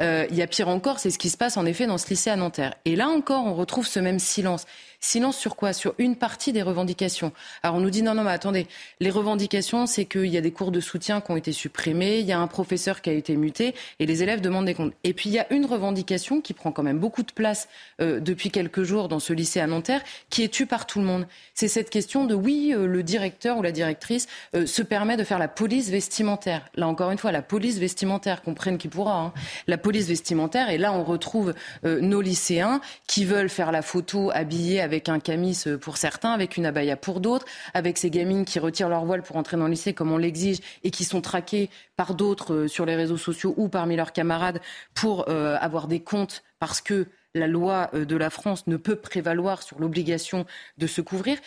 Euh, 0.00 0.26
il 0.30 0.36
y 0.36 0.40
a 0.40 0.46
pire 0.46 0.68
encore, 0.68 0.98
c'est 0.98 1.10
ce 1.10 1.18
qui 1.18 1.28
se 1.28 1.36
passe 1.36 1.58
en 1.58 1.66
effet 1.66 1.86
dans 1.86 1.98
ce 1.98 2.08
lycée 2.08 2.30
à 2.30 2.36
Nanterre. 2.36 2.74
Et 2.86 2.96
là 2.96 3.08
encore, 3.08 3.44
on 3.44 3.54
retrouve 3.54 3.86
ce 3.86 4.00
même 4.00 4.18
silence. 4.18 4.64
Silence 5.04 5.36
sur 5.36 5.56
quoi? 5.56 5.72
Sur 5.72 5.94
une 5.98 6.16
partie 6.16 6.52
des 6.52 6.62
revendications. 6.62 7.32
Alors 7.62 7.76
on 7.76 7.80
nous 7.80 7.90
dit 7.90 8.02
non, 8.02 8.14
non, 8.14 8.22
mais 8.22 8.30
attendez, 8.30 8.68
les 9.00 9.10
revendications, 9.10 9.86
c'est 9.86 10.06
qu'il 10.06 10.26
y 10.26 10.38
a 10.38 10.40
des 10.40 10.52
cours 10.52 10.70
de 10.70 10.80
soutien 10.80 11.20
qui 11.20 11.32
ont 11.32 11.36
été 11.36 11.52
supprimés, 11.52 12.20
il 12.20 12.26
y 12.26 12.32
a 12.32 12.38
un 12.38 12.46
professeur 12.46 13.02
qui 13.02 13.10
a 13.10 13.12
été 13.12 13.36
muté 13.36 13.74
et 13.98 14.06
les 14.06 14.22
élèves 14.22 14.40
demandent 14.40 14.64
des 14.64 14.74
comptes. 14.74 14.94
Et 15.04 15.12
puis 15.12 15.28
il 15.28 15.32
y 15.34 15.38
a 15.38 15.52
une 15.52 15.66
revendication 15.66 16.40
qui 16.40 16.54
prend 16.54 16.72
quand 16.72 16.84
même 16.84 16.98
beaucoup 16.98 17.24
de 17.24 17.32
place 17.32 17.68
euh, 18.00 18.20
depuis 18.20 18.50
quelques 18.50 18.84
jours 18.84 19.08
dans 19.08 19.18
ce 19.18 19.34
lycée 19.34 19.60
à 19.60 19.66
Nanterre 19.66 19.81
qui 20.30 20.42
est 20.42 20.52
tue 20.52 20.66
par 20.66 20.86
tout 20.86 20.98
le 20.98 21.04
monde. 21.04 21.26
C'est 21.54 21.68
cette 21.68 21.90
question 21.90 22.24
de 22.24 22.34
oui, 22.34 22.72
euh, 22.74 22.86
le 22.86 23.02
directeur 23.02 23.58
ou 23.58 23.62
la 23.62 23.72
directrice 23.72 24.26
euh, 24.54 24.66
se 24.66 24.82
permet 24.82 25.16
de 25.16 25.24
faire 25.24 25.38
la 25.38 25.48
police 25.48 25.90
vestimentaire. 25.90 26.64
Là 26.74 26.88
encore 26.88 27.10
une 27.10 27.18
fois, 27.18 27.32
la 27.32 27.42
police 27.42 27.78
vestimentaire, 27.78 28.42
comprenne 28.42 28.78
qui 28.78 28.88
pourra. 28.88 29.18
Hein. 29.18 29.32
La 29.66 29.78
police 29.78 30.06
vestimentaire, 30.06 30.70
et 30.70 30.78
là 30.78 30.92
on 30.92 31.04
retrouve 31.04 31.54
euh, 31.84 32.00
nos 32.00 32.20
lycéens 32.20 32.80
qui 33.06 33.24
veulent 33.24 33.48
faire 33.48 33.72
la 33.72 33.82
photo 33.82 34.30
habillés 34.32 34.80
avec 34.80 35.08
un 35.08 35.20
camis 35.20 35.64
pour 35.80 35.96
certains, 35.96 36.32
avec 36.32 36.56
une 36.56 36.66
abaya 36.66 36.96
pour 36.96 37.20
d'autres, 37.20 37.46
avec 37.74 37.98
ces 37.98 38.10
gamines 38.10 38.44
qui 38.44 38.58
retirent 38.58 38.88
leur 38.88 39.04
voile 39.04 39.22
pour 39.22 39.36
entrer 39.36 39.56
dans 39.56 39.64
le 39.64 39.70
lycée 39.70 39.92
comme 39.92 40.12
on 40.12 40.18
l'exige 40.18 40.58
et 40.84 40.90
qui 40.90 41.04
sont 41.04 41.20
traquées 41.20 41.70
par 41.96 42.14
d'autres 42.14 42.66
sur 42.66 42.86
les 42.86 42.96
réseaux 42.96 43.16
sociaux 43.16 43.54
ou 43.56 43.68
parmi 43.68 43.96
leurs 43.96 44.12
camarades 44.12 44.60
pour 44.94 45.28
avoir 45.28 45.88
des 45.88 46.00
comptes 46.00 46.42
parce 46.58 46.80
que 46.80 47.06
la 47.34 47.46
loi 47.46 47.90
euh, 47.94 48.04
de 48.04 48.16
la 48.16 48.30
France 48.30 48.66
ne 48.66 48.76
peut 48.76 48.96
prévaloir 48.96 49.62
sur 49.62 49.78
l'obligation 49.78 50.46
de 50.78 50.86
se 50.86 51.00
couvrir. 51.00 51.38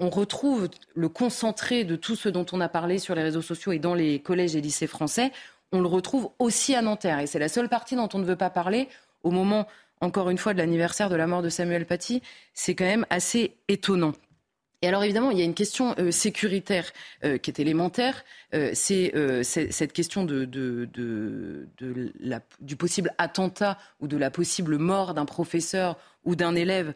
on 0.00 0.10
retrouve 0.10 0.68
le 0.94 1.08
concentré 1.08 1.84
de 1.84 1.96
tout 1.96 2.16
ce 2.16 2.28
dont 2.28 2.46
on 2.52 2.60
a 2.60 2.68
parlé 2.68 2.98
sur 2.98 3.14
les 3.14 3.22
réseaux 3.22 3.42
sociaux 3.42 3.72
et 3.72 3.78
dans 3.78 3.94
les 3.94 4.20
collèges 4.20 4.56
et 4.56 4.60
lycées 4.60 4.86
français. 4.86 5.32
On 5.72 5.80
le 5.80 5.88
retrouve 5.88 6.30
aussi 6.38 6.74
à 6.74 6.82
Nanterre. 6.82 7.20
Et 7.20 7.26
c'est 7.26 7.38
la 7.38 7.48
seule 7.48 7.68
partie 7.68 7.94
dont 7.94 8.08
on 8.14 8.18
ne 8.18 8.24
veut 8.24 8.36
pas 8.36 8.50
parler 8.50 8.88
au 9.22 9.30
moment, 9.30 9.66
encore 10.00 10.30
une 10.30 10.38
fois, 10.38 10.54
de 10.54 10.58
l'anniversaire 10.58 11.10
de 11.10 11.16
la 11.16 11.26
mort 11.26 11.42
de 11.42 11.50
Samuel 11.50 11.86
Paty. 11.86 12.22
C'est 12.54 12.74
quand 12.74 12.84
même 12.84 13.06
assez 13.10 13.54
étonnant. 13.68 14.12
Et 14.80 14.86
alors 14.86 15.02
évidemment, 15.02 15.32
il 15.32 15.38
y 15.38 15.42
a 15.42 15.44
une 15.44 15.54
question 15.54 15.96
euh, 15.98 16.12
sécuritaire 16.12 16.92
euh, 17.24 17.36
qui 17.36 17.50
est 17.50 17.58
élémentaire. 17.58 18.24
Euh, 18.54 18.70
c'est 18.74 19.12
cette 19.42 19.92
question 19.92 20.24
de, 20.24 20.44
de, 20.44 20.88
de, 20.94 22.12
la, 22.20 22.40
du 22.60 22.76
possible 22.76 23.12
attentat 23.18 23.76
ou 23.98 24.06
de 24.06 24.16
la 24.16 24.30
possible 24.30 24.78
mort 24.78 25.14
d'un 25.14 25.24
professeur 25.24 25.96
ou 26.24 26.36
d'un 26.36 26.54
élève 26.54 26.92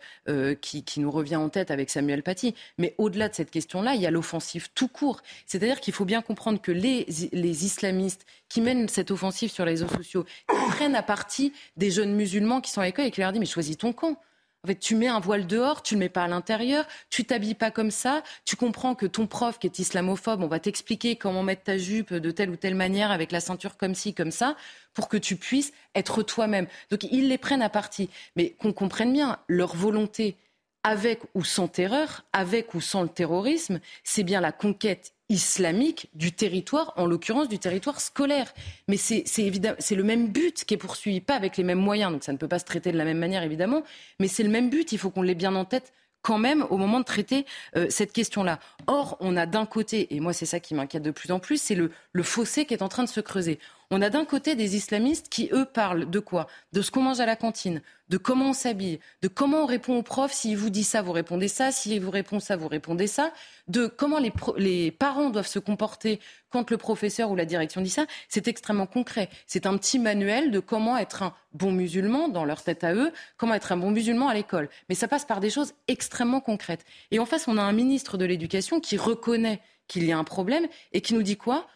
qui, 0.61 0.85
qui, 0.85 1.01
nous 1.01 1.11
revient 1.11 1.37
en 1.37 1.49
tête 1.49 1.71
avec 1.71 1.89
Samuel 1.89 2.23
Paty. 2.23 2.55
Mais 2.77 2.95
au-delà 2.99 3.29
de 3.29 3.35
cette 3.35 3.51
question-là, 3.51 3.95
il 3.95 4.03
y 4.03 4.07
a 4.07 4.11
l'offensive 4.11 4.69
tout 4.75 4.89
court. 4.89 5.23
C'est-à-dire 5.47 5.81
qu'il 5.81 5.95
faut 5.95 6.05
bien 6.05 6.21
comprendre 6.21 6.61
que 6.61 6.73
les, 6.73 7.07
les 7.33 7.65
islamistes 7.65 8.27
qui 8.49 8.61
mènent 8.61 8.89
cette 8.89 9.11
offensive 9.11 9.51
sur 9.51 9.65
les 9.65 9.73
réseaux 9.73 9.89
sociaux, 9.89 10.27
prennent 10.69 10.97
à 10.97 11.03
partie 11.03 11.53
des 11.77 11.91
jeunes 11.91 12.15
musulmans 12.15 12.61
qui 12.61 12.71
sont 12.71 12.83
à 12.83 12.85
l'école 12.85 13.07
et 13.07 13.11
qui 13.11 13.21
leur 13.21 13.33
disent 13.33 13.41
mais 13.41 13.47
choisis 13.47 13.79
ton 13.79 13.93
camp. 13.93 14.19
En 14.65 14.69
fait, 14.69 14.79
tu 14.79 14.95
mets 14.95 15.09
un 15.09 15.19
voile 15.19 15.49
dehors, 15.49 15.83
tu 15.83 15.95
le 15.95 15.99
mets 16.01 16.09
pas 16.09 16.23
à 16.23 16.29
l'intérieur, 16.29 16.87
tu 17.11 17.25
t'habilles 17.25 17.57
pas 17.57 17.73
comme 17.73 17.91
ça, 17.91 18.23
tu 18.45 18.55
comprends 18.55 18.95
que 18.95 19.07
ton 19.07 19.27
prof 19.27 19.59
qui 19.59 19.67
est 19.67 19.81
islamophobe, 19.81 20.41
on 20.41 20.47
va 20.47 20.61
t'expliquer 20.61 21.17
comment 21.17 21.43
mettre 21.43 21.65
ta 21.65 21.79
jupe 21.79 22.15
de 22.15 22.31
telle 22.31 22.49
ou 22.51 22.55
telle 22.55 22.77
manière 22.77 23.11
avec 23.11 23.33
la 23.33 23.41
ceinture 23.41 23.77
comme 23.77 23.97
ci, 23.97 24.15
comme 24.15 24.31
ça, 24.31 24.57
pour 24.95 25.09
que 25.09 25.17
tu 25.17 25.35
puisses 25.35 25.73
être 25.97 26.23
toi-même. 26.23 26.69
Donc 26.91 27.03
ils 27.03 27.29
les 27.29 27.39
prennent 27.39 27.61
à 27.61 27.71
partie. 27.71 28.09
Mais 28.37 28.51
qu'on 28.51 28.73
comprenne 28.73 29.13
bien, 29.13 29.41
leur 29.49 29.75
volonté, 29.75 30.37
avec 30.85 31.23
ou 31.35 31.43
sans 31.43 31.67
terreur, 31.67 32.25
avec 32.33 32.75
ou 32.75 32.81
sans 32.81 33.03
le 33.03 33.09
terrorisme, 33.09 33.81
c'est 34.05 34.23
bien 34.23 34.41
la 34.41 34.53
conquête 34.53 35.13
islamique 35.33 36.11
du 36.15 36.31
territoire, 36.31 36.93
en 36.97 37.07
l'occurrence 37.07 37.49
du 37.49 37.59
territoire 37.59 38.01
scolaire. 38.01 38.53
Mais 38.87 38.99
c'est 38.99 39.25
évidemment 39.39 39.77
c'est 39.79 39.95
le 39.95 40.05
même 40.05 40.29
but 40.29 40.65
qui 40.65 40.75
est 40.75 40.79
poursuivi, 40.79 41.21
pas 41.21 41.35
avec 41.35 41.57
les 41.57 41.65
mêmes 41.65 41.81
moyens, 41.81 42.13
donc 42.13 42.23
ça 42.23 42.33
ne 42.33 42.39
peut 42.39 42.49
pas 42.49 42.59
se 42.59 42.65
traiter 42.65 42.93
de 42.93 42.99
la 42.99 43.05
même 43.05 43.19
manière 43.19 43.43
évidemment, 43.43 43.83
mais 44.21 44.29
c'est 44.29 44.43
le 44.43 44.51
même 44.51 44.71
but. 44.71 44.93
Il 44.93 44.99
faut 44.99 45.11
qu'on 45.11 45.23
l'ait 45.23 45.35
bien 45.35 45.55
en 45.55 45.65
tête 45.65 45.93
quand 46.21 46.39
même 46.39 46.65
au 46.71 46.77
moment 46.77 47.01
de 47.01 47.05
traiter 47.05 47.47
euh, 47.77 47.87
cette 47.91 48.13
question-là. 48.13 48.61
Or, 48.87 49.17
on 49.21 49.37
a 49.37 49.47
d'un 49.47 49.67
côté, 49.67 50.15
et 50.15 50.21
moi 50.21 50.33
c'est 50.33 50.47
ça 50.47 50.61
qui 50.61 50.75
m'inquiète 50.75 51.03
de 51.03 51.11
plus 51.11 51.33
en 51.33 51.41
plus, 51.41 51.61
c'est 51.61 51.75
le, 51.75 51.91
le 52.13 52.23
fossé 52.23 52.65
qui 52.65 52.75
est 52.75 52.83
en 52.83 52.89
train 52.89 53.03
de 53.03 53.09
se 53.09 53.21
creuser. 53.21 53.59
On 53.95 54.01
a 54.01 54.09
d'un 54.09 54.25
côté 54.25 54.55
des 54.55 54.75
islamistes 54.75 55.29
qui, 55.29 55.51
eux, 55.53 55.67
parlent 55.67 56.09
de 56.09 56.19
quoi? 56.19 56.47
De 56.73 56.81
ce 56.81 56.91
qu'on 56.91 57.03
mange 57.03 57.21
à 57.21 57.27
la 57.27 57.37
cantine, 57.37 57.83
de 58.09 58.17
comment 58.17 58.49
on 58.49 58.53
s'habille, 58.55 59.01
de 59.21 59.29
comment 59.29 59.65
on 59.65 59.67
répond 59.67 59.99
au 59.99 60.03
prof. 60.03 60.33
S'il 60.33 60.57
vous 60.57 60.71
dit 60.71 60.83
ça, 60.83 61.03
vous 61.03 61.13
répondez 61.13 61.47
ça. 61.47 61.71
S'il 61.73 62.01
vous 62.01 62.11
répond 62.11 62.41
ça, 62.41 62.57
vous 62.57 62.69
répondez 62.69 63.07
ça. 63.07 63.35
De 63.69 63.87
comment 63.89 64.19
les, 64.57 64.91
parents 64.93 65.29
doivent 65.29 65.47
se 65.47 65.59
comporter 65.59 66.21
quand 66.49 66.71
le 66.71 66.79
professeur 66.79 67.31
ou 67.31 67.37
la 67.37 67.45
direction 67.45 67.83
dit 67.83 67.91
ça. 67.91 68.07
C'est 68.31 68.49
extrêmement 68.49 68.87
concret. 68.87 69.29
C'est 69.47 69.67
un 69.67 69.77
petit 69.77 69.99
manuel 69.99 70.51
de 70.51 70.59
comment 70.59 70.97
être 70.97 71.23
un 71.23 71.35
bon 71.53 71.71
musulman 71.71 72.29
dans 72.29 72.47
leur 72.47 72.63
tête 72.63 72.85
à 72.85 72.95
eux, 72.95 73.13
comment 73.37 73.53
être 73.53 73.73
un 73.73 73.77
bon 73.77 73.91
musulman 73.91 74.29
à 74.29 74.33
l'école. 74.33 74.71
Mais 74.89 74.95
ça 74.95 75.07
passe 75.07 75.27
par 75.27 75.41
des 75.41 75.51
choses 75.51 75.75
extrêmement 75.87 76.41
concrètes. 76.41 76.87
Et 77.11 77.19
en 77.19 77.27
face, 77.27 77.47
on 77.47 77.59
a 77.59 77.63
un 77.63 77.73
ministre 77.73 78.17
de 78.17 78.25
l'Éducation 78.25 78.81
qui 78.81 78.97
reconnaît 78.97 79.61
qu'il 79.87 80.05
y 80.05 80.13
a 80.13 80.19
un 80.19 80.25
problème 80.25 80.67
et 80.95 81.03
qui 81.03 81.13
nous 81.13 81.23
dit 81.23 81.37
quoi? 81.37 81.69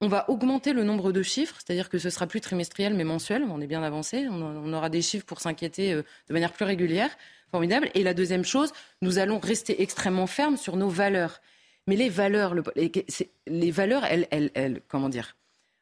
On 0.00 0.08
va 0.08 0.28
augmenter 0.30 0.72
le 0.72 0.82
nombre 0.82 1.12
de 1.12 1.22
chiffres, 1.22 1.56
c'est-à-dire 1.58 1.88
que 1.88 1.98
ce 1.98 2.08
sera 2.08 2.26
plus 2.26 2.40
trimestriel 2.40 2.94
mais 2.94 3.04
mensuel. 3.04 3.44
On 3.44 3.60
est 3.60 3.66
bien 3.66 3.82
avancé. 3.82 4.26
On 4.30 4.72
aura 4.72 4.88
des 4.88 5.02
chiffres 5.02 5.26
pour 5.26 5.40
s'inquiéter 5.40 5.92
euh, 5.92 6.02
de 6.28 6.32
manière 6.32 6.52
plus 6.52 6.64
régulière. 6.64 7.10
Formidable. 7.50 7.90
Et 7.94 8.02
la 8.02 8.14
deuxième 8.14 8.44
chose, 8.44 8.72
nous 9.02 9.18
allons 9.18 9.38
rester 9.38 9.82
extrêmement 9.82 10.26
fermes 10.26 10.56
sur 10.56 10.76
nos 10.76 10.88
valeurs. 10.88 11.40
Mais 11.86 11.96
les 11.96 12.08
valeurs, 12.08 12.54
les 13.46 13.70
valeurs, 13.70 14.04
elles, 14.04 14.28
elles, 14.30 14.80
comment 14.88 15.08
dire 15.08 15.36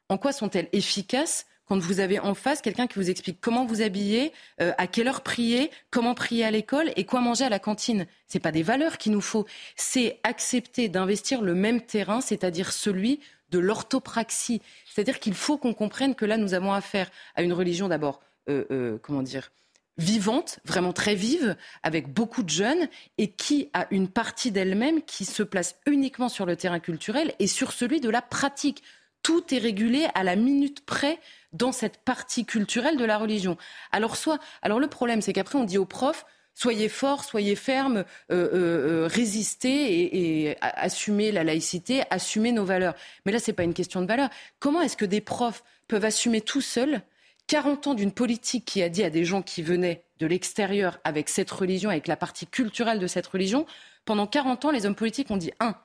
En 0.08 0.16
quoi 0.16 0.32
sont-elles 0.32 0.68
efficaces 0.72 1.46
quand 1.66 1.78
vous 1.78 2.00
avez 2.00 2.18
en 2.18 2.34
face 2.34 2.62
quelqu'un 2.62 2.86
qui 2.86 2.98
vous 2.98 3.10
explique 3.10 3.40
comment 3.42 3.66
vous 3.66 3.82
habiller, 3.82 4.32
euh, 4.62 4.72
à 4.78 4.86
quelle 4.86 5.06
heure 5.06 5.20
prier, 5.20 5.70
comment 5.90 6.14
prier 6.14 6.44
à 6.44 6.50
l'école 6.50 6.90
et 6.96 7.04
quoi 7.04 7.20
manger 7.20 7.44
à 7.44 7.50
la 7.50 7.58
cantine? 7.58 8.06
Ce 8.26 8.38
pas 8.38 8.52
des 8.52 8.62
valeurs 8.62 8.96
qu'il 8.96 9.12
nous 9.12 9.20
faut, 9.20 9.44
c'est 9.76 10.18
accepter 10.22 10.88
d'investir 10.88 11.42
le 11.42 11.54
même 11.54 11.82
terrain, 11.82 12.22
c'est-à-dire 12.22 12.72
celui 12.72 13.20
de 13.50 13.58
l'orthopraxie. 13.58 14.62
C'est-à-dire 14.86 15.20
qu'il 15.20 15.34
faut 15.34 15.58
qu'on 15.58 15.74
comprenne 15.74 16.14
que 16.14 16.24
là, 16.24 16.36
nous 16.36 16.54
avons 16.54 16.72
affaire 16.72 17.10
à 17.34 17.42
une 17.42 17.52
religion 17.52 17.88
d'abord, 17.88 18.20
euh, 18.48 18.64
euh, 18.70 18.98
comment 19.02 19.22
dire, 19.22 19.50
vivante, 19.96 20.60
vraiment 20.64 20.92
très 20.92 21.14
vive, 21.14 21.56
avec 21.82 22.12
beaucoup 22.12 22.42
de 22.42 22.50
jeunes, 22.50 22.88
et 23.18 23.32
qui 23.32 23.68
a 23.72 23.86
une 23.90 24.08
partie 24.08 24.52
d'elle-même 24.52 25.02
qui 25.02 25.24
se 25.24 25.42
place 25.42 25.76
uniquement 25.86 26.28
sur 26.28 26.46
le 26.46 26.56
terrain 26.56 26.78
culturel 26.78 27.34
et 27.38 27.48
sur 27.48 27.72
celui 27.72 28.00
de 28.00 28.08
la 28.08 28.22
pratique. 28.22 28.82
Tout 29.22 29.52
est 29.52 29.58
régulé 29.58 30.06
à 30.14 30.22
la 30.22 30.36
minute 30.36 30.84
près 30.86 31.18
dans 31.52 31.72
cette 31.72 31.98
partie 31.98 32.44
culturelle 32.44 32.96
de 32.96 33.04
la 33.04 33.18
religion. 33.18 33.56
Alors 33.90 34.16
soit, 34.16 34.38
alors 34.62 34.78
le 34.78 34.86
problème, 34.86 35.20
c'est 35.20 35.32
qu'après 35.32 35.58
on 35.58 35.64
dit 35.64 35.78
aux 35.78 35.84
profs, 35.84 36.24
soyez 36.58 36.88
forts, 36.88 37.22
soyez 37.22 37.54
fermes, 37.54 37.98
euh, 37.98 38.04
euh, 38.32 38.48
euh, 38.52 39.06
résistez 39.06 40.48
et, 40.48 40.56
assumez 40.60 41.30
la 41.30 41.44
laïcité, 41.44 42.02
assumez 42.10 42.50
nos 42.50 42.64
valeurs. 42.64 42.94
Mais 43.24 43.32
là, 43.32 43.38
ce 43.38 43.50
n'est 43.50 43.54
pas 43.54 43.62
une 43.62 43.74
question 43.74 44.00
de 44.00 44.06
valeur. 44.06 44.28
Comment 44.58 44.80
est-ce 44.80 44.96
que 44.96 45.04
des 45.04 45.20
profs 45.20 45.62
peuvent 45.86 46.04
assumer 46.04 46.40
tout 46.40 46.60
seuls 46.60 47.02
40 47.46 47.86
ans 47.86 47.94
d'une 47.94 48.10
politique 48.10 48.64
qui 48.64 48.82
a 48.82 48.88
dit 48.88 49.04
à 49.04 49.10
des 49.10 49.24
gens 49.24 49.40
qui 49.40 49.62
venaient 49.62 50.02
de 50.18 50.26
l'extérieur 50.26 50.98
avec 51.04 51.28
cette 51.28 51.50
religion, 51.50 51.90
avec 51.90 52.08
la 52.08 52.16
partie 52.16 52.46
culturelle 52.46 52.98
de 52.98 53.06
cette 53.06 53.28
religion, 53.28 53.64
pendant 54.04 54.26
40 54.26 54.64
ans, 54.64 54.70
les 54.72 54.84
hommes 54.84 54.96
politiques 54.96 55.30
ont 55.30 55.36
dit, 55.36 55.52
un, 55.60 55.76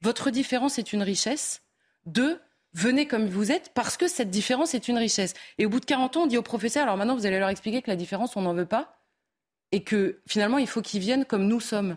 votre 0.00 0.30
différence 0.30 0.78
est 0.78 0.94
une 0.94 1.02
richesse, 1.02 1.62
deux, 2.06 2.40
venez 2.72 3.06
comme 3.06 3.26
vous 3.26 3.52
êtes 3.52 3.70
parce 3.74 3.98
que 3.98 4.08
cette 4.08 4.30
différence 4.30 4.74
est 4.74 4.88
une 4.88 4.98
richesse. 4.98 5.34
Et 5.58 5.66
au 5.66 5.68
bout 5.68 5.78
de 5.78 5.84
40 5.84 6.16
ans, 6.16 6.22
on 6.22 6.26
dit 6.26 6.38
aux 6.38 6.42
professeurs, 6.42 6.84
alors 6.84 6.96
maintenant 6.96 7.16
vous 7.16 7.26
allez 7.26 7.38
leur 7.38 7.50
expliquer 7.50 7.82
que 7.82 7.90
la 7.90 7.96
différence, 7.96 8.34
on 8.34 8.42
n'en 8.42 8.54
veut 8.54 8.66
pas 8.66 9.01
et 9.72 9.82
que 9.82 10.20
finalement, 10.26 10.58
il 10.58 10.66
faut 10.66 10.82
qu'ils 10.82 11.00
viennent 11.00 11.24
comme 11.24 11.46
nous 11.46 11.60
sommes. 11.60 11.96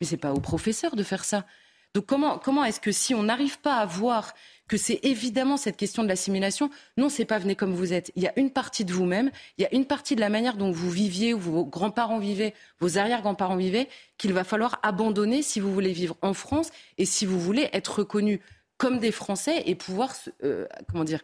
Mais 0.00 0.06
ce 0.06 0.12
n'est 0.12 0.20
pas 0.20 0.32
aux 0.32 0.40
professeurs 0.40 0.96
de 0.96 1.02
faire 1.02 1.24
ça. 1.24 1.46
Donc 1.94 2.06
comment, 2.06 2.38
comment 2.38 2.64
est-ce 2.64 2.80
que 2.80 2.92
si 2.92 3.14
on 3.14 3.24
n'arrive 3.24 3.60
pas 3.60 3.76
à 3.76 3.86
voir 3.86 4.34
que 4.68 4.76
c'est 4.76 5.00
évidemment 5.02 5.56
cette 5.56 5.76
question 5.76 6.02
de 6.02 6.08
l'assimilation. 6.08 6.70
Non, 6.96 7.08
c'est 7.08 7.24
pas 7.24 7.38
venez 7.38 7.54
comme 7.54 7.74
vous 7.74 7.92
êtes. 7.92 8.12
Il 8.16 8.22
y 8.22 8.26
a 8.26 8.32
une 8.36 8.50
partie 8.50 8.84
de 8.84 8.92
vous-même, 8.92 9.30
il 9.58 9.62
y 9.62 9.66
a 9.66 9.74
une 9.74 9.84
partie 9.84 10.16
de 10.16 10.20
la 10.20 10.30
manière 10.30 10.56
dont 10.56 10.70
vous 10.70 10.90
viviez, 10.90 11.34
ou 11.34 11.38
vos 11.38 11.64
grands-parents 11.64 12.18
vivaient, 12.18 12.54
vos 12.80 12.96
arrière-grands-parents 12.96 13.56
vivaient, 13.56 13.88
qu'il 14.16 14.32
va 14.32 14.44
falloir 14.44 14.78
abandonner 14.82 15.42
si 15.42 15.60
vous 15.60 15.72
voulez 15.72 15.92
vivre 15.92 16.16
en 16.22 16.32
France 16.32 16.70
et 16.98 17.04
si 17.04 17.26
vous 17.26 17.38
voulez 17.38 17.68
être 17.72 17.98
reconnu 17.98 18.40
comme 18.78 18.98
des 18.98 19.12
Français 19.12 19.62
et 19.66 19.74
pouvoir, 19.74 20.14
euh, 20.42 20.66
comment 20.90 21.04
dire, 21.04 21.20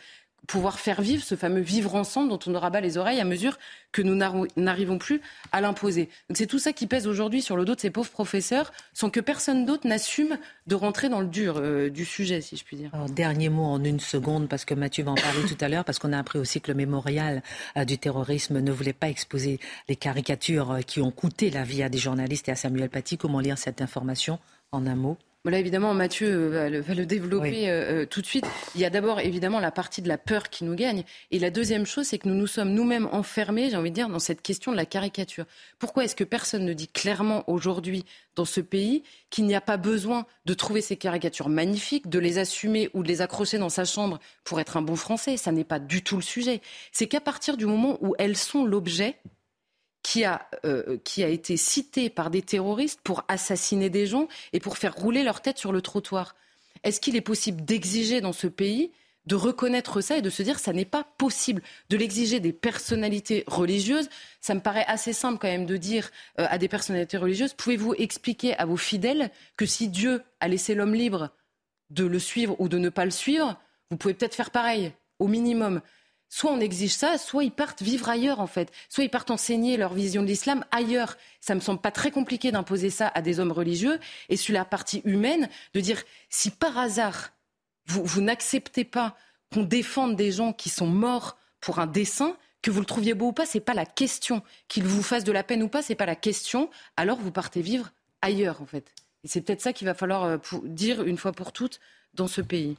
pouvoir 0.46 0.80
faire 0.80 1.00
vivre 1.00 1.22
ce 1.22 1.36
fameux 1.36 1.60
vivre 1.60 1.94
ensemble 1.94 2.28
dont 2.28 2.38
on 2.46 2.54
aura 2.54 2.70
bas 2.70 2.80
les 2.80 2.98
oreilles 2.98 3.20
à 3.20 3.24
mesure 3.24 3.58
que 3.92 4.02
nous 4.02 4.14
n'arrivons 4.56 4.98
plus 4.98 5.20
à 5.52 5.60
l'imposer. 5.60 6.08
C'est 6.34 6.46
tout 6.46 6.58
ça 6.58 6.72
qui 6.72 6.86
pèse 6.86 7.06
aujourd'hui 7.06 7.42
sur 7.42 7.56
le 7.56 7.64
dos 7.64 7.74
de 7.74 7.80
ces 7.80 7.90
pauvres 7.90 8.10
professeurs 8.10 8.72
sans 8.94 9.10
que 9.10 9.20
personne 9.20 9.64
d'autre 9.64 9.86
n'assume 9.86 10.38
de 10.66 10.74
rentrer 10.74 11.08
dans 11.08 11.20
le 11.20 11.26
dur 11.26 11.56
euh, 11.56 11.90
du 11.90 12.04
sujet, 12.04 12.40
si 12.40 12.56
je 12.56 12.64
puis 12.64 12.76
dire. 12.76 12.90
dernier 13.08 13.48
mot 13.48 13.64
en 13.64 13.82
une 13.82 14.00
seconde, 14.00 14.48
parce 14.48 14.64
que 14.64 14.74
Mathieu 14.74 15.04
va 15.04 15.12
en 15.12 15.16
parler 15.16 15.42
tout 15.48 15.56
à 15.60 15.68
l'heure, 15.68 15.84
parce 15.84 15.98
qu'on 15.98 16.12
a 16.12 16.18
appris 16.18 16.38
aussi 16.38 16.60
que 16.60 16.70
le 16.70 16.76
mémorial 16.76 17.42
euh, 17.76 17.84
du 17.84 17.98
terrorisme 17.98 18.60
ne 18.60 18.72
voulait 18.72 18.92
pas 18.92 19.08
exposer 19.08 19.58
les 19.88 19.96
caricatures 19.96 20.70
euh, 20.72 20.80
qui 20.80 21.00
ont 21.00 21.10
coûté 21.10 21.50
la 21.50 21.64
vie 21.64 21.82
à 21.82 21.88
des 21.88 21.98
journalistes 21.98 22.48
et 22.48 22.52
à 22.52 22.56
Samuel 22.56 22.88
Paty. 22.88 23.18
Comment 23.18 23.40
lire 23.40 23.58
cette 23.58 23.82
information 23.82 24.38
en 24.72 24.86
un 24.86 24.96
mot? 24.96 25.16
Là, 25.46 25.58
évidemment, 25.58 25.94
Mathieu 25.94 26.28
euh, 26.28 26.82
va 26.82 26.94
le, 26.94 27.06
développer 27.06 27.70
euh, 27.70 28.02
euh, 28.02 28.06
tout 28.06 28.20
de 28.20 28.26
suite. 28.26 28.44
Il 28.74 28.80
y 28.82 28.84
a 28.84 28.90
d'abord, 28.90 29.20
évidemment, 29.20 29.58
la 29.58 29.70
partie 29.70 30.02
de 30.02 30.08
la 30.08 30.18
peur 30.18 30.50
qui 30.50 30.64
nous 30.64 30.74
gagne. 30.74 31.02
Et 31.30 31.38
la 31.38 31.48
deuxième 31.48 31.86
chose, 31.86 32.08
c'est 32.08 32.18
que 32.18 32.28
nous 32.28 32.34
nous 32.34 32.46
sommes 32.46 32.74
nous-mêmes 32.74 33.08
enfermés, 33.10 33.70
j'ai 33.70 33.76
envie 33.76 33.88
de 33.88 33.94
dire, 33.94 34.10
dans 34.10 34.18
cette 34.18 34.42
question 34.42 34.70
de 34.70 34.76
la 34.76 34.84
caricature. 34.84 35.46
Pourquoi 35.78 36.04
est-ce 36.04 36.14
que 36.14 36.24
personne 36.24 36.66
ne 36.66 36.74
dit 36.74 36.88
clairement 36.88 37.42
aujourd'hui 37.48 38.04
dans 38.34 38.44
ce 38.44 38.60
pays 38.60 39.02
qu'il 39.30 39.46
n'y 39.46 39.54
a 39.54 39.62
pas 39.62 39.78
besoin 39.78 40.26
de 40.44 40.52
trouver 40.52 40.82
ces 40.82 40.96
caricatures 40.96 41.48
magnifiques, 41.48 42.10
de 42.10 42.18
les 42.18 42.36
assumer 42.36 42.90
ou 42.92 43.02
de 43.02 43.08
les 43.08 43.22
accrocher 43.22 43.56
dans 43.56 43.70
sa 43.70 43.86
chambre 43.86 44.18
pour 44.44 44.60
être 44.60 44.76
un 44.76 44.82
bon 44.82 44.96
Français? 44.96 45.38
Ça 45.38 45.52
n'est 45.52 45.64
pas 45.64 45.78
du 45.78 46.02
tout 46.02 46.16
le 46.16 46.22
sujet. 46.22 46.60
C'est 46.92 47.06
qu'à 47.06 47.20
partir 47.20 47.56
du 47.56 47.64
moment 47.64 47.96
où 48.02 48.14
elles 48.18 48.36
sont 48.36 48.66
l'objet, 48.66 49.16
qui 50.02 50.24
a, 50.24 50.48
euh, 50.64 50.98
qui 51.04 51.22
a 51.22 51.28
été 51.28 51.56
cité 51.56 52.10
par 52.10 52.30
des 52.30 52.42
terroristes 52.42 53.00
pour 53.02 53.24
assassiner 53.28 53.90
des 53.90 54.06
gens 54.06 54.28
et 54.52 54.60
pour 54.60 54.78
faire 54.78 54.94
rouler 54.94 55.22
leur 55.22 55.42
tête 55.42 55.58
sur 55.58 55.72
le 55.72 55.82
trottoir. 55.82 56.34
Est-ce 56.84 57.00
qu'il 57.00 57.16
est 57.16 57.20
possible 57.20 57.64
d'exiger 57.64 58.20
dans 58.20 58.32
ce 58.32 58.46
pays 58.46 58.92
de 59.26 59.34
reconnaître 59.34 60.00
ça 60.00 60.16
et 60.16 60.22
de 60.22 60.30
se 60.30 60.42
dire 60.42 60.58
ça 60.58 60.72
n'est 60.72 60.86
pas 60.86 61.04
possible 61.18 61.62
de 61.90 61.96
l'exiger 61.96 62.40
des 62.40 62.54
personnalités 62.54 63.44
religieuses? 63.46 64.08
Ça 64.40 64.54
me 64.54 64.60
paraît 64.60 64.86
assez 64.86 65.12
simple 65.12 65.38
quand 65.38 65.48
même 65.48 65.66
de 65.66 65.76
dire 65.76 66.10
euh, 66.38 66.46
à 66.48 66.56
des 66.56 66.68
personnalités 66.68 67.18
religieuses, 67.18 67.52
pouvez-vous 67.52 67.94
expliquer 67.98 68.56
à 68.56 68.64
vos 68.64 68.78
fidèles 68.78 69.30
que 69.56 69.66
si 69.66 69.88
Dieu 69.88 70.22
a 70.40 70.48
laissé 70.48 70.74
l'homme 70.74 70.94
libre 70.94 71.30
de 71.90 72.04
le 72.04 72.18
suivre 72.18 72.56
ou 72.58 72.68
de 72.68 72.78
ne 72.78 72.88
pas 72.88 73.04
le 73.04 73.10
suivre, 73.10 73.60
vous 73.90 73.96
pouvez 73.96 74.14
peut-être 74.14 74.34
faire 74.34 74.50
pareil, 74.50 74.92
au 75.18 75.28
minimum? 75.28 75.82
Soit 76.30 76.50
on 76.50 76.60
exige 76.60 76.94
ça, 76.94 77.18
soit 77.18 77.44
ils 77.44 77.50
partent 77.50 77.82
vivre 77.82 78.08
ailleurs 78.08 78.40
en 78.40 78.46
fait, 78.46 78.72
soit 78.88 79.04
ils 79.04 79.10
partent 79.10 79.30
enseigner 79.30 79.76
leur 79.76 79.92
vision 79.92 80.22
de 80.22 80.28
l'islam 80.28 80.64
ailleurs. 80.70 81.18
Ça 81.40 81.54
me 81.54 81.60
semble 81.60 81.80
pas 81.80 81.90
très 81.90 82.10
compliqué 82.10 82.52
d'imposer 82.52 82.88
ça 82.88 83.08
à 83.08 83.20
des 83.20 83.40
hommes 83.40 83.52
religieux. 83.52 83.98
Et 84.30 84.36
sur 84.36 84.54
la 84.54 84.64
partie 84.64 85.02
humaine, 85.04 85.48
de 85.74 85.80
dire 85.80 86.02
si 86.30 86.50
par 86.50 86.78
hasard 86.78 87.32
vous, 87.86 88.04
vous 88.04 88.22
n'acceptez 88.22 88.84
pas 88.84 89.16
qu'on 89.52 89.64
défende 89.64 90.16
des 90.16 90.30
gens 90.30 90.52
qui 90.52 90.70
sont 90.70 90.86
morts 90.86 91.36
pour 91.60 91.80
un 91.80 91.86
dessein, 91.86 92.36
que 92.62 92.70
vous 92.70 92.80
le 92.80 92.86
trouviez 92.86 93.14
beau 93.14 93.28
ou 93.28 93.32
pas, 93.32 93.46
c'est 93.46 93.60
pas 93.60 93.74
la 93.74 93.86
question. 93.86 94.42
Qu'ils 94.68 94.84
vous 94.84 95.02
fassent 95.02 95.24
de 95.24 95.32
la 95.32 95.42
peine 95.42 95.62
ou 95.62 95.68
pas, 95.68 95.82
c'est 95.82 95.94
pas 95.94 96.06
la 96.06 96.16
question. 96.16 96.70
Alors 96.96 97.18
vous 97.18 97.32
partez 97.32 97.60
vivre 97.60 97.90
ailleurs 98.22 98.62
en 98.62 98.66
fait. 98.66 98.94
Et 99.24 99.28
c'est 99.28 99.40
peut-être 99.40 99.60
ça 99.60 99.72
qu'il 99.72 99.86
va 99.86 99.94
falloir 99.94 100.24
euh, 100.24 100.38
dire 100.64 101.02
une 101.02 101.18
fois 101.18 101.32
pour 101.32 101.52
toutes 101.52 101.80
dans 102.14 102.28
ce 102.28 102.40
pays. 102.40 102.76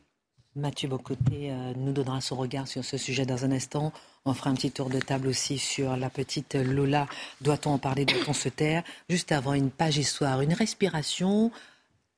Mathieu 0.55 0.89
Bocoté 0.89 1.51
euh, 1.51 1.73
nous 1.77 1.93
donnera 1.93 2.19
son 2.19 2.35
regard 2.35 2.67
sur 2.67 2.83
ce 2.83 2.97
sujet 2.97 3.25
dans 3.25 3.45
un 3.45 3.51
instant. 3.51 3.93
On 4.25 4.33
fera 4.33 4.49
un 4.49 4.53
petit 4.53 4.71
tour 4.71 4.89
de 4.89 4.99
table 4.99 5.27
aussi 5.27 5.57
sur 5.57 5.95
la 5.95 6.09
petite 6.09 6.55
Lola. 6.55 7.07
Doit-on 7.39 7.71
en 7.71 7.77
parler 7.77 8.03
Doit-on 8.05 8.33
se 8.33 8.49
taire? 8.49 8.83
Juste 9.09 9.31
avant 9.31 9.53
une 9.53 9.71
page 9.71 9.97
histoire, 9.97 10.41
une 10.41 10.53
respiration. 10.53 11.51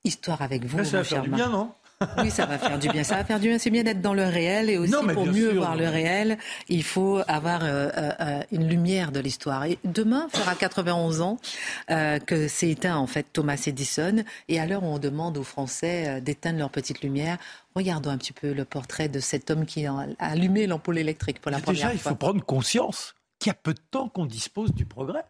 Histoire 0.03 0.41
avec 0.41 0.65
vous. 0.65 0.84
ça 0.84 0.97
va 0.97 1.03
faire 1.03 1.21
du 1.21 1.29
bien, 1.29 1.49
non? 1.49 1.71
Oui, 2.19 2.31
ça 2.31 2.45
va 2.45 2.57
faire 2.57 2.79
du 2.79 2.89
bien. 2.89 3.03
Ça 3.03 3.15
va 3.15 3.23
faire 3.23 3.39
du 3.39 3.47
bien. 3.47 3.57
C'est 3.57 3.69
bien 3.69 3.83
d'être 3.83 4.01
dans 4.01 4.13
le 4.13 4.25
réel 4.25 4.69
et 4.69 4.77
aussi 4.77 4.93
pour 5.13 5.25
mieux 5.25 5.53
voir 5.53 5.75
le 5.75 5.87
réel, 5.87 6.37
il 6.69 6.83
faut 6.83 7.21
avoir 7.27 7.63
euh, 7.63 7.89
euh, 7.97 8.43
une 8.51 8.67
lumière 8.67 9.11
de 9.11 9.19
l'histoire. 9.19 9.65
Et 9.65 9.77
demain 9.83 10.27
fera 10.33 10.55
91 10.55 11.21
ans 11.21 11.37
euh, 11.89 12.19
que 12.19 12.47
s'est 12.47 12.69
éteint 12.69 12.95
en 12.95 13.07
fait 13.07 13.25
Thomas 13.31 13.61
Edison. 13.65 14.23
Et 14.47 14.59
à 14.59 14.65
l'heure 14.65 14.83
où 14.83 14.87
on 14.87 14.99
demande 14.99 15.37
aux 15.37 15.43
Français 15.43 16.21
d'éteindre 16.21 16.59
leur 16.59 16.69
petite 16.69 17.01
lumière, 17.01 17.37
regardons 17.75 18.09
un 18.09 18.17
petit 18.17 18.33
peu 18.33 18.53
le 18.53 18.65
portrait 18.65 19.09
de 19.09 19.19
cet 19.19 19.51
homme 19.51 19.65
qui 19.65 19.85
a 19.85 20.07
allumé 20.19 20.67
l'ampoule 20.67 20.97
électrique 20.97 21.41
pour 21.41 21.51
la 21.51 21.59
première 21.59 21.81
fois. 21.81 21.91
Déjà, 21.91 22.01
il 22.03 22.09
faut 22.09 22.15
prendre 22.15 22.43
conscience 22.43 23.15
qu'il 23.39 23.49
y 23.49 23.51
a 23.51 23.55
peu 23.55 23.73
de 23.73 23.81
temps 23.91 24.09
qu'on 24.09 24.25
dispose 24.25 24.73
du 24.73 24.85
progrès. 24.85 25.23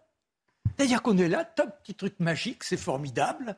C'est-à-dire 0.77 1.01
qu'on 1.01 1.17
est 1.17 1.27
là, 1.27 1.43
top, 1.43 1.69
petit 1.83 1.93
truc 1.93 2.15
magique, 2.19 2.63
c'est 2.63 2.77
formidable. 2.77 3.55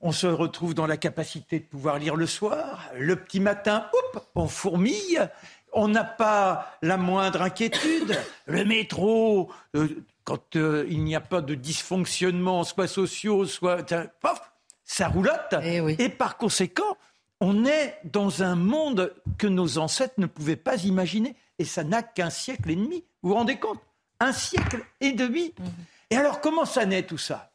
On 0.00 0.12
se 0.12 0.26
retrouve 0.26 0.74
dans 0.74 0.86
la 0.86 0.96
capacité 0.96 1.60
de 1.60 1.64
pouvoir 1.64 1.98
lire 1.98 2.16
le 2.16 2.26
soir. 2.26 2.88
Le 2.96 3.16
petit 3.16 3.40
matin, 3.40 3.86
hop, 3.92 4.26
on 4.34 4.48
fourmille. 4.48 5.28
On 5.72 5.88
n'a 5.88 6.04
pas 6.04 6.76
la 6.82 6.96
moindre 6.96 7.42
inquiétude. 7.42 8.18
Le 8.46 8.64
métro, 8.64 9.52
euh, 9.76 9.88
quand 10.24 10.56
euh, 10.56 10.86
il 10.88 11.04
n'y 11.04 11.14
a 11.14 11.20
pas 11.20 11.42
de 11.42 11.54
dysfonctionnement, 11.54 12.64
soit 12.64 12.88
sociaux, 12.88 13.44
soit... 13.44 13.84
Pof, 14.20 14.40
ça 14.84 15.08
roulotte. 15.08 15.54
Eh 15.62 15.80
et 16.02 16.08
par 16.08 16.36
conséquent, 16.38 16.96
on 17.40 17.64
est 17.64 17.98
dans 18.04 18.42
un 18.42 18.56
monde 18.56 19.14
que 19.38 19.46
nos 19.46 19.78
ancêtres 19.78 20.14
ne 20.18 20.26
pouvaient 20.26 20.56
pas 20.56 20.82
imaginer. 20.84 21.36
Et 21.58 21.64
ça 21.64 21.84
n'a 21.84 22.02
qu'un 22.02 22.30
siècle 22.30 22.70
et 22.70 22.76
demi. 22.76 23.04
Vous 23.22 23.30
vous 23.30 23.34
rendez 23.34 23.58
compte? 23.58 23.80
Un 24.18 24.32
siècle 24.32 24.82
et 25.00 25.12
demi. 25.12 25.52
Mhm. 25.58 25.66
Et 26.12 26.16
alors, 26.16 26.40
comment 26.40 26.64
ça 26.64 26.86
naît 26.86 27.04
tout 27.04 27.18
ça 27.18 27.52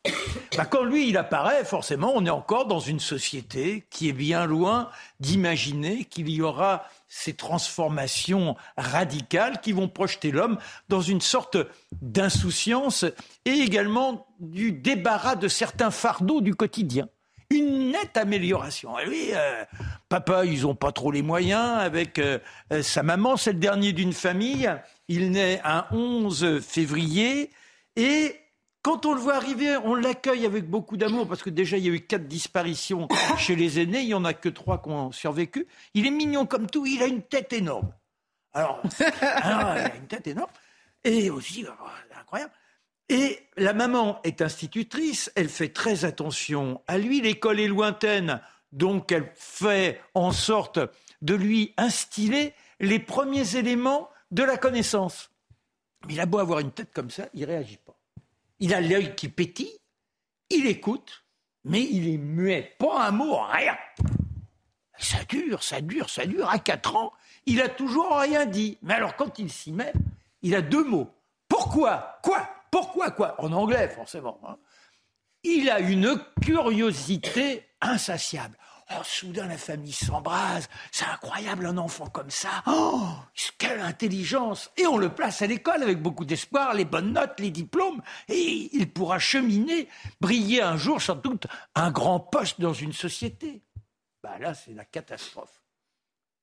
bah, 0.56 0.66
Quand 0.66 0.84
lui, 0.84 1.10
il 1.10 1.18
apparaît, 1.18 1.66
forcément, 1.66 2.14
on 2.16 2.26
est 2.26 2.30
encore 2.30 2.68
dans 2.68 2.80
une 2.80 3.02
société 3.02 3.86
qui 3.90 4.08
est 4.08 4.14
bien 4.14 4.46
loin 4.46 4.90
d'imaginer 5.20 6.06
qu'il 6.06 6.30
y 6.30 6.42
aura 6.42 6.86
ces 7.10 7.34
transformations 7.34 8.56
radicales 8.78 9.60
qui 9.60 9.74
vont 9.74 9.90
projeter 9.90 10.32
l'homme 10.32 10.58
dans 10.88 11.02
une 11.02 11.20
sorte 11.20 11.58
d'insouciance 12.02 13.04
et 13.44 13.52
également 13.52 14.26
du 14.40 14.72
débarras 14.72 15.36
de 15.36 15.50
certains 15.50 15.92
fardeaux 15.92 16.40
du 16.40 16.56
quotidien. 16.56 17.10
Une 17.50 17.92
nette 17.92 18.16
amélioration. 18.16 18.98
Et 19.00 19.08
oui, 19.08 19.30
euh, 19.34 19.66
papa, 20.08 20.46
ils 20.46 20.62
n'ont 20.62 20.76
pas 20.76 20.94
trop 20.94 21.12
les 21.12 21.22
moyens. 21.22 21.78
Avec 21.80 22.20
euh, 22.20 22.40
euh, 22.72 22.82
sa 22.82 23.04
maman, 23.04 23.36
c'est 23.36 23.54
le 23.54 23.60
dernier 23.60 23.92
d'une 23.92 24.14
famille. 24.14 24.74
Il 25.10 25.32
naît 25.32 25.62
un 25.66 25.86
11 25.92 26.62
février 26.62 27.52
et 27.96 28.36
quand 28.86 29.08
on 29.08 29.16
le 29.16 29.20
voit 29.20 29.34
arriver, 29.34 29.78
on 29.78 29.96
l'accueille 29.96 30.46
avec 30.46 30.70
beaucoup 30.70 30.96
d'amour 30.96 31.28
parce 31.28 31.42
que 31.42 31.50
déjà 31.50 31.76
il 31.76 31.88
y 31.88 31.90
a 31.90 31.92
eu 31.92 32.02
quatre 32.02 32.28
disparitions 32.28 33.08
chez 33.40 33.56
les 33.56 33.80
aînés, 33.80 34.02
il 34.02 34.08
n'y 34.10 34.14
en 34.14 34.26
a 34.26 34.36
que 34.36 34.48
trois 34.48 34.80
qui 34.80 34.90
ont 34.90 35.12
survécu. 35.12 35.66
Il 35.96 36.06
est 36.06 36.12
mignon 36.12 36.46
comme 36.46 36.70
tout, 36.70 36.86
il 36.86 37.02
a 37.02 37.08
une 37.08 37.24
tête 37.24 37.52
énorme. 37.52 37.92
Alors, 38.54 38.84
il 39.00 39.06
a 39.26 39.96
une 39.96 40.06
tête 40.06 40.28
énorme. 40.28 40.52
Et 41.04 41.32
aussi, 41.32 41.66
oh, 41.68 41.88
incroyable. 42.16 42.52
Et 43.10 43.40
la 43.58 43.74
maman 43.74 44.20
est 44.24 44.44
institutrice, 44.44 45.32
elle 45.36 45.50
fait 45.50 45.70
très 45.70 46.06
attention 46.06 46.84
à 46.86 47.00
lui. 47.00 47.22
L'école 47.22 47.60
est 47.60 47.68
lointaine, 47.68 48.40
donc 48.72 49.12
elle 49.12 49.32
fait 49.34 50.00
en 50.14 50.32
sorte 50.32 50.80
de 51.24 51.34
lui 51.34 51.74
instiller 51.78 52.54
les 52.80 53.00
premiers 53.00 53.56
éléments 53.56 54.12
de 54.30 54.44
la 54.44 54.58
connaissance. 54.58 55.32
Mais 56.06 56.14
il 56.14 56.20
a 56.20 56.28
beau 56.28 56.38
avoir 56.38 56.60
une 56.60 56.72
tête 56.72 56.94
comme 56.94 57.10
ça, 57.10 57.26
il 57.34 57.46
réagit 57.46 57.78
pas. 57.78 57.95
Il 58.66 58.74
a 58.74 58.82
l'œil 58.82 59.14
qui 59.14 59.30
pétille, 59.30 59.78
il 60.50 60.66
écoute, 60.66 61.24
mais 61.66 61.84
il 61.84 62.12
est 62.12 62.18
muet. 62.18 62.74
Pas 62.80 63.06
un 63.06 63.12
mot, 63.12 63.38
rien. 63.44 63.78
Ça 64.98 65.24
dure, 65.26 65.62
ça 65.62 65.82
dure, 65.82 66.10
ça 66.10 66.26
dure. 66.26 66.50
À 66.50 66.58
4 66.58 66.96
ans, 66.96 67.14
il 67.46 67.62
a 67.62 67.70
toujours 67.70 68.18
rien 68.18 68.48
dit. 68.48 68.80
Mais 68.82 68.96
alors, 68.96 69.16
quand 69.16 69.38
il 69.38 69.52
s'y 69.52 69.72
met, 69.72 69.94
il 70.42 70.56
a 70.56 70.64
deux 70.64 70.84
mots. 70.84 71.14
Pourquoi? 71.48 72.18
Quoi? 72.24 72.50
Pourquoi 72.72 73.12
quoi? 73.12 73.40
En 73.40 73.52
anglais, 73.52 73.88
forcément. 73.88 74.40
Hein. 74.48 74.58
Il 75.44 75.70
a 75.70 75.80
une 75.80 76.20
curiosité 76.42 77.68
insatiable. 77.82 78.58
Soudain, 79.04 79.48
la 79.48 79.58
famille 79.58 79.92
s'embrase. 79.92 80.70
C'est 80.92 81.06
incroyable, 81.06 81.66
un 81.66 81.78
enfant 81.78 82.08
comme 82.08 82.30
ça. 82.30 82.64
Oh, 82.68 83.10
quelle 83.58 83.80
intelligence 83.80 84.72
Et 84.78 84.86
on 84.86 84.98
le 84.98 85.10
place 85.10 85.42
à 85.42 85.48
l'école 85.48 85.84
avec 85.84 86.02
beaucoup 86.02 86.26
d'espoir, 86.26 86.74
les 86.74 86.86
bonnes 86.86 87.14
notes, 87.14 87.40
les 87.40 87.52
diplômes. 87.52 88.02
Et 88.30 88.70
il 88.74 88.92
pourra 88.92 89.20
cheminer, 89.20 89.88
briller 90.22 90.62
un 90.62 90.78
jour, 90.78 91.02
sans 91.02 91.16
doute, 91.16 91.48
un 91.74 91.92
grand 91.92 92.20
poste 92.20 92.62
dans 92.62 92.74
une 92.74 92.94
société. 92.94 93.62
Bah 94.24 94.38
là, 94.40 94.54
c'est 94.54 94.74
la 94.74 94.86
catastrophe. 94.86 95.62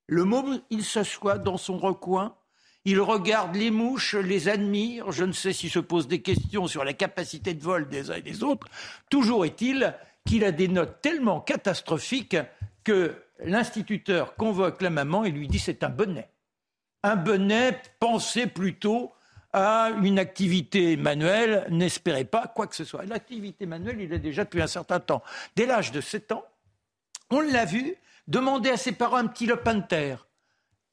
Le 0.07 0.25
môme, 0.25 0.61
il 0.71 0.85
s'assoit 0.85 1.39
dans 1.39 1.57
son 1.57 1.79
recoin, 1.79 2.37
il 2.85 3.01
regarde 3.01 3.55
les 3.55 3.71
mouches, 3.71 4.15
les 4.15 4.49
admire. 4.49 5.13
Je 5.13 5.25
ne 5.25 5.33
sais 5.33 5.53
s'il 5.53 5.71
se 5.71 5.79
pose 5.79 6.09
des 6.09 6.23
questions 6.23 6.67
sur 6.67 6.85
la 6.85 6.93
capacité 6.93 7.55
de 7.55 7.63
vol 7.63 7.89
des 7.89 8.11
uns 8.11 8.17
et 8.17 8.23
des 8.23 8.43
autres. 8.43 8.67
Toujours 9.09 9.45
est-il 9.45 9.95
qu'il 10.25 10.45
a 10.45 10.53
des 10.53 10.69
notes 10.69 11.01
tellement 11.03 11.41
catastrophiques 11.41 12.37
que 12.85 13.15
l'instituteur 13.45 14.37
convoque 14.37 14.83
la 14.83 14.91
maman 14.91 15.25
et 15.25 15.31
lui 15.31 15.49
dit 15.49 15.59
c'est 15.59 15.85
un 15.85 15.89
bonnet. 15.89 16.29
Un 17.03 17.17
bonnet, 17.17 17.81
pensez 17.99 18.47
plutôt 18.47 19.13
à 19.53 19.91
une 20.03 20.19
activité 20.19 20.97
manuelle, 20.97 21.67
n'espérez 21.71 22.25
pas 22.25 22.47
quoi 22.47 22.67
que 22.67 22.77
ce 22.77 22.85
soit. 22.85 23.05
L'activité 23.05 23.67
manuelle, 23.67 24.01
il 24.01 24.13
est 24.13 24.19
déjà 24.19 24.45
depuis 24.45 24.63
un 24.63 24.67
certain 24.67 25.01
temps. 25.01 25.23
Dès 25.57 25.67
l'âge 25.67 25.93
de 25.93 26.01
7 26.01 26.33
ans, 26.33 26.45
on 27.31 27.41
l'a 27.41 27.65
vu 27.65 27.97
demander 28.29 28.71
à 28.71 28.77
ses 28.77 28.93
parents 28.93 29.17
un 29.17 29.27
petit 29.27 29.47
lopin 29.47 29.75
de 29.75 29.87
terre. 29.87 30.27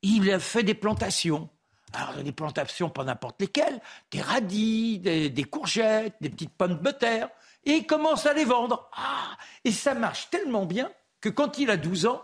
Il 0.02 0.30
a 0.32 0.40
fait 0.40 0.64
des 0.64 0.74
plantations. 0.74 1.50
Alors, 1.94 2.22
des 2.24 2.32
plantations, 2.32 2.90
pas 2.90 3.04
n'importe 3.04 3.42
lesquelles, 3.42 3.80
des 4.12 4.22
radis, 4.22 5.00
des, 5.00 5.44
courgettes, 5.44 6.16
des 6.22 6.30
petites 6.30 6.54
pommes 6.54 6.80
de 6.82 6.92
terre, 6.92 7.30
et 7.66 7.72
il 7.72 7.88
commence 7.88 8.26
à 8.26 8.34
les 8.34 8.46
vendre. 8.46 8.90
Ah, 8.94 9.38
et 9.64 9.72
ça 9.72 9.94
marche 9.94 10.30
tellement 10.30 10.66
bien 10.66 10.92
que 11.22 11.30
quand 11.30 11.58
il 11.58 11.70
a 11.70 11.78
12 11.78 12.06
ans, 12.06 12.24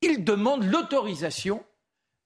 il 0.00 0.24
demande 0.24 0.64
l'autorisation 0.64 1.64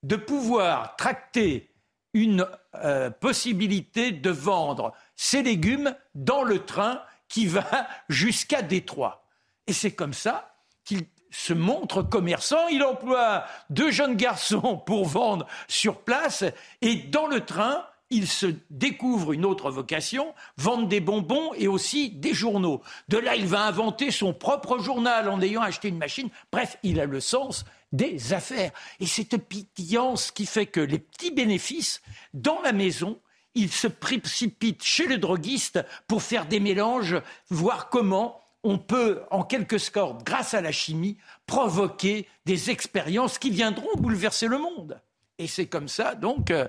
de 0.03 0.16
pouvoir 0.16 0.97
tracter 0.97 1.72
une 2.14 2.47
euh, 2.74 3.11
possibilité 3.11 4.12
de 4.12 4.30
vendre 4.30 4.93
ses 5.16 5.43
légumes 5.43 5.95
dans 6.14 6.43
le 6.43 6.64
train 6.64 7.03
qui 7.28 7.47
va 7.47 7.88
jusqu'à 8.09 8.62
Détroit. 8.62 9.26
Et 9.66 9.72
c'est 9.72 9.93
comme 9.93 10.12
ça 10.12 10.55
qu'il 10.84 11.07
se 11.30 11.55
montre 11.55 12.03
commerçant. 12.03 12.68
Il 12.68 12.82
emploie 12.82 13.45
deux 13.70 13.90
jeunes 13.90 14.16
garçons 14.16 14.76
pour 14.76 15.07
vendre 15.07 15.47
sur 15.68 16.03
place 16.03 16.45
et 16.82 16.97
dans 16.97 17.26
le 17.26 17.45
train, 17.45 17.86
il 18.12 18.28
se 18.28 18.46
découvre 18.68 19.32
une 19.32 19.46
autre 19.46 19.70
vocation, 19.70 20.34
vendre 20.58 20.86
des 20.86 21.00
bonbons 21.00 21.52
et 21.54 21.66
aussi 21.66 22.10
des 22.10 22.34
journaux. 22.34 22.82
De 23.08 23.16
là, 23.16 23.34
il 23.34 23.46
va 23.46 23.64
inventer 23.64 24.10
son 24.10 24.34
propre 24.34 24.78
journal 24.78 25.30
en 25.30 25.40
ayant 25.40 25.62
acheté 25.62 25.88
une 25.88 25.98
machine. 25.98 26.28
Bref, 26.52 26.76
il 26.82 27.00
a 27.00 27.06
le 27.06 27.20
sens 27.20 27.64
des 27.90 28.34
affaires. 28.34 28.70
Et 29.00 29.06
cette 29.06 29.36
pitillance 29.48 30.30
qui 30.30 30.44
fait 30.44 30.66
que 30.66 30.80
les 30.80 30.98
petits 30.98 31.30
bénéfices, 31.30 32.02
dans 32.34 32.60
la 32.60 32.72
maison, 32.72 33.18
il 33.54 33.72
se 33.72 33.86
précipite 33.86 34.84
chez 34.84 35.06
le 35.06 35.16
droguiste 35.16 35.84
pour 36.06 36.22
faire 36.22 36.46
des 36.46 36.60
mélanges, 36.60 37.16
voir 37.48 37.88
comment 37.88 38.40
on 38.62 38.78
peut, 38.78 39.22
en 39.30 39.42
quelque 39.42 39.78
sorte, 39.78 40.22
grâce 40.22 40.52
à 40.52 40.60
la 40.60 40.70
chimie, 40.70 41.16
provoquer 41.46 42.28
des 42.44 42.70
expériences 42.70 43.38
qui 43.38 43.50
viendront 43.50 43.96
bouleverser 43.96 44.48
le 44.48 44.58
monde. 44.58 45.00
Et 45.43 45.49
c'est 45.49 45.66
comme 45.66 45.88
ça, 45.88 46.14
donc, 46.14 46.47
qu'on 46.47 46.55
euh, 46.55 46.66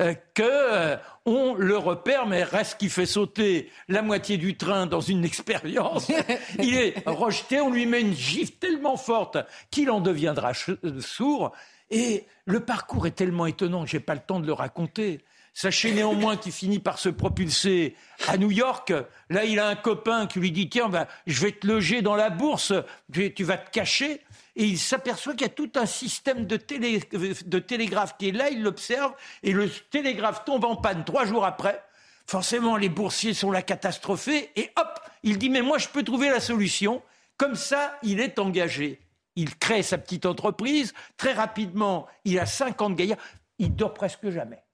euh, 0.00 0.14
que 0.34 0.42
euh, 0.42 0.96
on 1.26 1.54
le 1.54 1.78
repère, 1.78 2.26
mais 2.26 2.42
reste 2.42 2.76
qui 2.76 2.88
fait 2.88 3.06
sauter 3.06 3.70
la 3.86 4.02
moitié 4.02 4.36
du 4.36 4.56
train 4.56 4.86
dans 4.86 5.00
une 5.00 5.24
expérience. 5.24 6.10
Il 6.58 6.74
est 6.74 7.04
rejeté, 7.06 7.60
on 7.60 7.70
lui 7.70 7.86
met 7.86 8.00
une 8.00 8.16
gifle 8.16 8.54
tellement 8.58 8.96
forte 8.96 9.38
qu'il 9.70 9.92
en 9.92 10.00
deviendra 10.00 10.54
sourd. 10.98 11.52
Et 11.92 12.26
le 12.46 12.58
parcours 12.58 13.06
est 13.06 13.12
tellement 13.12 13.46
étonnant 13.46 13.84
que 13.84 13.90
j'ai 13.90 14.00
pas 14.00 14.14
le 14.14 14.20
temps 14.20 14.40
de 14.40 14.46
le 14.46 14.52
raconter. 14.52 15.20
Sachez 15.54 15.92
néanmoins 15.92 16.36
qu'il 16.36 16.50
finit 16.50 16.80
par 16.80 16.98
se 16.98 17.08
propulser 17.08 17.94
à 18.26 18.38
New 18.38 18.50
York. 18.50 18.92
Là, 19.30 19.44
il 19.44 19.60
a 19.60 19.68
un 19.68 19.76
copain 19.76 20.26
qui 20.26 20.40
lui 20.40 20.50
dit 20.50 20.68
Tiens, 20.68 20.90
je 21.28 21.40
vais 21.40 21.52
te 21.52 21.64
loger 21.64 22.02
dans 22.02 22.16
la 22.16 22.28
bourse, 22.28 22.72
tu 23.12 23.44
vas 23.44 23.56
te 23.56 23.70
cacher 23.70 24.20
et 24.56 24.64
il 24.64 24.78
s'aperçoit 24.78 25.34
qu'il 25.34 25.42
y 25.42 25.50
a 25.50 25.50
tout 25.50 25.70
un 25.74 25.84
système 25.84 26.46
de, 26.46 26.56
télégraphe 26.56 28.16
qui 28.16 28.30
est 28.30 28.32
là, 28.32 28.48
il 28.48 28.62
l'observe, 28.62 29.12
et 29.42 29.52
le 29.52 29.70
télégraphe 29.90 30.44
tombe 30.46 30.64
en 30.64 30.76
panne 30.76 31.04
trois 31.04 31.26
jours 31.26 31.44
après. 31.44 31.84
Forcément, 32.26 32.78
les 32.78 32.88
boursiers 32.88 33.34
sont 33.34 33.50
là 33.50 33.60
catastrophés, 33.60 34.50
et 34.56 34.72
hop, 34.76 34.98
il 35.22 35.38
dit, 35.38 35.50
mais 35.50 35.60
moi, 35.60 35.76
je 35.76 35.88
peux 35.88 36.02
trouver 36.02 36.30
la 36.30 36.40
solution. 36.40 37.02
Comme 37.36 37.54
ça, 37.54 37.98
il 38.02 38.18
est 38.18 38.38
engagé. 38.38 38.98
Il 39.36 39.54
crée 39.56 39.82
sa 39.82 39.98
petite 39.98 40.24
entreprise. 40.24 40.94
Très 41.18 41.34
rapidement, 41.34 42.06
il 42.24 42.38
a 42.38 42.46
50 42.46 42.96
gaillards. 42.96 43.18
Il 43.58 43.76
dort 43.76 43.92
presque 43.92 44.30
jamais. 44.30 44.64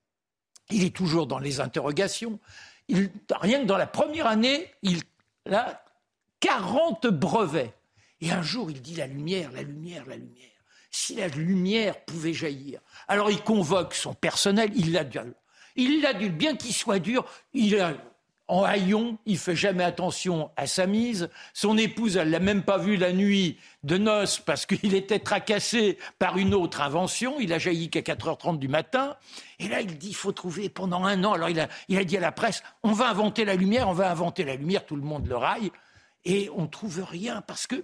Il 0.70 0.84
est 0.84 0.94
toujours 0.94 1.26
dans 1.26 1.40
les 1.40 1.58
interrogations. 1.60 2.38
rien 2.88 3.60
que 3.60 3.66
dans 3.66 3.76
la 3.76 3.88
première 3.88 4.28
année, 4.28 4.70
il 4.82 5.02
a 5.50 5.82
40 6.38 7.08
brevets. 7.08 7.74
Et 8.22 8.30
un 8.30 8.40
jour, 8.40 8.70
il 8.70 8.80
dit 8.80 8.94
la 8.94 9.08
lumière, 9.08 9.50
la 9.52 9.62
lumière, 9.62 10.04
la 10.06 10.16
lumière. 10.16 10.48
Si 10.92 11.16
la 11.16 11.26
lumière 11.26 12.00
pouvait 12.04 12.32
jaillir. 12.32 12.80
Alors 13.08 13.30
il 13.30 13.42
convoque 13.42 13.94
son 13.94 14.14
personnel, 14.14 14.70
il 14.76 14.92
l'adule. 14.92 15.34
Il 15.74 16.02
l'adule, 16.02 16.32
bien 16.32 16.54
qu'il 16.54 16.72
soit 16.72 17.00
dur, 17.00 17.24
il 17.52 17.80
a, 17.80 17.94
en 18.46 18.62
haillon, 18.62 19.18
il 19.26 19.38
fait 19.38 19.56
jamais 19.56 19.82
attention 19.82 20.50
à 20.56 20.68
sa 20.68 20.86
mise. 20.86 21.30
Son 21.52 21.76
épouse, 21.76 22.16
elle 22.16 22.30
l'a 22.30 22.38
même 22.38 22.62
pas 22.62 22.78
vu 22.78 22.96
la 22.96 23.12
nuit 23.12 23.58
de 23.82 23.96
noces 23.96 24.38
parce 24.38 24.66
qu'il 24.66 24.94
était 24.94 25.18
tracassé 25.18 25.98
par 26.20 26.36
une 26.36 26.54
autre 26.54 26.80
invention. 26.80 27.40
Il 27.40 27.52
a 27.52 27.58
jailli 27.58 27.90
qu'à 27.90 28.02
4h30 28.02 28.58
du 28.58 28.68
matin. 28.68 29.16
Et 29.58 29.66
là, 29.66 29.80
il 29.80 29.98
dit, 29.98 30.10
il 30.10 30.14
faut 30.14 30.32
trouver 30.32 30.68
pendant 30.68 31.04
un 31.04 31.24
an. 31.24 31.32
Alors 31.32 31.48
il 31.48 31.58
a, 31.58 31.68
il 31.88 31.98
a 31.98 32.04
dit 32.04 32.18
à 32.18 32.20
la 32.20 32.32
presse, 32.32 32.62
on 32.84 32.92
va 32.92 33.08
inventer 33.08 33.44
la 33.44 33.56
lumière, 33.56 33.88
on 33.88 33.94
va 33.94 34.10
inventer 34.12 34.44
la 34.44 34.54
lumière, 34.54 34.86
tout 34.86 34.96
le 34.96 35.02
monde 35.02 35.26
le 35.26 35.36
raille. 35.36 35.72
Et 36.24 36.50
on 36.54 36.68
trouve 36.68 37.02
rien 37.02 37.40
parce 37.40 37.66
que 37.66 37.82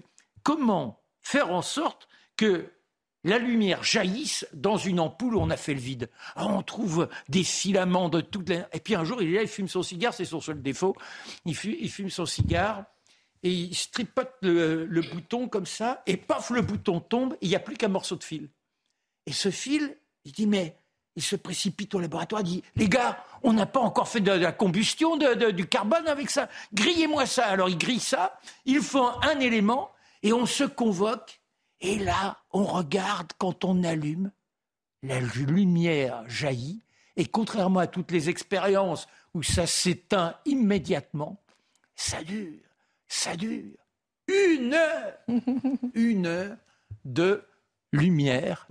comment 0.48 1.02
faire 1.20 1.50
en 1.50 1.60
sorte 1.60 2.08
que 2.38 2.72
la 3.22 3.36
lumière 3.36 3.84
jaillisse 3.84 4.46
dans 4.54 4.78
une 4.78 4.98
ampoule 4.98 5.36
où 5.36 5.40
on 5.40 5.50
a 5.50 5.58
fait 5.58 5.74
le 5.74 5.80
vide? 5.80 6.08
Ah, 6.36 6.46
on 6.46 6.62
trouve 6.62 7.06
des 7.28 7.44
filaments 7.44 8.08
de 8.08 8.22
toutes 8.22 8.48
les... 8.48 8.62
Et 8.72 8.80
puis 8.80 8.94
un 8.94 9.04
jour, 9.04 9.20
il 9.20 9.28
est 9.28 9.34
là, 9.34 9.42
il 9.42 9.48
fume 9.48 9.68
son 9.68 9.82
cigare, 9.82 10.14
c'est 10.14 10.24
son 10.24 10.40
seul 10.40 10.62
défaut. 10.62 10.96
Il 11.44 11.54
fume, 11.54 12.08
son 12.08 12.24
cigare 12.24 12.84
et 13.42 13.50
il 13.50 13.74
stripote 13.74 14.36
le, 14.40 15.02
bouton 15.12 15.48
comme 15.48 15.66
ça, 15.66 16.02
et 16.06 16.16
paf, 16.16 16.48
le 16.48 16.62
bouton 16.62 17.00
tombe, 17.00 17.36
il 17.42 17.50
n'y 17.50 17.54
a 17.54 17.60
plus 17.60 17.76
qu'un 17.76 17.88
morceau 17.88 18.16
de 18.16 18.24
fil. 18.24 18.48
Et 19.26 19.32
ce 19.32 19.50
fil, 19.50 19.98
il 20.24 20.32
dit, 20.32 20.46
mais 20.46 20.78
il 21.14 21.22
se 21.22 21.36
précipite 21.36 21.94
au 21.94 22.00
laboratoire, 22.00 22.40
il 22.40 22.44
dit, 22.44 22.62
les 22.74 22.88
gars, 22.88 23.22
on 23.42 23.52
n'a 23.52 23.66
pas 23.66 23.80
encore 23.80 24.08
fait 24.08 24.20
de, 24.20 24.32
la 24.32 24.52
combustion 24.52 25.18
du 25.18 25.66
carbone 25.66 26.08
avec 26.08 26.30
ça, 26.30 26.48
grillez-moi 26.72 27.26
ça. 27.26 27.44
Alors 27.44 27.68
il 27.68 27.76
grille 27.76 28.00
ça, 28.00 28.40
il 28.64 28.80
faut 28.80 29.10
un 29.22 29.40
élément, 29.40 29.92
et 30.22 30.32
on 30.32 30.46
se 30.46 30.64
convoque, 30.64 31.40
et 31.80 31.98
là, 31.98 32.38
on 32.50 32.64
regarde 32.64 33.32
quand 33.38 33.64
on 33.64 33.84
allume, 33.84 34.32
la 35.02 35.20
lumière 35.20 36.28
jaillit, 36.28 36.82
et 37.16 37.26
contrairement 37.26 37.80
à 37.80 37.86
toutes 37.86 38.10
les 38.10 38.28
expériences 38.28 39.06
où 39.34 39.42
ça 39.42 39.66
s'éteint 39.66 40.34
immédiatement, 40.44 41.40
ça 41.94 42.22
dure, 42.22 42.58
ça 43.06 43.36
dure 43.36 43.76
une 44.28 44.74
heure, 44.74 45.14
une 45.94 46.26
heure 46.26 46.56
de 47.04 47.44
lumière, 47.92 48.68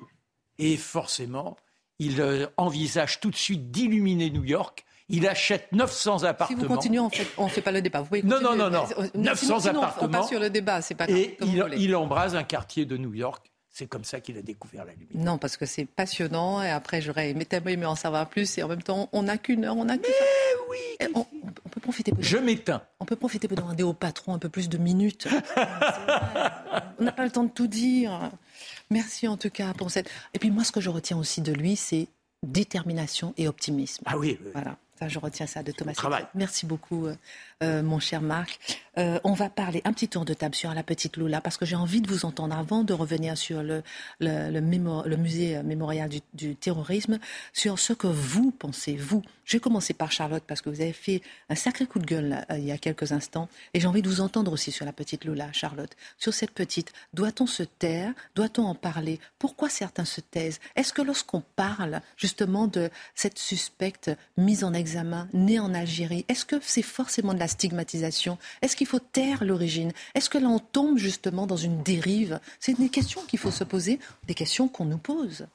et 0.58 0.78
forcément, 0.78 1.58
il 2.00 2.22
euh, 2.22 2.48
envisage 2.58 3.20
tout 3.20 3.32
de 3.32 3.36
suite 3.36 3.72
d'illuminer 3.72 4.30
New 4.30 4.44
York 4.44 4.86
il 5.10 5.28
achète 5.28 5.72
900 5.72 6.24
appartements. 6.24 6.60
Si 6.60 6.66
vous 6.66 6.74
continuez, 6.74 7.00
on 7.00 7.46
ne 7.46 7.50
fait 7.50 7.62
pas 7.62 7.72
le 7.72 7.82
débat. 7.82 8.02
Vous 8.02 8.18
non, 8.24 8.42
non, 8.42 8.56
non, 8.56 8.70
non. 8.70 8.86
900 9.16 9.68
appartements. 9.68 10.08
On 10.08 10.10
passe 10.10 10.30
sur 10.30 10.40
le 10.40 10.50
débat, 10.50 10.82
c'est 10.82 10.96
pas 10.96 11.08
grave. 11.08 11.18
Et 11.18 11.38
il, 11.42 11.66
il 11.78 11.96
embrase 11.96 12.36
un 12.36 12.44
quartier 12.44 12.86
de 12.86 12.98
New 12.98 13.14
York. 13.14 13.52
C'est 13.70 13.86
comme 13.86 14.04
ça 14.04 14.20
qu'il 14.20 14.38
a 14.40 14.42
découvert 14.42 14.86
la 14.86 14.94
lumière. 14.94 15.10
Non, 15.14 15.38
parce 15.38 15.56
que 15.56 15.68
c'est 15.68 15.86
passionnant. 15.86 16.64
Et 16.64 16.70
après, 16.72 17.00
j'aurais 17.00 17.30
aimé 17.30 17.86
en 17.86 17.96
savoir 17.96 18.28
plus. 18.28 18.58
Et 18.58 18.64
en 18.64 18.68
même 18.68 18.82
temps, 18.82 19.08
on 19.12 19.24
n'a 19.24 19.38
qu'une 19.38 19.66
heure, 19.66 19.78
on 19.78 19.86
n'a 19.86 19.98
Mais 19.98 20.02
oui 20.68 21.08
on, 21.14 21.20
on, 21.20 21.70
peut 21.70 21.80
profiter. 21.80 22.12
Je 22.18 22.38
m'éteins. 22.38 22.82
On 23.00 23.06
peut 23.06 23.16
profiter 23.16 23.48
pour 23.48 23.56
demander 23.56 23.84
au 23.84 23.94
patron 23.94 24.34
un 24.34 24.40
peu 24.40 24.50
plus 24.50 24.68
de 24.68 24.80
minutes. 24.80 25.28
on 27.00 27.04
n'a 27.04 27.12
pas 27.12 27.24
le 27.24 27.30
temps 27.30 27.44
de 27.44 27.52
tout 27.52 27.68
dire. 27.68 28.32
Merci 28.90 29.28
en 29.28 29.38
tout 29.38 29.52
cas 29.52 29.74
pour 29.74 29.92
cette. 29.92 30.10
Et 30.34 30.40
puis 30.40 30.50
moi, 30.50 30.64
ce 30.64 30.72
que 30.72 30.82
je 30.82 30.90
retiens 30.90 31.18
aussi 31.20 31.42
de 31.42 31.54
lui, 31.54 31.76
c'est 31.76 32.08
détermination 32.42 33.36
et 33.38 33.48
optimisme. 33.48 34.04
Ah 34.08 34.18
oui. 34.18 34.40
oui. 34.44 34.52
Voilà 34.54 34.76
je 35.08 35.20
retiens 35.20 35.48
ça 35.48 35.64
de 35.64 35.72
Thomas. 35.72 35.94
Merci 36.34 36.66
beaucoup, 36.66 37.08
euh, 37.64 37.78
euh, 37.78 37.84
mon 37.84 38.00
cher 38.00 38.22
Marc. 38.22 38.60
Euh, 38.98 39.20
on 39.24 39.34
va 39.34 39.50
parler 39.50 39.82
un 39.86 39.94
petit 39.94 40.08
tour 40.08 40.26
de 40.26 40.34
table 40.34 40.56
sur 40.56 40.74
la 40.74 40.82
petite 40.82 41.18
Lula 41.18 41.40
parce 41.40 41.58
que 41.58 41.66
j'ai 41.66 41.76
envie 41.76 42.02
de 42.02 42.10
vous 42.10 42.26
entendre 42.26 42.58
avant 42.58 42.84
de 42.84 42.94
revenir 42.94 43.38
sur 43.38 43.62
le, 43.62 43.84
musée 45.18 45.62
mémorial 45.62 46.10
du, 46.34 46.56
terrorisme, 46.56 47.20
sur 47.54 47.78
ce 47.78 47.94
que 47.94 48.08
vous 48.08 48.52
pensez, 48.52 48.96
vous. 48.96 49.22
Je 49.46 49.58
vais 49.58 49.62
commencer 49.62 49.94
par 49.94 50.12
Charlotte 50.12 50.44
parce 50.46 50.62
que 50.62 50.70
vous 50.70 50.82
avez 50.82 50.94
fait 50.94 51.22
un 51.50 51.56
sacré 51.56 51.86
coup 51.86 52.00
de 52.00 52.06
gueule 52.06 52.44
il 52.50 52.66
y 52.66 52.72
a 52.72 52.78
quelques 52.78 53.12
instants 53.12 53.48
et 53.74 53.80
j'ai 53.80 53.88
envie 53.88 54.02
de 54.02 54.10
vous 54.10 54.20
entendre 54.20 54.52
aussi 54.52 54.72
sur 54.72 54.86
la 54.86 54.92
petite 54.92 55.24
Lula, 55.26 55.54
Charlotte. 55.54 55.96
Sur 56.18 56.34
cette 56.34 56.52
petite, 56.52 56.92
doit-on 57.14 57.46
se 57.46 57.64
taire? 57.64 58.14
Doit-on 58.36 58.64
en 58.64 58.76
parler? 58.76 59.20
Pourquoi 59.38 59.70
certains 59.70 60.06
se 60.06 60.22
taisent? 60.22 60.60
Est-ce 60.76 60.92
que 60.92 61.04
lorsqu'on 61.04 61.44
parle 61.56 62.02
justement 62.18 62.68
de 62.68 62.90
cette 63.14 63.38
suspecte 63.38 64.12
mise 64.38 64.64
en 64.64 64.74
examen, 64.74 65.30
née 65.34 65.60
en 65.60 65.74
Algérie, 65.74 66.26
est-ce 66.28 66.46
que 66.46 66.56
c'est 66.62 66.82
forcément 66.82 67.34
de 67.36 67.40
la 67.40 67.47
stigmatisation 67.48 68.38
Est-ce 68.62 68.76
qu'il 68.76 68.88
faut 68.88 69.00
taire 69.00 69.44
l'origine? 69.44 69.92
Est-ce 70.16 70.30
que 70.30 70.38
là 70.38 70.48
on 70.48 70.60
tombe 70.60 70.98
justement 70.98 71.48
dans 71.48 71.58
une 71.58 71.84
dérive? 71.84 72.40
C'est 72.60 72.78
des 72.78 72.90
questions 72.90 73.22
qu'il 73.28 73.40
faut 73.40 73.52
se 73.52 73.64
poser, 73.64 74.00
des 74.28 74.34
questions 74.34 74.68
qu'on 74.68 74.86
nous 74.86 74.98
pose. 74.98 75.48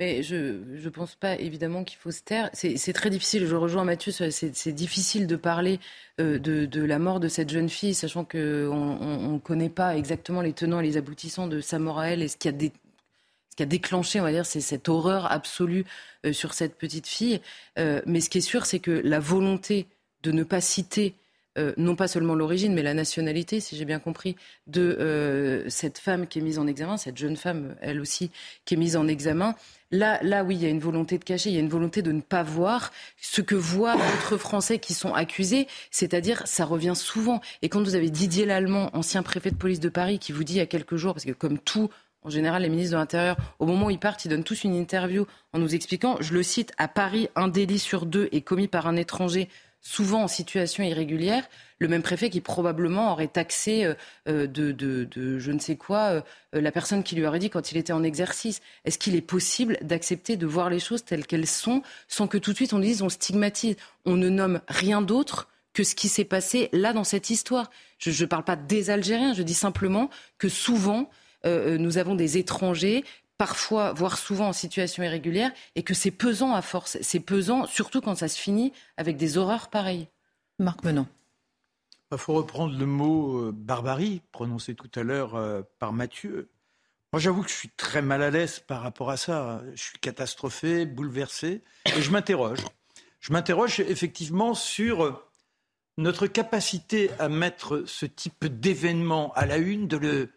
Mais 0.00 0.22
je 0.22 0.36
ne 0.36 0.88
pense 0.90 1.16
pas 1.16 1.34
évidemment 1.34 1.82
qu'il 1.82 1.98
faut 1.98 2.12
se 2.12 2.22
taire. 2.22 2.50
C'est 2.52 2.92
très 2.92 3.10
difficile, 3.10 3.46
je 3.46 3.56
rejoins 3.56 3.82
Mathieu, 3.82 4.12
c'est 4.12 4.72
difficile 4.72 5.26
de 5.26 5.34
parler 5.34 5.80
euh, 6.20 6.38
de, 6.38 6.66
de, 6.66 6.82
la 6.82 7.00
mort 7.00 7.18
de 7.18 7.26
cette 7.26 7.50
jeune 7.50 7.68
fille, 7.68 7.94
sachant 7.94 8.24
qu'on 8.24 9.32
ne 9.32 9.38
connaît 9.38 9.68
pas 9.68 9.96
exactement 9.96 10.40
les 10.40 10.52
tenants 10.52 10.80
et 10.80 10.84
les 10.84 10.96
aboutissants 10.96 11.48
de 11.48 11.60
sa 11.60 11.80
mort 11.80 11.98
à 11.98 12.10
elle 12.10 12.22
et 12.22 12.28
ce 12.28 12.36
qui 12.36 12.48
a, 12.48 12.52
a 12.52 13.66
déclenché, 13.66 14.20
on 14.20 14.22
va 14.22 14.30
dire, 14.30 14.46
c'est 14.46 14.60
cette 14.60 14.88
horreur 14.88 15.32
absolue 15.32 15.84
euh, 16.24 16.32
sur 16.32 16.54
cette 16.54 16.76
petite 16.76 17.08
fille. 17.08 17.40
Euh, 17.80 18.00
mais 18.06 18.20
ce 18.20 18.30
qui 18.30 18.38
est 18.38 18.42
sûr, 18.42 18.66
c'est 18.66 18.78
que 18.78 18.92
la 19.04 19.18
volonté 19.18 19.88
de 20.22 20.32
ne 20.32 20.42
pas 20.42 20.60
citer 20.60 21.14
euh, 21.58 21.72
non 21.76 21.96
pas 21.96 22.06
seulement 22.06 22.36
l'origine, 22.36 22.72
mais 22.72 22.82
la 22.82 22.94
nationalité, 22.94 23.58
si 23.58 23.76
j'ai 23.76 23.84
bien 23.84 23.98
compris, 23.98 24.36
de 24.68 24.96
euh, 25.00 25.68
cette 25.68 25.98
femme 25.98 26.28
qui 26.28 26.38
est 26.38 26.42
mise 26.42 26.58
en 26.58 26.68
examen, 26.68 26.96
cette 26.96 27.16
jeune 27.16 27.36
femme, 27.36 27.74
elle 27.80 28.00
aussi, 28.00 28.30
qui 28.64 28.74
est 28.74 28.76
mise 28.76 28.96
en 28.96 29.08
examen. 29.08 29.56
Là, 29.90 30.20
là, 30.22 30.44
oui, 30.44 30.54
il 30.54 30.62
y 30.62 30.66
a 30.66 30.68
une 30.68 30.78
volonté 30.78 31.18
de 31.18 31.24
cacher, 31.24 31.50
il 31.50 31.54
y 31.54 31.56
a 31.56 31.60
une 31.60 31.68
volonté 31.68 32.00
de 32.00 32.12
ne 32.12 32.20
pas 32.20 32.44
voir 32.44 32.92
ce 33.20 33.40
que 33.40 33.56
voient 33.56 33.96
d'autres 33.96 34.36
Français 34.36 34.78
qui 34.78 34.94
sont 34.94 35.14
accusés, 35.14 35.66
c'est-à-dire, 35.90 36.46
ça 36.46 36.64
revient 36.64 36.94
souvent. 36.94 37.40
Et 37.62 37.68
quand 37.68 37.82
vous 37.82 37.96
avez 37.96 38.10
Didier 38.10 38.46
Lallemand, 38.46 38.90
ancien 38.92 39.24
préfet 39.24 39.50
de 39.50 39.56
police 39.56 39.80
de 39.80 39.88
Paris, 39.88 40.20
qui 40.20 40.30
vous 40.30 40.44
dit 40.44 40.54
il 40.54 40.58
y 40.58 40.60
a 40.60 40.66
quelques 40.66 40.96
jours, 40.96 41.14
parce 41.14 41.24
que 41.24 41.32
comme 41.32 41.58
tout 41.58 41.90
en 42.22 42.30
général, 42.30 42.62
les 42.62 42.68
ministres 42.68 42.92
de 42.92 42.98
l'Intérieur, 42.98 43.36
au 43.58 43.66
moment 43.66 43.86
où 43.86 43.90
ils 43.90 43.98
partent, 43.98 44.24
ils 44.24 44.28
donnent 44.28 44.44
tous 44.44 44.64
une 44.64 44.74
interview 44.74 45.26
en 45.52 45.60
nous 45.60 45.74
expliquant, 45.74 46.16
je 46.20 46.34
le 46.34 46.42
cite, 46.42 46.72
à 46.76 46.88
Paris, 46.88 47.28
un 47.36 47.48
délit 47.48 47.78
sur 47.78 48.06
deux 48.06 48.28
est 48.32 48.40
commis 48.40 48.68
par 48.68 48.86
un 48.86 48.96
étranger 48.96 49.48
souvent 49.80 50.24
en 50.24 50.28
situation 50.28 50.82
irrégulière, 50.82 51.48
le 51.78 51.88
même 51.88 52.02
préfet 52.02 52.30
qui 52.30 52.40
probablement 52.40 53.12
aurait 53.12 53.28
taxé 53.28 53.84
euh, 53.84 53.94
euh, 54.28 54.46
de, 54.46 55.08
je 55.38 55.52
ne 55.52 55.58
sais 55.58 55.76
quoi 55.76 55.98
euh, 55.98 56.20
la 56.52 56.72
personne 56.72 57.02
qui 57.02 57.14
lui 57.14 57.26
aurait 57.26 57.38
dit 57.38 57.50
quand 57.50 57.70
il 57.72 57.78
était 57.78 57.92
en 57.92 58.02
exercice. 58.02 58.60
Est-ce 58.84 58.98
qu'il 58.98 59.14
est 59.14 59.20
possible 59.20 59.78
d'accepter 59.82 60.36
de 60.36 60.46
voir 60.46 60.70
les 60.70 60.80
choses 60.80 61.04
telles 61.04 61.26
qu'elles 61.26 61.46
sont 61.46 61.82
sans 62.08 62.26
que 62.26 62.38
tout 62.38 62.50
de 62.52 62.56
suite 62.56 62.72
on 62.72 62.80
dise 62.80 63.02
on 63.02 63.08
stigmatise 63.08 63.76
On 64.04 64.16
ne 64.16 64.28
nomme 64.28 64.60
rien 64.68 65.00
d'autre 65.00 65.48
que 65.72 65.84
ce 65.84 65.94
qui 65.94 66.08
s'est 66.08 66.24
passé 66.24 66.68
là 66.72 66.92
dans 66.92 67.04
cette 67.04 67.30
histoire? 67.30 67.70
Je 67.98 68.10
ne 68.10 68.28
parle 68.28 68.44
pas 68.44 68.56
des 68.56 68.90
Algériens, 68.90 69.34
je 69.34 69.42
dis 69.42 69.54
simplement 69.54 70.10
que 70.38 70.48
souvent 70.48 71.10
nous 71.44 71.98
avons 71.98 72.16
des 72.16 72.36
étrangers 72.36 73.04
parfois, 73.38 73.92
voire 73.92 74.18
souvent 74.18 74.48
en 74.48 74.52
situation 74.52 75.02
irrégulière, 75.02 75.52
et 75.76 75.82
que 75.82 75.94
c'est 75.94 76.10
pesant 76.10 76.52
à 76.52 76.60
force. 76.60 76.98
C'est 77.00 77.20
pesant, 77.20 77.66
surtout 77.66 78.00
quand 78.00 78.16
ça 78.16 78.28
se 78.28 78.38
finit 78.38 78.72
avec 78.96 79.16
des 79.16 79.38
horreurs 79.38 79.70
pareilles. 79.70 80.08
Marc 80.58 80.84
Menon. 80.84 81.06
Il 81.92 82.10
bah, 82.10 82.18
faut 82.18 82.34
reprendre 82.34 82.76
le 82.76 82.86
mot 82.86 83.38
euh, 83.38 83.52
barbarie, 83.52 84.22
prononcé 84.32 84.74
tout 84.74 84.90
à 84.94 85.02
l'heure 85.02 85.36
euh, 85.36 85.62
par 85.78 85.92
Mathieu. 85.92 86.50
Moi, 87.12 87.20
j'avoue 87.20 87.42
que 87.42 87.50
je 87.50 87.54
suis 87.54 87.70
très 87.70 88.02
mal 88.02 88.22
à 88.22 88.30
l'aise 88.30 88.58
par 88.58 88.82
rapport 88.82 89.10
à 89.10 89.16
ça. 89.16 89.62
Je 89.74 89.82
suis 89.82 89.98
catastrophé, 89.98 90.84
bouleversé, 90.84 91.62
et 91.96 92.02
je 92.02 92.10
m'interroge. 92.10 92.60
Je 93.20 93.32
m'interroge 93.32 93.80
effectivement 93.80 94.54
sur 94.54 95.04
euh, 95.04 95.24
notre 95.96 96.26
capacité 96.26 97.10
à 97.18 97.28
mettre 97.28 97.84
ce 97.86 98.06
type 98.06 98.46
d'événement 98.46 99.32
à 99.34 99.46
la 99.46 99.58
une, 99.58 99.86
de 99.86 99.96
le 99.96 100.30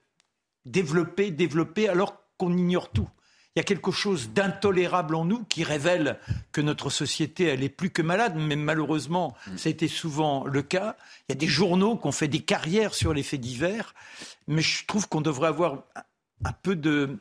développer, 0.65 1.31
développer, 1.31 1.89
alors 1.89 2.20
qu'on 2.41 2.57
ignore 2.57 2.89
tout. 2.89 3.07
Il 3.55 3.59
y 3.59 3.61
a 3.61 3.63
quelque 3.63 3.91
chose 3.91 4.29
d'intolérable 4.29 5.13
en 5.13 5.25
nous 5.25 5.43
qui 5.43 5.63
révèle 5.63 6.17
que 6.51 6.59
notre 6.59 6.89
société, 6.89 7.43
elle 7.43 7.61
est 7.61 7.69
plus 7.69 7.91
que 7.91 8.01
malade, 8.01 8.33
mais 8.35 8.55
malheureusement, 8.55 9.35
mm. 9.45 9.57
ça 9.57 9.69
a 9.69 9.71
été 9.71 9.87
souvent 9.87 10.45
le 10.45 10.63
cas. 10.63 10.95
Il 11.29 11.33
y 11.33 11.35
a 11.35 11.35
des 11.35 11.47
journaux 11.47 11.97
qui 11.97 12.07
ont 12.07 12.11
fait 12.11 12.27
des 12.27 12.39
carrières 12.39 12.95
sur 12.95 13.13
les 13.13 13.21
faits 13.21 13.41
divers, 13.41 13.93
mais 14.47 14.63
je 14.63 14.87
trouve 14.87 15.07
qu'on 15.07 15.21
devrait 15.21 15.49
avoir 15.49 15.83
un 16.43 16.53
peu 16.63 16.75
de, 16.75 17.19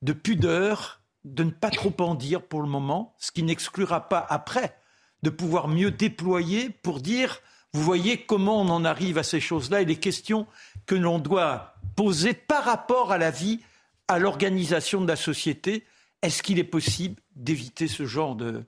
de 0.00 0.12
pudeur, 0.14 1.02
de 1.26 1.44
ne 1.44 1.50
pas 1.50 1.70
trop 1.70 1.94
en 1.98 2.14
dire 2.14 2.40
pour 2.40 2.62
le 2.62 2.68
moment, 2.68 3.14
ce 3.18 3.30
qui 3.30 3.42
n'exclura 3.42 4.08
pas 4.08 4.24
après 4.30 4.74
de 5.22 5.28
pouvoir 5.28 5.68
mieux 5.68 5.90
déployer 5.90 6.70
pour 6.70 7.00
dire, 7.00 7.40
vous 7.74 7.82
voyez 7.82 8.22
comment 8.24 8.62
on 8.62 8.70
en 8.70 8.86
arrive 8.86 9.18
à 9.18 9.22
ces 9.22 9.38
choses-là 9.38 9.82
et 9.82 9.84
les 9.84 9.96
questions 9.96 10.46
que 10.86 10.94
l'on 10.94 11.18
doit 11.18 11.74
poser 11.94 12.32
par 12.32 12.64
rapport 12.64 13.12
à 13.12 13.18
la 13.18 13.30
vie 13.30 13.60
à 14.12 14.18
l'organisation 14.18 15.00
de 15.00 15.08
la 15.08 15.16
société. 15.16 15.84
Est-ce 16.22 16.42
qu'il 16.42 16.58
est 16.58 16.64
possible 16.64 17.16
d'éviter 17.34 17.88
ce 17.88 18.06
genre 18.06 18.36
de, 18.36 18.62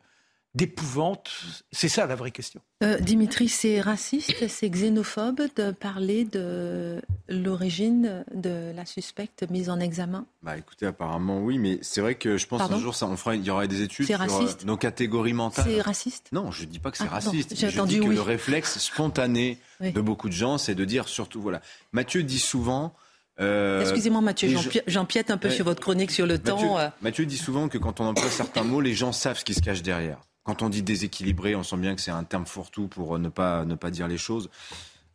d'épouvante? 0.55 1.30
C'est 1.70 1.88
ça 1.88 2.07
la 2.07 2.16
vraie 2.16 2.30
question. 2.30 2.61
Euh, 2.82 2.99
Dimitri, 2.99 3.49
c'est 3.49 3.80
raciste, 3.80 4.49
c'est 4.49 4.68
xénophobe 4.68 5.42
de 5.57 5.70
parler 5.70 6.24
de 6.24 7.01
l'origine 7.28 8.24
de 8.34 8.72
la 8.74 8.84
suspecte 8.86 9.49
mise 9.51 9.70
en 9.70 9.78
examen? 9.80 10.26
Bah 10.42 10.57
écoutez, 10.57 10.86
apparemment 10.86 11.40
oui, 11.40 11.59
mais 11.59 11.78
c'est 11.82 12.01
vrai 12.01 12.16
que 12.16 12.36
je 12.36 12.47
pense 12.47 12.66
qu'un 12.68 12.80
jour 12.80 12.95
ça, 12.95 13.07
on 13.07 13.16
fera, 13.16 13.36
il 13.36 13.45
y 13.45 13.51
aura 13.51 13.66
des 13.66 13.82
études 13.82 14.07
sur 14.07 14.20
euh, 14.20 14.47
nos 14.64 14.76
catégories 14.76 15.32
mentales. 15.32 15.66
C'est 15.68 15.80
raciste? 15.80 16.28
Non, 16.32 16.51
je 16.51 16.64
dis 16.64 16.80
pas 16.80 16.90
que 16.90 16.99
c'est 16.99 17.05
ah, 17.05 17.14
raciste. 17.14 17.55
J'ai 17.55 17.68
entendu 17.68 18.01
que 18.01 18.07
le 18.07 18.20
réflexe 18.20 18.78
spontané 18.78 19.59
de 19.80 20.01
beaucoup 20.01 20.28
de 20.28 20.34
gens, 20.34 20.59
c'est 20.59 20.74
de 20.74 20.84
dire 20.84 21.09
surtout 21.09 21.40
voilà. 21.40 21.61
Mathieu 21.92 22.22
dit 22.22 22.40
souvent 22.40 22.95
euh, 23.41 23.80
Excusez-moi 23.80 24.20
Mathieu, 24.20 24.55
j'empiète 24.87 25.30
un 25.30 25.37
peu 25.37 25.51
sur 25.51 25.64
votre 25.64 25.80
chronique 25.80 26.11
sur 26.11 26.26
le 26.26 26.39
temps. 26.39 26.78
Euh. 26.78 26.89
Mathieu 27.03 27.26
dit 27.26 27.37
souvent 27.37 27.68
que 27.68 27.78
quand 27.78 28.01
on 28.01 28.07
emploie 28.07 28.30
certains 28.30 28.62
mots, 28.62 28.80
les 28.80 28.95
gens 28.95 29.12
savent 29.12 29.39
ce 29.39 29.45
qui 29.45 29.55
se 29.55 29.61
cache 29.61 29.82
derrière. 29.82 30.18
Quand 30.45 30.62
on 30.62 30.68
dit 30.68 30.82
déséquilibré, 30.82 31.57
on 31.57 31.62
sent 31.62 31.78
bien 31.78 31.95
que 31.95 32.01
c'est 32.01 32.11
un 32.11 32.24
terme 32.24 32.47
fourre-tout 32.47 32.89
pour 32.89 33.18
ne 33.18 33.28
pas, 33.28 33.64
ne 33.64 33.74
pas 33.74 33.91
dire 33.91 34.09
les 34.09 34.18
choses. 34.18 34.51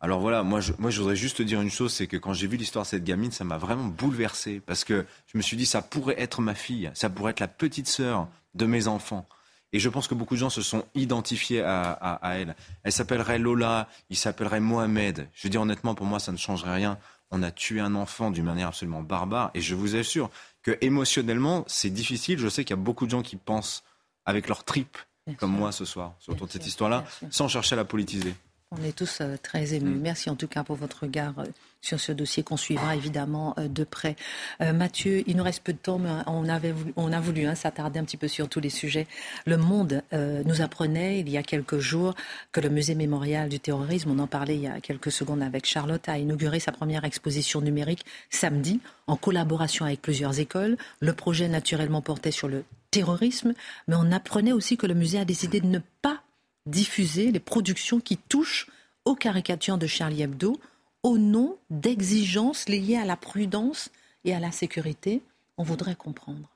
Alors 0.00 0.20
voilà, 0.20 0.42
moi 0.42 0.60
je, 0.60 0.72
moi 0.78 0.90
je 0.90 0.98
voudrais 0.98 1.16
juste 1.16 1.36
te 1.38 1.42
dire 1.42 1.60
une 1.60 1.70
chose, 1.70 1.92
c'est 1.92 2.06
que 2.06 2.16
quand 2.16 2.32
j'ai 2.32 2.46
vu 2.46 2.56
l'histoire 2.56 2.84
de 2.84 2.88
cette 2.88 3.04
gamine, 3.04 3.30
ça 3.30 3.44
m'a 3.44 3.58
vraiment 3.58 3.84
bouleversé 3.84 4.60
parce 4.64 4.82
que 4.82 5.04
je 5.26 5.36
me 5.36 5.42
suis 5.42 5.56
dit 5.58 5.66
ça 5.66 5.82
pourrait 5.82 6.18
être 6.18 6.40
ma 6.40 6.54
fille, 6.54 6.90
ça 6.94 7.10
pourrait 7.10 7.32
être 7.32 7.40
la 7.40 7.48
petite 7.48 7.86
sœur 7.86 8.28
de 8.54 8.66
mes 8.66 8.88
enfants. 8.88 9.26
Et 9.72 9.78
je 9.78 9.88
pense 9.88 10.08
que 10.08 10.14
beaucoup 10.14 10.34
de 10.34 10.40
gens 10.40 10.50
se 10.50 10.62
sont 10.62 10.84
identifiés 10.94 11.62
à, 11.62 11.92
à 11.92 12.34
elle. 12.34 12.56
Elle 12.82 12.90
s'appellerait 12.90 13.38
Lola, 13.38 13.88
il 14.08 14.16
s'appellerait 14.16 14.58
Mohamed. 14.58 15.28
Je 15.32 15.46
dis 15.46 15.58
honnêtement, 15.58 15.94
pour 15.94 16.06
moi, 16.06 16.18
ça 16.18 16.32
ne 16.32 16.36
changerait 16.36 16.74
rien 16.74 16.98
on 17.30 17.42
a 17.42 17.50
tué 17.50 17.80
un 17.80 17.94
enfant 17.94 18.30
d'une 18.30 18.44
manière 18.44 18.68
absolument 18.68 19.02
barbare. 19.02 19.50
Et 19.54 19.60
je 19.60 19.74
vous 19.74 19.96
assure 19.96 20.30
que 20.62 20.76
émotionnellement, 20.80 21.64
c'est 21.66 21.90
difficile. 21.90 22.38
Je 22.38 22.48
sais 22.48 22.64
qu'il 22.64 22.76
y 22.76 22.78
a 22.78 22.82
beaucoup 22.82 23.06
de 23.06 23.10
gens 23.10 23.22
qui 23.22 23.36
pensent 23.36 23.82
avec 24.24 24.48
leur 24.48 24.64
tripes, 24.64 24.98
comme 25.38 25.52
moi 25.52 25.72
ce 25.72 25.84
soir, 25.84 26.14
sur 26.18 26.36
toute 26.36 26.52
cette 26.52 26.66
histoire-là, 26.66 27.04
sans 27.30 27.48
chercher 27.48 27.74
à 27.74 27.76
la 27.76 27.84
politiser. 27.84 28.34
On 28.72 28.82
est 28.84 28.96
tous 28.96 29.20
euh, 29.20 29.36
très 29.42 29.74
émus. 29.74 29.96
Mm. 29.96 30.00
Merci 30.00 30.30
en 30.30 30.36
tout 30.36 30.46
cas 30.46 30.62
pour 30.62 30.76
votre 30.76 31.02
regard 31.02 31.38
euh, 31.40 31.46
sur 31.80 32.00
ce 32.00 32.12
dossier 32.12 32.42
qu'on 32.42 32.56
suivra 32.56 32.96
évidemment 32.96 33.54
euh, 33.58 33.68
de 33.68 33.84
près. 33.84 34.16
Mathieu, 34.60 35.22
il 35.26 35.36
nous 35.36 35.44
reste 35.44 35.62
peu 35.62 35.72
de 35.72 35.78
temps, 35.78 35.98
mais 35.98 36.10
on, 36.26 36.48
avait 36.48 36.74
on 36.96 37.12
a 37.12 37.20
voulu 37.20 37.46
hein, 37.46 37.54
s'attarder 37.54 37.98
un 37.98 38.04
petit 38.04 38.16
peu 38.16 38.28
sur 38.28 38.48
tous 38.48 38.60
les 38.60 38.68
sujets. 38.70 39.06
Le 39.46 39.56
Monde 39.56 40.02
nous 40.12 40.60
apprenait 40.60 41.20
il 41.20 41.28
y 41.28 41.36
a 41.36 41.42
quelques 41.42 41.78
jours 41.78 42.14
que 42.52 42.60
le 42.60 42.68
musée 42.68 42.94
mémorial 42.94 43.48
du 43.48 43.60
terrorisme, 43.60 44.10
on 44.10 44.18
en 44.18 44.26
parlait 44.26 44.56
il 44.56 44.62
y 44.62 44.66
a 44.66 44.80
quelques 44.80 45.10
secondes 45.10 45.42
avec 45.42 45.66
Charlotte, 45.66 46.08
a 46.08 46.18
inauguré 46.18 46.60
sa 46.60 46.72
première 46.72 47.04
exposition 47.04 47.60
numérique 47.60 48.04
samedi 48.28 48.80
en 49.06 49.16
collaboration 49.16 49.84
avec 49.84 50.02
plusieurs 50.02 50.38
écoles. 50.38 50.76
Le 51.00 51.12
projet 51.12 51.48
naturellement 51.48 52.02
portait 52.02 52.30
sur 52.30 52.48
le 52.48 52.64
terrorisme, 52.90 53.54
mais 53.88 53.96
on 53.96 54.12
apprenait 54.12 54.52
aussi 54.52 54.76
que 54.76 54.86
le 54.86 54.94
musée 54.94 55.18
a 55.18 55.24
décidé 55.24 55.60
de 55.60 55.66
ne 55.66 55.80
pas 56.02 56.22
diffuser 56.66 57.30
les 57.30 57.40
productions 57.40 58.00
qui 58.00 58.16
touchent 58.16 58.68
aux 59.04 59.14
caricatures 59.14 59.78
de 59.78 59.86
Charlie 59.86 60.22
Hebdo 60.22 60.60
au 61.02 61.18
nom 61.18 61.58
d'exigences 61.70 62.68
liées 62.68 62.96
à 62.96 63.04
la 63.04 63.16
prudence 63.16 63.90
et 64.24 64.34
à 64.34 64.40
la 64.40 64.52
sécurité 64.52 65.22
On 65.56 65.62
voudrait 65.62 65.96
comprendre. 65.96 66.48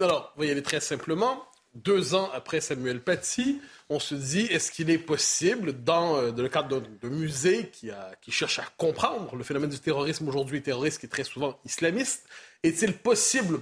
Alors, 0.00 0.32
vous 0.34 0.44
voyez, 0.44 0.62
très 0.62 0.80
simplement. 0.80 1.44
Deux 1.74 2.14
ans 2.14 2.30
après 2.32 2.62
Samuel 2.62 3.02
Paty, 3.02 3.60
on 3.90 3.98
se 3.98 4.14
dit 4.14 4.46
est-ce 4.46 4.70
qu'il 4.70 4.88
est 4.88 4.98
possible, 4.98 5.84
dans, 5.84 6.16
euh, 6.16 6.32
le 6.32 6.48
cadre 6.48 6.80
d'un 6.80 7.08
musée 7.10 7.70
qui, 7.70 7.90
cherche 8.30 8.58
à 8.58 8.64
comprendre 8.78 9.36
le 9.36 9.44
phénomène 9.44 9.68
du 9.68 9.78
terrorisme 9.78 10.26
aujourd'hui, 10.26 10.62
terroriste 10.62 11.00
qui 11.00 11.06
est 11.06 11.10
très 11.10 11.24
souvent 11.24 11.58
islamiste, 11.66 12.26
est-il 12.62 12.94
possible 12.94 13.60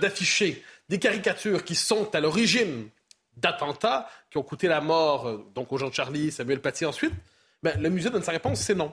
d'afficher 0.00 0.60
des 0.88 0.98
caricatures 0.98 1.64
qui 1.64 1.76
sont 1.76 2.12
à 2.16 2.20
l'origine 2.20 2.88
d'attentats 3.36 4.08
qui 4.28 4.38
ont 4.38 4.42
coûté 4.42 4.66
la 4.66 4.80
mort 4.80 5.28
euh, 5.28 5.46
donc 5.54 5.72
aux 5.72 5.78
gens 5.78 5.88
de 5.88 5.94
Charlie, 5.94 6.32
Samuel 6.32 6.60
Paty 6.60 6.84
ensuite, 6.84 7.14
ben, 7.62 7.80
le 7.80 7.90
musée 7.90 8.10
donne 8.10 8.24
sa 8.24 8.32
réponse, 8.32 8.58
c'est 8.58 8.74
non. 8.74 8.92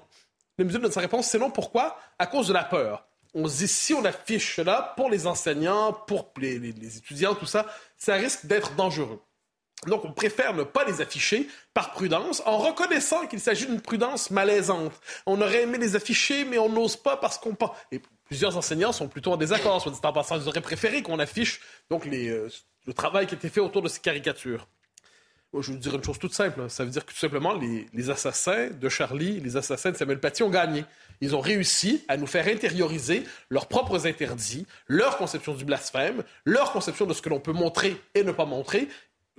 Le 0.60 0.66
musée 0.66 0.78
donne 0.78 0.92
sa 0.92 1.00
réponse, 1.00 1.28
c'est 1.28 1.40
non. 1.40 1.50
Pourquoi? 1.50 1.98
À 2.20 2.28
cause 2.28 2.50
de 2.50 2.54
la 2.54 2.66
peur. 2.66 3.08
On 3.34 3.48
se 3.48 3.60
dit, 3.60 3.68
si 3.70 3.94
on 3.94 4.04
affiche 4.04 4.58
cela 4.58 4.94
pour 4.98 5.10
les 5.10 5.26
enseignants, 5.26 5.94
pour 5.94 6.34
les, 6.38 6.60
les 6.60 6.98
étudiants, 6.98 7.34
tout 7.34 7.46
ça, 7.46 7.66
ça 7.96 8.16
risque 8.16 8.46
d'être 8.46 8.76
dangereux. 8.76 9.22
Donc, 9.88 10.04
on 10.04 10.12
préfère 10.12 10.54
ne 10.54 10.64
pas 10.64 10.84
les 10.84 11.00
afficher 11.00 11.48
par 11.74 11.92
prudence, 11.92 12.44
en 12.46 12.58
reconnaissant 12.58 13.26
qu'il 13.26 13.40
s'agit 13.40 13.68
d'une 13.68 13.80
prudence 13.80 14.32
malaisante. 14.32 14.92
On 15.26 15.42
aurait 15.42 15.62
aimé 15.62 15.78
les 15.78 15.96
afficher, 15.96 16.44
mais 16.44 16.58
on 16.58 16.68
n'ose 16.68 16.98
pas 16.98 17.16
parce 17.16 17.38
qu'on 17.38 17.56
pense. 17.56 17.72
Et 17.94 18.02
plusieurs 18.26 18.58
enseignants 18.58 18.92
sont 18.92 19.08
plutôt 19.08 19.32
en 19.32 19.38
désaccord, 19.38 19.82
soit 19.82 19.94
dit 19.94 20.00
en 20.04 20.12
passant. 20.12 20.36
Ils 20.36 20.50
auraient 20.50 20.60
préféré 20.60 21.02
qu'on 21.02 21.20
affiche 21.20 21.62
donc 21.90 22.04
les, 22.04 22.28
euh, 22.28 22.50
le 22.86 22.94
travail 22.94 23.28
qui 23.28 23.36
était 23.36 23.48
fait 23.48 23.62
autour 23.62 23.82
de 23.82 23.88
ces 23.88 24.02
caricatures. 24.02 24.68
Je 25.58 25.72
veux 25.72 25.78
dire 25.78 25.96
une 25.96 26.04
chose 26.04 26.20
toute 26.20 26.34
simple. 26.34 26.70
Ça 26.70 26.84
veut 26.84 26.92
dire 26.92 27.06
que 27.06 27.12
tout 27.12 27.18
simplement, 27.18 27.54
les, 27.54 27.88
les, 27.94 28.10
assassins 28.10 28.70
de 28.70 28.90
Charlie, 28.90 29.40
les 29.40 29.58
assassins 29.58 29.92
de 29.92 29.98
Samuel 29.98 30.20
Paty 30.20 30.44
ont 30.44 30.50
gagné. 30.50 30.86
Ils 31.22 31.36
ont 31.36 31.42
réussi 31.42 32.06
à 32.08 32.18
nous 32.18 32.28
faire 32.28 32.48
intérioriser 32.48 33.24
leurs 33.50 33.68
propres 33.68 34.08
interdits, 34.08 34.66
leur 34.88 35.18
conception 35.18 35.54
du 35.54 35.66
blasphème, 35.66 36.24
leur 36.46 36.72
conception 36.72 37.06
de 37.06 37.14
ce 37.14 37.22
que 37.22 37.30
l'on 37.30 37.40
peut 37.40 37.52
montrer 37.52 38.00
et 38.16 38.24
ne 38.24 38.32
pas 38.32 38.46
montrer. 38.46 38.88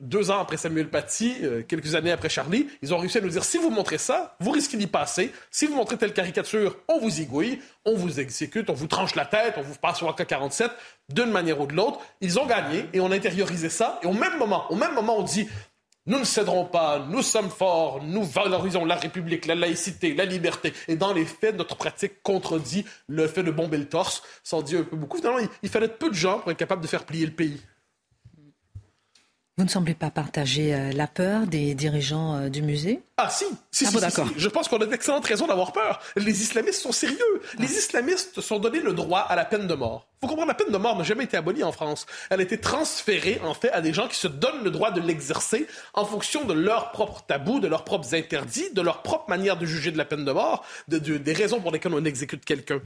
Deux 0.01 0.31
ans 0.31 0.41
après 0.41 0.57
Samuel 0.57 0.89
Paty, 0.89 1.37
euh, 1.43 1.63
quelques 1.63 1.95
années 1.95 2.11
après 2.11 2.31
Charlie, 2.31 2.67
ils 2.81 2.95
ont 2.95 2.97
réussi 2.97 3.19
à 3.19 3.21
nous 3.21 3.29
dire 3.29 3.45
si 3.45 3.59
vous 3.59 3.69
montrez 3.69 3.99
ça, 3.99 4.35
vous 4.41 4.51
risquez 4.51 4.79
d'y 4.79 4.87
passer. 4.87 5.31
Si 5.51 5.67
vous 5.67 5.75
montrez 5.75 5.99
telle 5.99 6.15
caricature, 6.15 6.77
on 6.89 6.99
vous 6.99 7.11
zigouille, 7.11 7.61
on 7.85 7.95
vous 7.97 8.19
exécute, 8.19 8.71
on 8.71 8.75
vous 8.75 8.87
tranche 8.87 9.15
la 9.15 9.27
tête, 9.27 9.55
on 9.59 9.63
vous 9.63 9.75
passe 9.75 10.03
au 10.03 10.09
AK-47 10.09 10.71
d'une 11.11 11.31
manière 11.31 11.61
ou 11.61 11.67
de 11.67 11.75
l'autre. 11.75 12.01
Ils 12.23 12.39
ont 12.39 12.47
gagné 12.47 12.87
et 12.95 13.01
on 13.01 13.11
a 13.11 13.15
intériorisé 13.15 13.69
ça. 13.69 14.01
Et 14.03 14.07
au 14.07 14.15
même 14.15 14.39
moment, 14.39 14.73
au 14.73 14.75
même 14.75 14.95
moment, 14.95 15.19
on 15.19 15.23
dit 15.23 15.47
nous 16.07 16.19
ne 16.19 16.25
céderons 16.25 16.65
pas, 16.65 17.07
nous 17.11 17.23
sommes 17.23 17.51
forts, 17.51 18.03
nous 18.03 18.25
valorisons 18.25 18.85
la 18.85 18.97
République, 18.97 19.47
la 19.47 19.55
laïcité, 19.55 20.15
la 20.15 20.25
liberté. 20.25 20.73
Et 20.89 20.97
dans 20.97 21.13
les 21.13 21.27
faits, 21.27 21.57
notre 21.57 21.77
pratique 21.77 22.23
contredit 22.23 22.85
le 23.07 23.27
fait 23.27 23.43
de 23.43 23.51
bomber 23.51 23.77
le 23.77 23.89
torse, 23.89 24.23
sans 24.43 24.63
dire 24.63 24.81
un 24.81 24.85
peu 24.85 24.97
beaucoup. 24.97 25.19
Finalement, 25.19 25.47
il, 25.63 25.69
fallait 25.69 25.89
peu 25.89 26.09
de 26.09 26.15
gens 26.15 26.39
pour 26.39 26.51
être 26.51 26.59
capable 26.59 26.83
de 26.83 26.87
faire 26.87 27.05
plier 27.05 27.27
le 27.27 27.33
pays. 27.33 27.61
Vous 29.59 29.65
ne 29.65 29.69
semblez 29.69 29.95
pas 29.95 30.11
partager 30.11 30.75
euh, 30.75 30.91
la 30.93 31.07
peur 31.07 31.47
des 31.47 31.75
dirigeants 31.75 32.35
euh, 32.35 32.49
du 32.49 32.63
musée? 32.63 33.03
Ah 33.25 33.31
si, 33.31 33.45
si, 33.71 33.87
ah, 33.87 34.11
si, 34.11 34.23
Je 34.37 34.49
pense 34.49 34.69
qu'on 34.69 34.79
a 34.79 34.87
d'excellentes 34.87 35.27
raisons 35.27 35.47
d'avoir 35.47 35.73
peur. 35.73 36.01
Les 36.17 36.43
islamistes 36.43 36.83
sont 36.83 36.93
sérieux. 36.93 37.43
Les 37.59 37.69
ah. 37.69 37.79
islamistes 37.79 38.41
sont 38.41 38.59
donné 38.59 38.81
le 38.81 38.93
droit 38.93 39.21
à 39.21 39.37
la 39.37 39.45
peine 39.45 39.67
de 39.67 39.75
mort. 39.75 40.07
Faut 40.21 40.29
comprendre, 40.29 40.49
la 40.49 40.55
peine 40.55 40.71
de 40.71 40.77
mort 40.77 40.99
n'a 40.99 41.05
jamais 41.05 41.25
été 41.25 41.39
abolie 41.39 41.65
en 41.65 41.73
France. 41.73 42.05
Elle 42.29 42.41
a 42.41 42.43
été 42.43 42.59
transférée, 42.59 43.41
en 43.43 43.55
fait, 43.55 43.71
à 43.71 43.81
des 43.81 43.95
gens 43.95 44.07
qui 44.07 44.17
se 44.17 44.29
donnent 44.29 44.63
le 44.63 44.71
droit 44.71 44.91
de 44.91 45.01
l'exercer 45.01 45.67
en 45.95 46.05
fonction 46.05 46.45
de 46.45 46.53
leurs 46.53 46.93
propres 46.93 47.25
tabous, 47.27 47.59
de 47.59 47.69
leurs 47.69 47.85
propres 47.85 48.15
interdits, 48.15 48.71
de 48.75 48.83
leur 48.83 49.01
propre 49.01 49.31
manière 49.31 49.57
de 49.57 49.65
juger 49.65 49.91
de 49.93 49.99
la 49.99 50.05
peine 50.05 50.27
de 50.27 50.33
mort, 50.33 50.63
de, 50.89 50.99
des 50.99 51.33
raisons 51.33 51.61
pour 51.61 51.71
lesquelles 51.73 51.95
on 51.95 52.05
exécute 52.05 52.45
quelqu'un. 52.45 52.83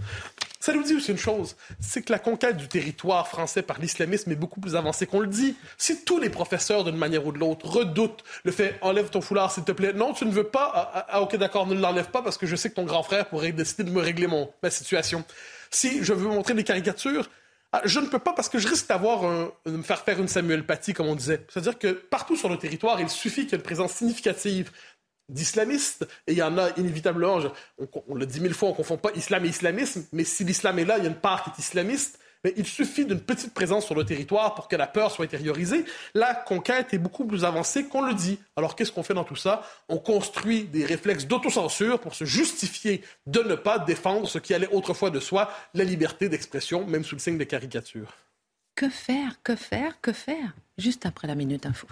Ça 0.61 0.73
nous 0.73 0.83
dit 0.83 0.95
aussi 0.95 1.11
une 1.11 1.19
chose, 1.19 1.57
c'est 1.79 2.03
que 2.03 2.11
la 2.11 2.19
conquête 2.19 2.57
du 2.57 2.69
territoire 2.69 3.29
français 3.29 3.61
par 3.61 3.79
l'islamisme 3.81 4.33
est 4.33 4.37
beaucoup 4.37 4.61
plus 4.61 4.77
avancée 4.77 5.07
qu'on 5.07 5.21
le 5.21 5.27
dit. 5.27 5.57
Si 5.77 6.05
tous 6.05 6.19
les 6.19 6.31
professeurs, 6.31 6.85
d'une 6.85 6.97
manière 6.97 7.27
ou 7.27 7.33
de 7.33 7.39
l'autre, 7.39 7.67
redoutent 7.67 8.25
le 8.45 8.53
fait 8.53 8.79
«enlève 8.81 9.11
ton 9.11 9.21
foulard, 9.21 9.53
s'il 9.53 9.65
te 9.65 9.73
plaît», 9.73 9.93
non, 9.95 10.15
tu 10.15 10.24
ne 10.25 10.31
veux 10.31 10.45
pas, 10.45 10.71
ah, 10.75 10.93
ah, 10.95 11.07
ah, 11.09 11.23
ok 11.23 11.37
d'accord, 11.37 11.67
ne 11.67 11.75
l'enlève 11.75 12.11
pas 12.11 12.23
parce 12.23 12.39
que 12.39 12.47
je 12.47 12.57
sais 12.57 12.71
que 12.71 12.75
ton 12.75 12.85
grand 12.85 13.03
frère 13.03 13.27
pourrait 13.29 13.53
décider 13.53 13.85
de 13.85 13.91
me 13.91 14.01
régler 14.01 14.27
mon, 14.27 14.53
ma 14.63 14.71
situation 14.71 15.25
si 15.75 16.05
je 16.05 16.13
veux 16.13 16.29
montrer 16.29 16.55
des 16.55 16.65
caricatures, 16.65 17.29
ah, 17.73 17.83
je 17.85 17.99
ne 17.99 18.07
peux 18.07 18.19
pas 18.21 18.33
parce 18.33 18.49
que 18.49 18.59
je 18.59 18.69
risque 18.69 18.89
d'avoir 18.89 19.51
me 19.67 19.83
faire 19.83 20.01
faire 20.03 20.21
une 20.21 20.29
Samuel 20.29 20.65
Paty, 20.65 20.95
comme 20.95 21.09
on 21.09 21.17
disait. 21.17 21.45
C'est-à-dire 21.49 21.79
que 21.79 21.89
partout 21.89 22.37
sur 22.37 22.49
le 22.49 22.57
territoire, 22.57 23.01
il 23.01 23.09
suffit 23.09 23.43
qu'il 23.43 23.53
y 23.53 23.55
ait 23.55 23.59
une 23.59 23.63
présence 23.63 23.93
significative 23.95 24.71
d'islamistes, 25.29 26.07
et 26.27 26.33
il 26.33 26.39
y 26.39 26.43
en 26.43 26.59
a 26.59 26.71
inévitablement, 26.77 27.41
on, 27.79 27.89
on 28.09 28.15
l'a 28.15 28.27
dit 28.27 28.41
mille 28.41 28.55
fois, 28.55 28.69
on 28.69 28.73
ne 28.73 28.77
confond 28.77 28.99
pas 28.99 29.11
islam 29.15 29.45
et 29.45 29.49
islamisme, 29.49 30.05
mais 30.13 30.25
si 30.25 30.45
l'islam 30.45 30.79
est 30.79 30.85
là, 30.85 30.99
il 30.99 31.05
y 31.05 31.07
a 31.07 31.11
une 31.11 31.17
part 31.17 31.45
qui 31.45 31.51
est 31.51 31.59
islamiste, 31.59 32.19
mais 32.45 32.53
il 32.57 32.67
suffit 32.67 33.07
d'une 33.07 33.21
petite 33.21 33.55
présence 33.55 33.87
sur 33.87 33.95
le 33.95 34.05
territoire 34.05 34.55
pour 34.55 34.69
que 34.69 34.77
la 34.77 34.87
peur 34.87 35.11
soit 35.11 35.25
intériorisée. 35.25 35.85
La 36.15 36.35
conquête 36.35 36.93
est 36.93 36.99
beaucoup 36.99 37.25
plus 37.25 37.45
avancée 37.45 37.87
qu'on 37.87 38.03
le 38.03 38.15
dit. 38.15 38.39
Alors 38.57 38.77
qu'est-ce 38.77 38.93
qu'on 38.93 39.03
fait 39.03 39.15
dans 39.15 39.25
tout 39.25 39.37
ça? 39.37 39.63
On 39.89 39.99
construit 39.99 40.65
des 40.65 40.85
réflexes 40.85 41.27
d'autocensure 41.27 41.99
pour 41.99 42.15
se 42.15 42.25
justifier 42.25 43.03
de 43.27 43.41
ne 43.41 43.55
pas 43.55 43.79
défendre 43.79 44.29
ce 44.29 44.39
qui 44.39 44.55
allait 44.55 44.69
autrefois 44.69 45.11
de 45.11 45.21
soi, 45.21 45.51
la 45.73 45.85
liberté 45.85 46.29
d'expression, 46.29 46.87
même 46.87 47.05
sous 47.05 47.15
le 47.15 47.21
signe 47.21 47.39
des 47.39 47.47
caricatures. 47.47 48.13
Que 48.75 48.91
faire 48.91 49.43
Que 49.43 49.57
faire 49.57 50.01
Que 50.01 50.13
faire? 50.13 50.55
Juste 50.77 51.07
après 51.07 51.29
la 51.29 51.35
minute 51.35 51.65
info. 51.67 51.87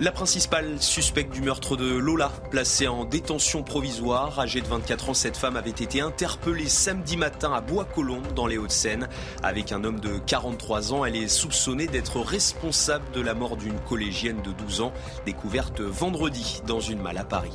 La 0.00 0.10
principale 0.10 0.82
suspecte 0.82 1.32
du 1.32 1.40
meurtre 1.40 1.76
de 1.76 1.86
Lola, 1.86 2.32
placée 2.50 2.88
en 2.88 3.04
détention 3.04 3.62
provisoire, 3.62 4.40
âgée 4.40 4.60
de 4.60 4.66
24 4.66 5.10
ans, 5.10 5.14
cette 5.14 5.36
femme 5.36 5.56
avait 5.56 5.70
été 5.70 6.00
interpellée 6.00 6.68
samedi 6.68 7.16
matin 7.16 7.52
à 7.52 7.60
Bois-Colombes, 7.60 8.32
dans 8.34 8.48
les 8.48 8.58
Hauts-de-Seine. 8.58 9.08
Avec 9.44 9.70
un 9.70 9.84
homme 9.84 10.00
de 10.00 10.18
43 10.18 10.92
ans, 10.94 11.04
elle 11.04 11.14
est 11.14 11.28
soupçonnée 11.28 11.86
d'être 11.86 12.18
responsable 12.18 13.04
de 13.12 13.20
la 13.20 13.34
mort 13.34 13.56
d'une 13.56 13.78
collégienne 13.88 14.42
de 14.42 14.50
12 14.50 14.80
ans, 14.80 14.92
découverte 15.26 15.80
vendredi 15.80 16.60
dans 16.66 16.80
une 16.80 17.00
malle 17.00 17.18
à 17.18 17.24
Paris. 17.24 17.54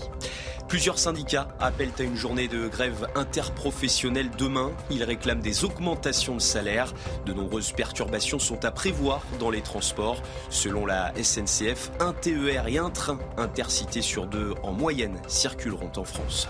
Plusieurs 0.69 0.99
syndicats 0.99 1.47
appellent 1.59 1.89
à 1.97 2.03
une 2.03 2.15
journée 2.15 2.47
de 2.47 2.67
grève 2.67 3.07
interprofessionnelle 3.15 4.29
demain. 4.37 4.71
Ils 4.91 5.03
réclament 5.03 5.41
des 5.41 5.65
augmentations 5.65 6.35
de 6.35 6.41
salaire. 6.41 6.93
De 7.25 7.33
nombreuses 7.33 7.71
perturbations 7.71 8.37
sont 8.37 8.63
à 8.63 8.69
prévoir 8.69 9.23
dans 9.39 9.49
les 9.49 9.61
transports. 9.61 10.21
Selon 10.51 10.85
la 10.85 11.11
SNCF, 11.15 11.89
un 11.99 12.13
TER 12.13 12.67
et 12.67 12.77
un 12.77 12.91
train 12.91 13.17
intercité 13.37 14.03
sur 14.03 14.27
deux 14.27 14.53
en 14.61 14.71
moyenne 14.71 15.19
circuleront 15.27 15.91
en 15.97 16.03
France. 16.03 16.47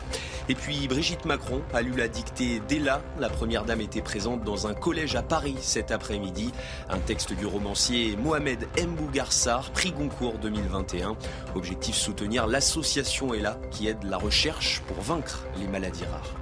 Et 0.50 0.56
puis 0.56 0.88
Brigitte 0.88 1.26
Macron 1.26 1.62
a 1.74 1.82
lu 1.82 1.92
la 1.96 2.08
dictée 2.10 2.62
dès 2.68 2.80
là. 2.80 3.02
La 3.20 3.30
première 3.30 3.64
dame 3.64 3.82
était 3.82 4.02
présente 4.02 4.44
dans 4.44 4.68
un 4.68 4.74
collège 4.74 5.16
à 5.16 5.22
Paris 5.22 5.56
cet 5.62 5.92
après-midi. 5.92 6.52
Un 6.90 6.98
texte 6.98 7.32
du 7.34 7.46
romancier 7.46 8.18
Mohamed 8.18 8.68
Mbougarsar, 8.78 9.72
prix 9.72 9.92
Goncourt 9.92 10.40
2021. 10.40 11.16
Objectif 11.56 11.96
soutenir 11.96 12.48
l'association 12.48 13.34
ELA 13.34 13.60
qui 13.72 13.88
aide 13.88 14.09
la 14.10 14.18
recherche 14.18 14.82
pour 14.88 15.00
vaincre 15.02 15.46
les 15.58 15.68
maladies 15.68 16.06
rares. 16.06 16.36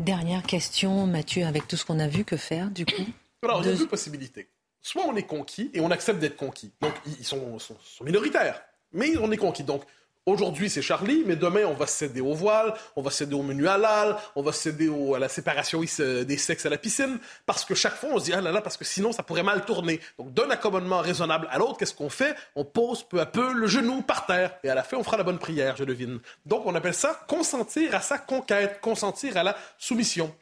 Dernière 0.00 0.42
question, 0.42 1.06
Mathieu, 1.06 1.46
avec 1.46 1.68
tout 1.68 1.76
ce 1.76 1.84
qu'on 1.84 2.00
a 2.00 2.08
vu, 2.08 2.24
que 2.24 2.36
faire 2.36 2.70
du 2.70 2.84
coup 2.84 3.06
Alors, 3.42 3.62
il 3.62 3.70
y 3.70 3.72
a 3.72 3.76
deux 3.76 3.88
possibilités. 3.88 4.48
Soit 4.80 5.04
on 5.06 5.16
est 5.16 5.22
conquis 5.22 5.70
et 5.74 5.80
on 5.80 5.90
accepte 5.90 6.18
d'être 6.18 6.36
conquis. 6.36 6.72
Donc, 6.80 6.92
ils 7.06 7.24
sont, 7.24 7.58
sont 7.58 7.76
minoritaires, 8.04 8.60
mais 8.92 9.16
on 9.16 9.30
est 9.30 9.36
conquis. 9.36 9.62
Donc, 9.62 9.82
Aujourd'hui, 10.24 10.70
c'est 10.70 10.82
Charlie, 10.82 11.24
mais 11.26 11.34
demain, 11.34 11.64
on 11.64 11.74
va 11.74 11.88
céder 11.88 12.20
au 12.20 12.32
voile, 12.32 12.74
on 12.94 13.02
va 13.02 13.10
céder 13.10 13.34
au 13.34 13.42
menu 13.42 13.66
halal, 13.66 14.16
on 14.36 14.42
va 14.42 14.52
céder 14.52 14.88
à 15.16 15.18
la 15.18 15.28
séparation 15.28 15.80
des 15.80 16.36
sexes 16.36 16.64
à 16.64 16.70
la 16.70 16.78
piscine, 16.78 17.18
parce 17.44 17.64
que 17.64 17.74
chaque 17.74 17.96
fois, 17.96 18.10
on 18.12 18.20
se 18.20 18.26
dit, 18.26 18.32
ah 18.32 18.40
là 18.40 18.52
là, 18.52 18.60
parce 18.60 18.76
que 18.76 18.84
sinon, 18.84 19.10
ça 19.10 19.24
pourrait 19.24 19.42
mal 19.42 19.64
tourner. 19.64 19.98
Donc, 20.20 20.32
d'un 20.32 20.48
accommodement 20.50 21.00
raisonnable 21.00 21.48
à 21.50 21.58
l'autre, 21.58 21.76
qu'est-ce 21.76 21.94
qu'on 21.94 22.08
fait? 22.08 22.36
On 22.54 22.64
pose 22.64 23.02
peu 23.02 23.20
à 23.20 23.26
peu 23.26 23.52
le 23.52 23.66
genou 23.66 24.02
par 24.02 24.26
terre, 24.26 24.54
et 24.62 24.68
à 24.68 24.76
la 24.76 24.84
fin, 24.84 24.96
on 24.96 25.02
fera 25.02 25.16
la 25.16 25.24
bonne 25.24 25.40
prière, 25.40 25.76
je 25.76 25.82
devine. 25.82 26.20
Donc, 26.46 26.66
on 26.66 26.74
appelle 26.76 26.94
ça 26.94 27.20
consentir 27.26 27.92
à 27.96 28.00
sa 28.00 28.18
conquête, 28.18 28.80
consentir 28.80 29.36
à 29.36 29.42
la 29.42 29.56
soumission. 29.76 30.32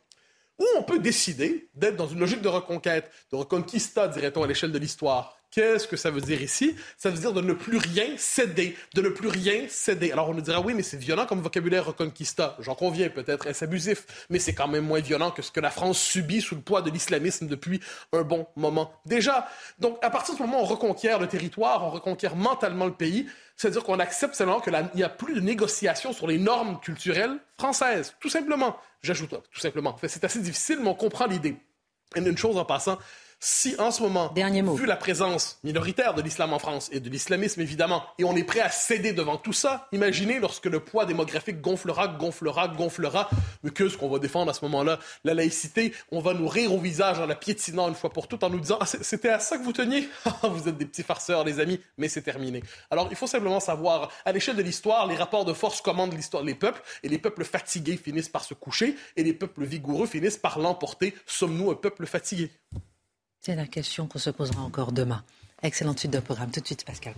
Ou 0.59 0.67
on 0.77 0.83
peut 0.83 0.99
décider 0.99 1.71
d'être 1.75 1.97
dans 1.97 2.07
une 2.07 2.21
logique 2.21 2.43
de 2.43 2.49
reconquête, 2.49 3.11
de 3.33 3.37
reconquista, 3.37 4.09
dirait-on, 4.09 4.43
à 4.43 4.47
l'échelle 4.47 4.73
de 4.73 4.79
l'histoire. 4.79 5.40
Qu'est-ce 5.51 5.89
que 5.89 5.97
ça 5.97 6.11
veut 6.11 6.21
dire 6.21 6.41
ici? 6.43 6.77
Ça 6.97 7.11
veut 7.11 7.19
dire 7.19 7.33
de 7.33 7.41
ne 7.41 7.53
plus 7.53 7.79
rien 7.79 8.07
céder, 8.17 8.77
de 8.95 9.03
ne 9.03 9.09
plus 9.09 9.27
rien 9.27 9.67
céder. 9.69 10.13
Alors 10.13 10.29
on 10.29 10.35
nous 10.35 10.43
dira, 10.43 10.61
oui, 10.61 10.75
mais 10.75 10.85
c'est 10.85 10.97
violent 10.97 11.27
comme 11.27 11.41
vocabulaire 11.41 11.87
reconquista. 11.87 12.57
J'en 12.61 12.77
conviens, 12.77 13.09
peut-être 13.09 13.49
est-ce 13.49 13.65
abusif, 13.65 14.27
mais 14.31 14.39
c'est 14.39 14.55
quand 14.55 14.69
même 14.69 14.85
moins 14.85 15.01
violent 15.01 15.33
que 15.33 15.43
ce 15.43 15.51
que 15.51 15.59
la 15.59 15.71
France 15.71 16.01
subit 16.01 16.41
sous 16.41 16.55
le 16.55 16.61
poids 16.61 16.83
de 16.83 16.91
l'islamisme 16.91 17.49
depuis 17.49 17.81
un 18.13 18.23
bon 18.23 18.47
moment 18.55 18.93
déjà. 19.07 19.49
Donc 19.81 19.99
à 20.03 20.11
partir 20.11 20.35
de 20.35 20.39
ce 20.39 20.43
moment 20.45 20.61
on 20.61 20.67
reconquiert 20.67 21.19
le 21.19 21.27
territoire, 21.27 21.85
on 21.85 21.91
reconquiert 21.91 22.37
mentalement 22.37 22.87
le 22.87 22.95
pays, 22.95 23.27
c'est-à-dire 23.57 23.83
qu'on 23.83 23.99
accepte 23.99 24.37
seulement 24.37 24.61
qu'il 24.61 24.73
n'y 24.95 25.03
a 25.03 25.09
plus 25.09 25.35
de 25.35 25.41
négociation 25.41 26.13
sur 26.13 26.29
les 26.29 26.39
normes 26.39 26.79
culturelles 26.81 27.39
françaises, 27.59 28.15
tout 28.21 28.31
simplement. 28.31 28.77
J'ajoute, 29.03 29.31
tout 29.31 29.61
simplement. 29.61 29.97
c'est 30.07 30.25
assez 30.25 30.41
difficile, 30.41 30.79
mais 30.81 30.89
on 30.89 30.95
comprend 30.95 31.27
l'idée. 31.27 31.57
Et 32.17 32.21
une 32.21 32.39
chose 32.39 32.57
en 32.57 32.65
passant, 32.65 32.99
si 33.43 33.75
en 33.79 33.91
ce 33.91 34.03
moment, 34.03 34.31
vu 34.75 34.85
la 34.85 34.97
présence 34.97 35.59
minoritaire 35.65 36.13
de 36.13 36.21
l'islam 36.21 36.53
en 36.53 36.59
France 36.59 36.91
et 36.93 37.01
de 37.01 37.09
l'islamisme 37.09 37.63
évidemment, 37.63 38.05
et 38.19 38.25
on 38.25 38.37
est 38.37 38.45
prêt 38.45 38.61
à 38.61 38.71
céder 38.71 39.15
devant 39.15 39.39
tout 39.39 39.55
ça, 39.55 39.89
imaginez 39.93 40.39
lorsque 40.39 40.67
le 40.67 40.81
poids 40.81 41.07
démographique 41.07 41.63
gonflera, 41.63 42.09
gonflera, 42.09 42.69
gonflera, 42.69 43.31
mais 43.63 43.71
que 43.71 43.89
ce 43.89 43.97
qu'on 43.97 44.11
va 44.11 44.19
défendre 44.19 44.51
à 44.51 44.55
ce 44.55 44.63
moment-là, 44.67 44.99
la 45.25 45.33
laïcité, 45.33 45.95
on 46.13 46.21
va 46.21 46.35
nous 46.35 46.49
rire 46.49 46.75
au 46.75 46.79
visage 46.79 47.19
en 47.19 47.25
la 47.25 47.35
piétinant 47.35 47.89
une 47.89 47.95
fois 47.95 48.11
pour 48.11 48.29
toutes 48.29 48.45
en 48.45 48.51
nous 48.51 48.61
disant 48.61 48.77
ah, 48.79 48.85
c'était 48.85 49.31
à 49.31 49.39
ça 49.39 49.57
que 49.57 49.63
vous 49.63 49.73
teniez? 49.73 50.07
Vous 50.43 50.69
êtes 50.69 50.77
des 50.77 50.87
petits 50.87 51.03
farceurs 51.03 51.45
les 51.45 51.61
amis, 51.61 51.81
mais 51.97 52.09
c'est 52.09 52.23
terminé. 52.23 52.63
Alors 52.91 53.09
il 53.11 53.17
faut 53.17 53.27
simplement 53.27 53.61
savoir, 53.61 54.11
à 54.27 54.33
l'échelle 54.33 54.57
de 54.57 54.63
l'histoire, 54.63 55.07
les 55.07 55.17
rapports 55.17 55.47
de 55.47 55.55
force 55.55 55.81
commandent 55.81 56.13
l'histoire, 56.13 56.43
les 56.43 56.55
peuples, 56.55 56.83
et 57.03 57.09
les 57.09 57.19
peuples 57.19 57.45
fatigués 57.45 57.97
finissent 57.97 58.29
par 58.29 58.45
se 58.45 58.53
coucher, 58.53 58.97
et 59.17 59.23
les 59.23 59.33
peuples 59.33 59.65
vigoureux 59.65 60.07
finissent 60.07 60.37
par 60.37 60.59
l'emporter. 60.59 61.15
Sommes-nous 61.25 61.71
un 61.71 61.75
peuple 61.75 62.07
fatigué? 62.07 62.51
C'est 63.41 63.57
la 63.57 63.67
question 63.67 64.07
qu'on 64.07 64.19
se 64.19 64.31
posera 64.31 64.63
encore 64.63 64.93
demain. 64.93 65.23
Excellente 65.63 65.99
suite 65.99 66.13
de 66.13 66.21
programme. 66.21 66.51
Tout 66.51 66.61
de 66.61 66.67
suite, 66.67 66.85
Pascal 66.85 67.15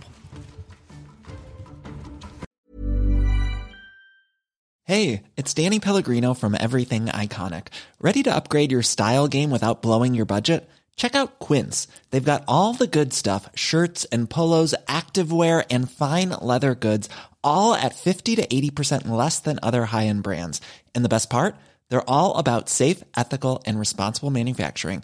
Hey, 4.85 5.23
it's 5.37 5.53
Danny 5.53 5.79
Pellegrino 5.79 6.33
from 6.33 6.57
Everything 6.59 7.05
Iconic. 7.05 7.67
Ready 8.01 8.21
to 8.23 8.35
upgrade 8.35 8.69
your 8.69 8.83
style 8.83 9.29
game 9.29 9.49
without 9.49 9.81
blowing 9.81 10.13
your 10.13 10.25
budget? 10.25 10.69
Check 10.97 11.15
out 11.15 11.39
Quince. 11.39 11.87
They've 12.11 12.23
got 12.23 12.43
all 12.49 12.73
the 12.73 12.85
good 12.85 13.13
stuff 13.13 13.49
shirts 13.55 14.03
and 14.11 14.29
polos, 14.29 14.75
activewear, 14.87 15.65
and 15.71 15.89
fine 15.89 16.31
leather 16.41 16.75
goods, 16.75 17.07
all 17.43 17.73
at 17.73 17.95
50 17.95 18.35
to 18.35 18.45
80% 18.45 19.07
less 19.07 19.39
than 19.39 19.57
other 19.63 19.85
high 19.85 20.07
end 20.07 20.21
brands. 20.21 20.59
And 20.93 21.05
the 21.05 21.09
best 21.09 21.29
part? 21.29 21.55
They're 21.89 22.09
all 22.09 22.37
about 22.37 22.67
safe, 22.67 23.03
ethical, 23.15 23.63
and 23.65 23.79
responsible 23.79 24.31
manufacturing. 24.31 25.03